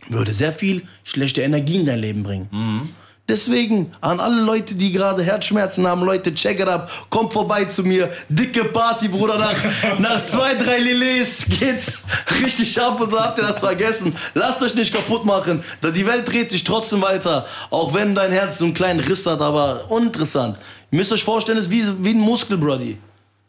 würde 0.09 0.33
sehr 0.33 0.53
viel 0.53 0.83
schlechte 1.05 1.43
Energie 1.43 1.77
in 1.77 1.87
dein 1.87 1.99
Leben 1.99 2.23
bringen. 2.23 2.95
Deswegen 3.29 3.93
an 4.01 4.21
alle 4.21 4.41
Leute, 4.41 4.77
die 4.77 4.93
gerade 4.93 5.21
Herzschmerzen 5.21 5.85
haben, 5.85 6.05
Leute, 6.05 6.33
check 6.33 6.61
it 6.61 6.69
up, 6.69 6.89
kommt 7.11 7.33
vorbei 7.33 7.65
zu 7.65 7.83
mir, 7.83 8.09
dicke 8.29 8.67
Party, 8.67 9.09
Bruder, 9.09 9.37
nach, 9.37 9.57
nach 9.99 10.25
zwei, 10.27 10.55
drei 10.55 10.79
Lilés 10.79 11.49
geht's 11.49 12.03
richtig 12.41 12.81
ab 12.81 13.01
und 13.01 13.11
so 13.11 13.21
habt 13.21 13.39
ihr 13.39 13.45
das 13.45 13.59
vergessen. 13.59 14.17
Lasst 14.35 14.63
euch 14.63 14.77
nicht 14.77 14.95
kaputt 14.95 15.25
machen, 15.25 15.65
da 15.81 15.91
die 15.91 16.07
Welt 16.07 16.31
dreht 16.31 16.53
sich 16.53 16.63
trotzdem 16.63 17.03
weiter, 17.03 17.47
auch 17.71 17.93
wenn 17.95 18.15
dein 18.15 18.31
Herz 18.31 18.59
so 18.59 18.65
einen 18.65 18.75
kleinen 18.75 19.01
Riss 19.01 19.27
hat, 19.27 19.41
aber 19.41 19.91
uninteressant. 19.91 20.57
Ihr 20.93 20.99
müsst 20.99 21.11
euch 21.11 21.25
vorstellen, 21.25 21.59
es 21.59 21.65
ist 21.67 21.71
wie, 21.73 21.85
wie 22.05 22.11
ein 22.11 22.21
Muskel, 22.21 22.57
Brody. 22.57 22.97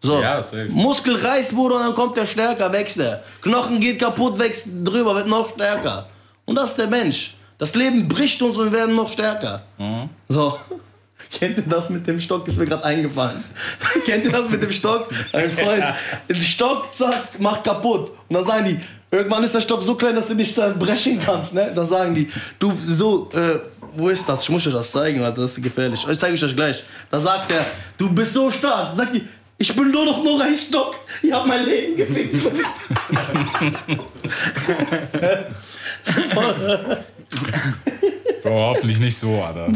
So. 0.02 0.20
Ja. 0.20 0.42
Muskel 0.70 1.18
reißt, 1.18 1.54
Bruder, 1.54 1.76
und 1.76 1.82
dann 1.82 1.94
kommt 1.94 2.18
der 2.18 2.26
stärker, 2.26 2.72
wächst 2.72 2.98
er. 2.98 3.24
Knochen 3.42 3.80
geht 3.80 4.00
kaputt, 4.00 4.40
wächst 4.40 4.68
drüber, 4.84 5.14
wird 5.16 5.28
noch 5.28 5.54
stärker. 5.54 6.08
Und 6.46 6.56
das 6.56 6.72
ist 6.72 6.80
der 6.80 6.88
Mensch. 6.88 7.37
Das 7.58 7.74
Leben 7.76 8.08
bricht 8.08 8.42
uns 8.42 8.58
und 8.58 8.72
wir 8.72 8.80
werden 8.80 8.96
noch 8.96 9.12
stärker. 9.12 9.64
So. 10.28 10.58
Kennt 11.32 11.58
ihr 11.58 11.64
das 11.64 11.90
mit 11.90 12.08
dem 12.08 12.20
Stock? 12.20 12.48
Ist 12.48 12.58
mir 12.58 12.66
gerade 12.66 12.86
eingefallen. 12.86 13.44
Kennt 14.06 14.24
ihr 14.24 14.32
das 14.32 14.50
mit 14.50 14.64
dem 14.64 14.72
Stock? 14.72 15.10
Ein 15.34 15.50
Freund, 15.50 15.84
den 16.30 16.42
Stock, 16.42 16.94
zack, 16.94 17.40
macht 17.40 17.66
kaputt. 17.66 18.12
Und 18.30 18.34
dann 18.34 18.46
sagen 18.46 18.66
die, 18.66 18.80
irgendwann 19.12 19.44
ist 19.44 19.54
der 19.54 19.62
Stock 19.62 19.82
so 19.82 19.96
klein, 19.96 20.16
dass 20.16 20.28
du 20.28 20.36
nicht 20.36 20.56
brechen 20.80 21.20
kannst. 21.24 21.54
Ne? 21.54 21.72
Dann 21.76 21.86
sagen 21.86 22.16
die, 22.16 22.32
du, 22.60 22.74
so, 22.82 23.30
äh, 23.34 23.60
wo 23.96 24.08
ist 24.08 24.28
das? 24.30 24.44
Ich 24.44 24.50
muss 24.50 24.66
euch 24.68 24.74
das 24.74 24.92
zeigen, 24.92 25.22
Alter, 25.22 25.42
das 25.42 25.52
ist 25.58 25.64
gefährlich. 25.64 26.06
Ich 26.10 26.20
zeige 26.20 26.36
ich 26.36 26.44
euch 26.44 26.56
gleich. 26.56 26.84
Da 27.12 27.20
sagt 27.20 27.52
er, 27.52 27.66
du 27.98 28.10
bist 28.10 28.34
so 28.34 28.50
stark. 28.50 28.96
Sagt 28.96 29.16
die, 29.16 29.28
ich 29.58 29.76
bin 29.76 29.92
nur 29.92 30.06
noch 30.06 30.24
nur 30.24 30.42
ein 30.42 30.58
Stock. 30.58 30.96
Ich 31.22 31.32
habe 31.32 31.48
mein 31.48 31.66
Leben 31.66 31.98
gefickt. 31.98 32.36
Bro, 38.44 38.52
hoffentlich 38.70 39.00
nicht 39.00 39.18
so, 39.18 39.42
Alter. 39.42 39.68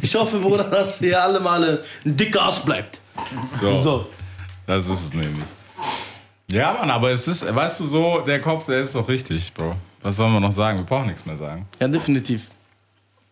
Ich 0.00 0.14
hoffe, 0.14 0.38
Bruder, 0.38 0.64
dass 0.64 1.00
ihr 1.00 1.20
alle 1.20 1.40
mal 1.40 1.62
ein 2.04 2.16
dicker 2.16 2.42
Ass 2.46 2.64
bleibt. 2.64 2.98
So, 3.60 3.80
So. 3.82 4.06
das 4.66 4.86
ist 4.88 5.02
es 5.06 5.14
nämlich. 5.14 5.44
Ja, 6.50 6.72
Mann, 6.74 6.90
aber 6.90 7.10
es 7.10 7.26
ist, 7.26 7.54
weißt 7.54 7.80
du, 7.80 7.84
so, 7.86 8.20
der 8.20 8.40
Kopf, 8.40 8.66
der 8.66 8.80
ist 8.82 8.94
doch 8.94 9.06
richtig, 9.08 9.52
Bro. 9.52 9.76
Was 10.02 10.16
sollen 10.16 10.32
wir 10.32 10.40
noch 10.40 10.52
sagen? 10.52 10.78
Wir 10.78 10.84
brauchen 10.86 11.06
nichts 11.08 11.26
mehr 11.26 11.36
sagen. 11.36 11.66
Ja, 11.80 11.88
definitiv. 11.88 12.46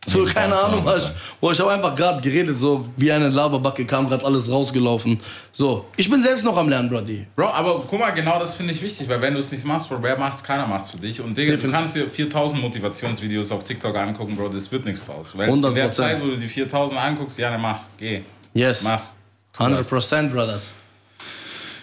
So, 0.06 0.24
keine 0.26 0.54
Ahnung, 0.56 0.84
was 0.84 1.04
nicht 1.04 1.14
ich, 1.14 1.20
wo 1.40 1.50
ich 1.50 1.60
habe 1.60 1.72
einfach 1.72 1.94
gerade 1.94 2.20
geredet, 2.20 2.58
so 2.58 2.88
wie 2.96 3.10
eine 3.10 3.28
Laberbacke 3.30 3.84
kam 3.86 4.08
gerade 4.08 4.24
alles 4.24 4.50
rausgelaufen. 4.50 5.18
So, 5.52 5.86
ich 5.96 6.10
bin 6.10 6.22
selbst 6.22 6.44
noch 6.44 6.56
am 6.56 6.68
Lernen, 6.68 6.90
Brody. 6.90 7.26
Bro, 7.34 7.46
aber 7.48 7.82
guck 7.86 7.98
mal, 7.98 8.10
genau 8.10 8.38
das 8.38 8.54
finde 8.54 8.72
ich 8.74 8.82
wichtig, 8.82 9.08
weil 9.08 9.20
wenn 9.22 9.32
du 9.34 9.40
es 9.40 9.50
nicht 9.50 9.64
machst, 9.64 9.88
Bro, 9.88 9.98
wer 10.02 10.18
macht's? 10.18 10.42
Keiner 10.42 10.66
macht's 10.66 10.90
für 10.90 10.98
dich. 10.98 11.20
Und 11.20 11.36
Digga, 11.36 11.56
du 11.56 11.70
kannst 11.70 11.96
dir 11.96 12.08
4000 12.08 12.60
Motivationsvideos 12.60 13.50
auf 13.52 13.64
TikTok 13.64 13.96
angucken, 13.96 14.36
Bro, 14.36 14.48
das 14.50 14.70
wird 14.70 14.84
nichts 14.84 15.06
draus. 15.06 15.36
Weil 15.36 15.48
in 15.48 15.62
der 15.62 15.70
100%. 15.72 15.90
Zeit, 15.92 16.20
wo 16.20 16.26
du 16.26 16.36
die 16.36 16.48
4000 16.48 17.00
anguckst, 17.00 17.38
ja, 17.38 17.50
dann 17.50 17.60
mach, 17.62 17.78
geh, 17.96 18.22
Yes. 18.52 18.82
mach. 18.82 19.00
tu 19.52 19.66
das. 19.68 19.90
100% 19.90 20.28
Brothers. 20.30 20.74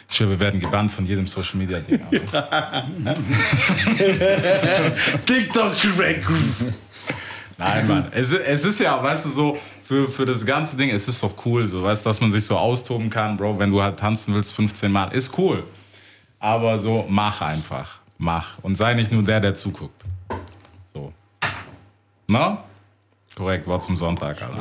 Ich 0.09 0.17
schwöre, 0.17 0.31
wir 0.31 0.39
werden 0.41 0.59
gebannt 0.59 0.91
von 0.91 1.05
jedem 1.05 1.25
Social 1.25 1.55
Media 1.57 1.79
Ding. 1.79 2.01
Alter. 2.11 2.83
Nein, 7.61 7.87
Mann. 7.87 8.07
Es, 8.11 8.31
ist- 8.31 8.41
es 8.45 8.65
ist 8.65 8.79
ja, 8.79 9.01
weißt 9.01 9.25
du, 9.25 9.29
so 9.29 9.57
für, 9.83 10.07
für 10.09 10.25
das 10.25 10.45
ganze 10.45 10.75
Ding, 10.77 10.89
es 10.89 11.07
ist 11.07 11.21
doch 11.23 11.33
cool, 11.45 11.67
so, 11.67 11.83
weißt 11.83 12.03
du, 12.05 12.09
dass 12.09 12.21
man 12.21 12.31
sich 12.31 12.45
so 12.45 12.57
austoben 12.57 13.09
kann, 13.09 13.37
Bro, 13.37 13.59
wenn 13.59 13.71
du 13.71 13.81
halt 13.81 13.99
tanzen 13.99 14.33
willst 14.33 14.53
15 14.53 14.91
Mal, 14.91 15.11
ist 15.13 15.37
cool. 15.37 15.63
Aber 16.39 16.79
so, 16.79 17.05
mach 17.09 17.41
einfach. 17.41 17.99
Mach. 18.17 18.57
Und 18.63 18.75
sei 18.77 18.93
nicht 18.93 19.11
nur 19.11 19.23
der, 19.23 19.39
der 19.39 19.53
zuguckt. 19.53 20.03
So. 20.93 21.11
Na? 22.27 22.63
Korrekt, 23.35 23.65
Wort 23.67 23.83
zum 23.83 23.95
Sonntag, 23.95 24.41
Alter. 24.41 24.57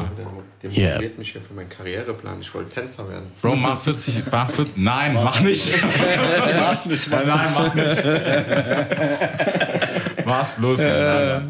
Der 0.63 0.71
Yeah. 0.71 0.91
motiviert 0.95 1.19
mich 1.19 1.33
hier 1.33 1.41
für 1.41 1.55
meinen 1.55 1.69
Karriereplan. 1.69 2.41
Ich 2.41 2.55
wollte 2.55 2.71
Tänzer 2.71 3.09
werden. 3.09 3.31
Bro, 3.43 3.57
mach 3.57 3.79
40, 3.79 4.23
mach 4.31 4.49
40, 4.51 4.77
nein, 4.77 5.15
mach 5.15 5.41
nicht. 5.41 5.75
mach 6.59 6.85
nicht, 6.85 7.11
Nein, 7.11 7.27
mach 7.27 7.75
nicht. 7.75 8.05
Mach's 10.25 10.53
bloß 10.55 10.79
nicht. 10.81 10.89
Alter. 10.91 11.43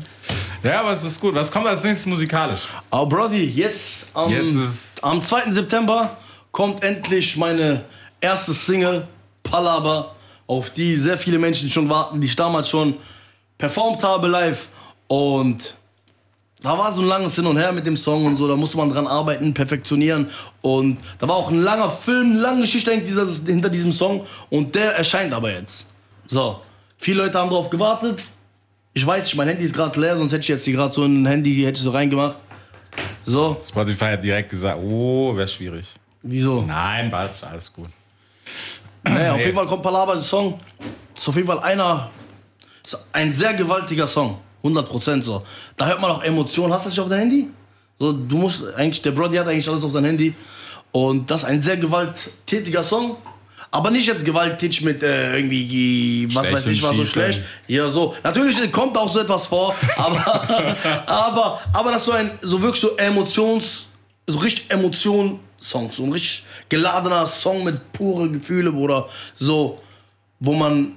Ja, 0.62 0.80
aber 0.80 0.90
es 0.92 1.04
ist 1.04 1.20
gut. 1.20 1.34
Was 1.34 1.50
kommt 1.50 1.66
als 1.66 1.82
nächstes 1.82 2.06
musikalisch? 2.06 2.68
Aber 2.90 3.06
Brody, 3.06 3.44
jetzt 3.44 4.08
am, 4.14 4.28
Jetzt 4.30 4.54
ist- 4.54 5.02
am 5.04 5.22
2. 5.22 5.52
September 5.52 6.16
kommt 6.52 6.82
endlich 6.84 7.36
meine 7.36 7.84
erste 8.20 8.52
Single, 8.52 9.06
Palaber, 9.42 10.14
auf 10.46 10.70
die 10.70 10.96
sehr 10.96 11.16
viele 11.16 11.38
Menschen 11.38 11.70
schon 11.70 11.88
warten, 11.88 12.20
die 12.20 12.26
ich 12.26 12.36
damals 12.36 12.68
schon 12.68 12.96
performt 13.56 14.02
habe 14.02 14.28
live. 14.28 14.68
Und 15.08 15.74
da 16.62 16.76
war 16.76 16.92
so 16.92 17.00
ein 17.00 17.06
langes 17.06 17.34
Hin 17.36 17.46
und 17.46 17.56
Her 17.56 17.72
mit 17.72 17.86
dem 17.86 17.96
Song 17.96 18.26
und 18.26 18.36
so, 18.36 18.46
da 18.46 18.54
musste 18.56 18.76
man 18.76 18.90
dran 18.90 19.06
arbeiten, 19.06 19.54
perfektionieren. 19.54 20.28
Und 20.60 20.98
da 21.18 21.26
war 21.26 21.36
auch 21.36 21.48
ein 21.50 21.62
langer 21.62 21.88
Film, 21.90 22.32
eine 22.32 22.40
lange 22.40 22.60
Geschichte 22.62 22.90
hinter, 22.92 23.70
diesem 23.70 23.92
Song. 23.92 24.26
Und 24.50 24.74
der 24.74 24.94
erscheint 24.96 25.32
aber 25.32 25.50
jetzt. 25.52 25.86
So, 26.26 26.60
viele 26.98 27.22
Leute 27.24 27.38
haben 27.38 27.48
drauf 27.48 27.70
gewartet. 27.70 28.18
Ich 28.92 29.06
weiß 29.06 29.24
nicht, 29.24 29.36
mein 29.36 29.48
Handy 29.48 29.64
ist 29.64 29.74
gerade 29.74 30.00
leer, 30.00 30.16
sonst 30.16 30.32
hätte 30.32 30.42
ich 30.42 30.48
jetzt 30.48 30.64
hier 30.64 30.74
gerade 30.74 30.92
so 30.92 31.04
ein 31.04 31.24
Handy, 31.24 31.54
hätte 31.62 31.78
ich 31.78 31.84
so 31.84 31.90
reingemacht. 31.90 32.36
So, 33.24 33.56
Spotify 33.62 34.06
hat 34.06 34.24
direkt 34.24 34.50
gesagt, 34.50 34.80
oh, 34.82 35.36
wäre 35.36 35.46
schwierig. 35.46 35.86
wieso? 36.22 36.62
Nein, 36.62 37.12
was, 37.12 37.44
alles 37.44 37.72
gut. 37.72 37.88
Naja, 39.04 39.34
auf 39.34 39.40
jeden 39.40 39.54
Fall 39.54 39.66
kommt 39.66 39.82
Palaber, 39.82 40.14
der 40.14 40.22
Song. 40.22 40.60
Ist 41.16 41.28
auf 41.28 41.36
jeden 41.36 41.46
Fall 41.46 41.60
einer, 41.60 42.10
ist 42.84 42.98
ein 43.12 43.30
sehr 43.30 43.54
gewaltiger 43.54 44.06
Song. 44.06 44.38
100% 44.64 45.22
so. 45.22 45.42
Da 45.76 45.86
hört 45.86 46.00
man 46.00 46.10
auch 46.10 46.22
Emotionen. 46.22 46.72
Hast 46.72 46.84
du 46.84 46.88
das 46.88 46.96
nicht 46.96 47.00
auf 47.00 47.08
dein 47.08 47.20
Handy? 47.20 47.48
So, 47.98 48.12
du 48.12 48.36
musst 48.36 48.74
eigentlich, 48.74 49.02
der 49.02 49.12
Brody 49.12 49.36
hat 49.36 49.46
eigentlich 49.46 49.68
alles 49.68 49.84
auf 49.84 49.92
sein 49.92 50.04
Handy. 50.04 50.34
Und 50.92 51.30
das 51.30 51.42
ist 51.42 51.48
ein 51.48 51.62
sehr 51.62 51.76
gewalttätiger 51.76 52.82
Song. 52.82 53.16
Aber 53.72 53.90
nicht 53.90 54.06
jetzt 54.06 54.24
gewalttätig 54.24 54.82
mit 54.82 55.02
äh, 55.02 55.36
irgendwie, 55.36 56.26
was 56.34 56.46
Stechen, 56.46 56.56
weiß 56.56 56.66
ich, 56.66 56.82
was 56.82 56.96
so 56.96 57.04
schlecht. 57.04 57.42
Ja, 57.68 57.88
so. 57.88 58.16
Natürlich 58.24 58.72
kommt 58.72 58.96
auch 58.96 59.08
so 59.08 59.20
etwas 59.20 59.46
vor, 59.46 59.74
aber, 59.96 61.06
aber, 61.06 61.60
aber 61.72 61.92
das 61.92 62.02
ist 62.02 62.06
so 62.06 62.12
ein, 62.12 62.30
so 62.42 62.60
wirklich 62.60 62.80
so 62.80 62.96
Emotions, 62.96 63.86
so 64.26 64.38
richtig 64.38 64.70
Emotion-Song. 64.70 65.90
So 65.92 66.02
ein 66.02 66.12
richtig 66.12 66.44
geladener 66.68 67.26
Song 67.26 67.62
mit 67.62 67.92
pure 67.92 68.28
Gefühle, 68.28 68.72
Bruder. 68.72 69.08
So, 69.36 69.80
wo 70.40 70.52
man 70.52 70.96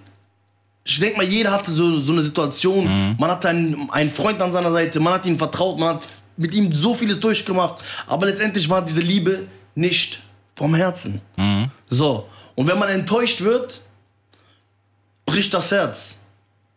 ich 0.86 1.00
denke 1.00 1.18
mal, 1.18 1.26
jeder 1.26 1.52
hatte 1.52 1.72
so, 1.72 1.98
so 1.98 2.12
eine 2.12 2.22
Situation. 2.22 3.16
Man 3.18 3.32
hatte 3.32 3.50
einen, 3.50 3.90
einen 3.90 4.12
Freund 4.12 4.42
an 4.42 4.52
seiner 4.52 4.72
Seite, 4.72 5.00
man 5.00 5.14
hat 5.14 5.26
ihm 5.26 5.38
vertraut, 5.38 5.80
man 5.80 5.96
hat 5.96 6.06
mit 6.36 6.54
ihm 6.54 6.74
so 6.74 6.94
vieles 6.94 7.20
durchgemacht. 7.20 7.82
Aber 8.06 8.26
letztendlich 8.26 8.70
war 8.70 8.84
diese 8.84 9.00
Liebe 9.00 9.48
nicht 9.76 10.20
vom 10.56 10.76
Herzen. 10.76 11.22
So. 11.90 12.28
Und 12.56 12.68
wenn 12.68 12.78
man 12.78 12.90
enttäuscht 12.90 13.42
wird, 13.42 13.82
bricht 15.26 15.54
das 15.54 15.72
Herz. 15.72 16.18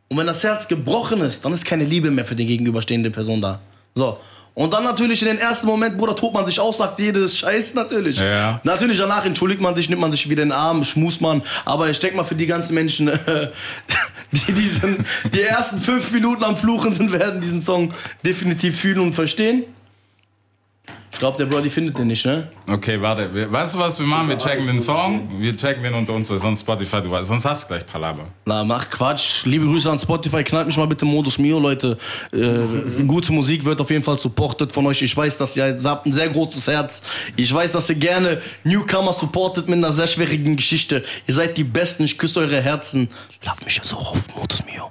Und 0.08 0.18
wenn 0.18 0.26
das 0.26 0.42
Herz 0.44 0.68
gebrochen 0.68 1.20
ist, 1.20 1.44
dann 1.44 1.52
ist 1.52 1.64
keine 1.64 1.84
Liebe 1.84 2.10
mehr 2.10 2.24
für 2.24 2.36
die 2.36 2.46
gegenüberstehende 2.46 3.10
Person 3.10 3.40
da. 3.40 3.60
So. 3.94 4.18
Und 4.54 4.72
dann 4.72 4.84
natürlich 4.84 5.20
in 5.20 5.28
den 5.28 5.38
ersten 5.38 5.66
Moment, 5.66 5.98
Bruder, 5.98 6.16
tobt 6.16 6.32
man 6.32 6.46
sich 6.46 6.58
aus, 6.58 6.78
sagt 6.78 6.98
jedes 6.98 7.36
Scheiß 7.36 7.74
natürlich. 7.74 8.18
Ja. 8.18 8.58
Natürlich 8.64 8.96
danach 8.96 9.26
entschuldigt 9.26 9.60
man 9.60 9.76
sich, 9.76 9.90
nimmt 9.90 10.00
man 10.00 10.10
sich 10.10 10.30
wieder 10.30 10.44
in 10.44 10.48
den 10.48 10.56
Arm, 10.56 10.82
schmust 10.82 11.20
man. 11.20 11.42
Aber 11.66 11.90
ich 11.90 11.98
denke 11.98 12.16
mal, 12.16 12.24
für 12.24 12.36
die 12.36 12.46
ganzen 12.46 12.72
Menschen, 12.72 13.08
äh, 13.08 13.50
die 14.32 14.52
diesen, 14.52 15.04
die 15.34 15.42
ersten 15.42 15.78
fünf 15.78 16.10
Minuten 16.10 16.42
am 16.42 16.56
Fluchen 16.56 16.94
sind, 16.94 17.12
werden 17.12 17.42
diesen 17.42 17.60
Song 17.60 17.92
definitiv 18.24 18.80
fühlen 18.80 19.00
und 19.00 19.14
verstehen. 19.14 19.64
Ich 21.16 21.20
glaube, 21.20 21.38
der 21.38 21.46
Brody 21.46 21.70
findet 21.70 21.96
den 21.96 22.08
nicht, 22.08 22.26
ne? 22.26 22.46
Okay, 22.68 23.00
warte. 23.00 23.34
Wir, 23.34 23.50
weißt 23.50 23.74
du, 23.74 23.78
was 23.78 23.98
wir 23.98 24.06
machen? 24.06 24.28
Wir 24.28 24.36
checken 24.36 24.66
den 24.66 24.78
Song, 24.78 25.40
wir 25.40 25.56
checken 25.56 25.82
den 25.82 25.94
unter 25.94 26.12
uns, 26.12 26.28
weil 26.28 26.38
sonst 26.38 26.60
Spotify, 26.60 27.00
du 27.00 27.10
weißt, 27.10 27.28
sonst 27.28 27.46
hast 27.46 27.64
du 27.64 27.68
gleich 27.68 27.86
Palaber. 27.86 28.26
Na, 28.44 28.62
mach 28.64 28.90
Quatsch. 28.90 29.46
Liebe 29.46 29.64
Grüße 29.64 29.90
an 29.90 29.98
Spotify. 29.98 30.44
Knallt 30.44 30.66
mich 30.66 30.76
mal 30.76 30.86
bitte 30.86 31.06
Modus 31.06 31.38
Mio, 31.38 31.58
Leute. 31.58 31.96
Äh, 32.34 33.02
gute 33.06 33.32
Musik 33.32 33.64
wird 33.64 33.80
auf 33.80 33.88
jeden 33.88 34.04
Fall 34.04 34.18
supportet 34.18 34.72
von 34.72 34.84
euch. 34.84 35.00
Ich 35.00 35.16
weiß, 35.16 35.38
dass 35.38 35.56
ihr, 35.56 35.66
ihr 35.66 35.84
habt 35.84 36.04
ein 36.04 36.12
sehr 36.12 36.28
großes 36.28 36.66
Herz. 36.66 37.02
Ich 37.34 37.50
weiß, 37.50 37.72
dass 37.72 37.88
ihr 37.88 37.96
gerne 37.96 38.42
Newcomer 38.64 39.14
supportet 39.14 39.68
mit 39.68 39.78
einer 39.78 39.92
sehr 39.92 40.08
schwierigen 40.08 40.54
Geschichte. 40.54 41.02
Ihr 41.26 41.32
seid 41.32 41.56
die 41.56 41.64
Besten. 41.64 42.04
Ich 42.04 42.18
küsse 42.18 42.40
eure 42.40 42.60
Herzen. 42.60 43.08
Lad 43.42 43.64
mich 43.64 43.74
jetzt 43.76 43.90
auch 43.94 44.12
auf 44.12 44.36
Modus 44.36 44.62
Mio. 44.66 44.90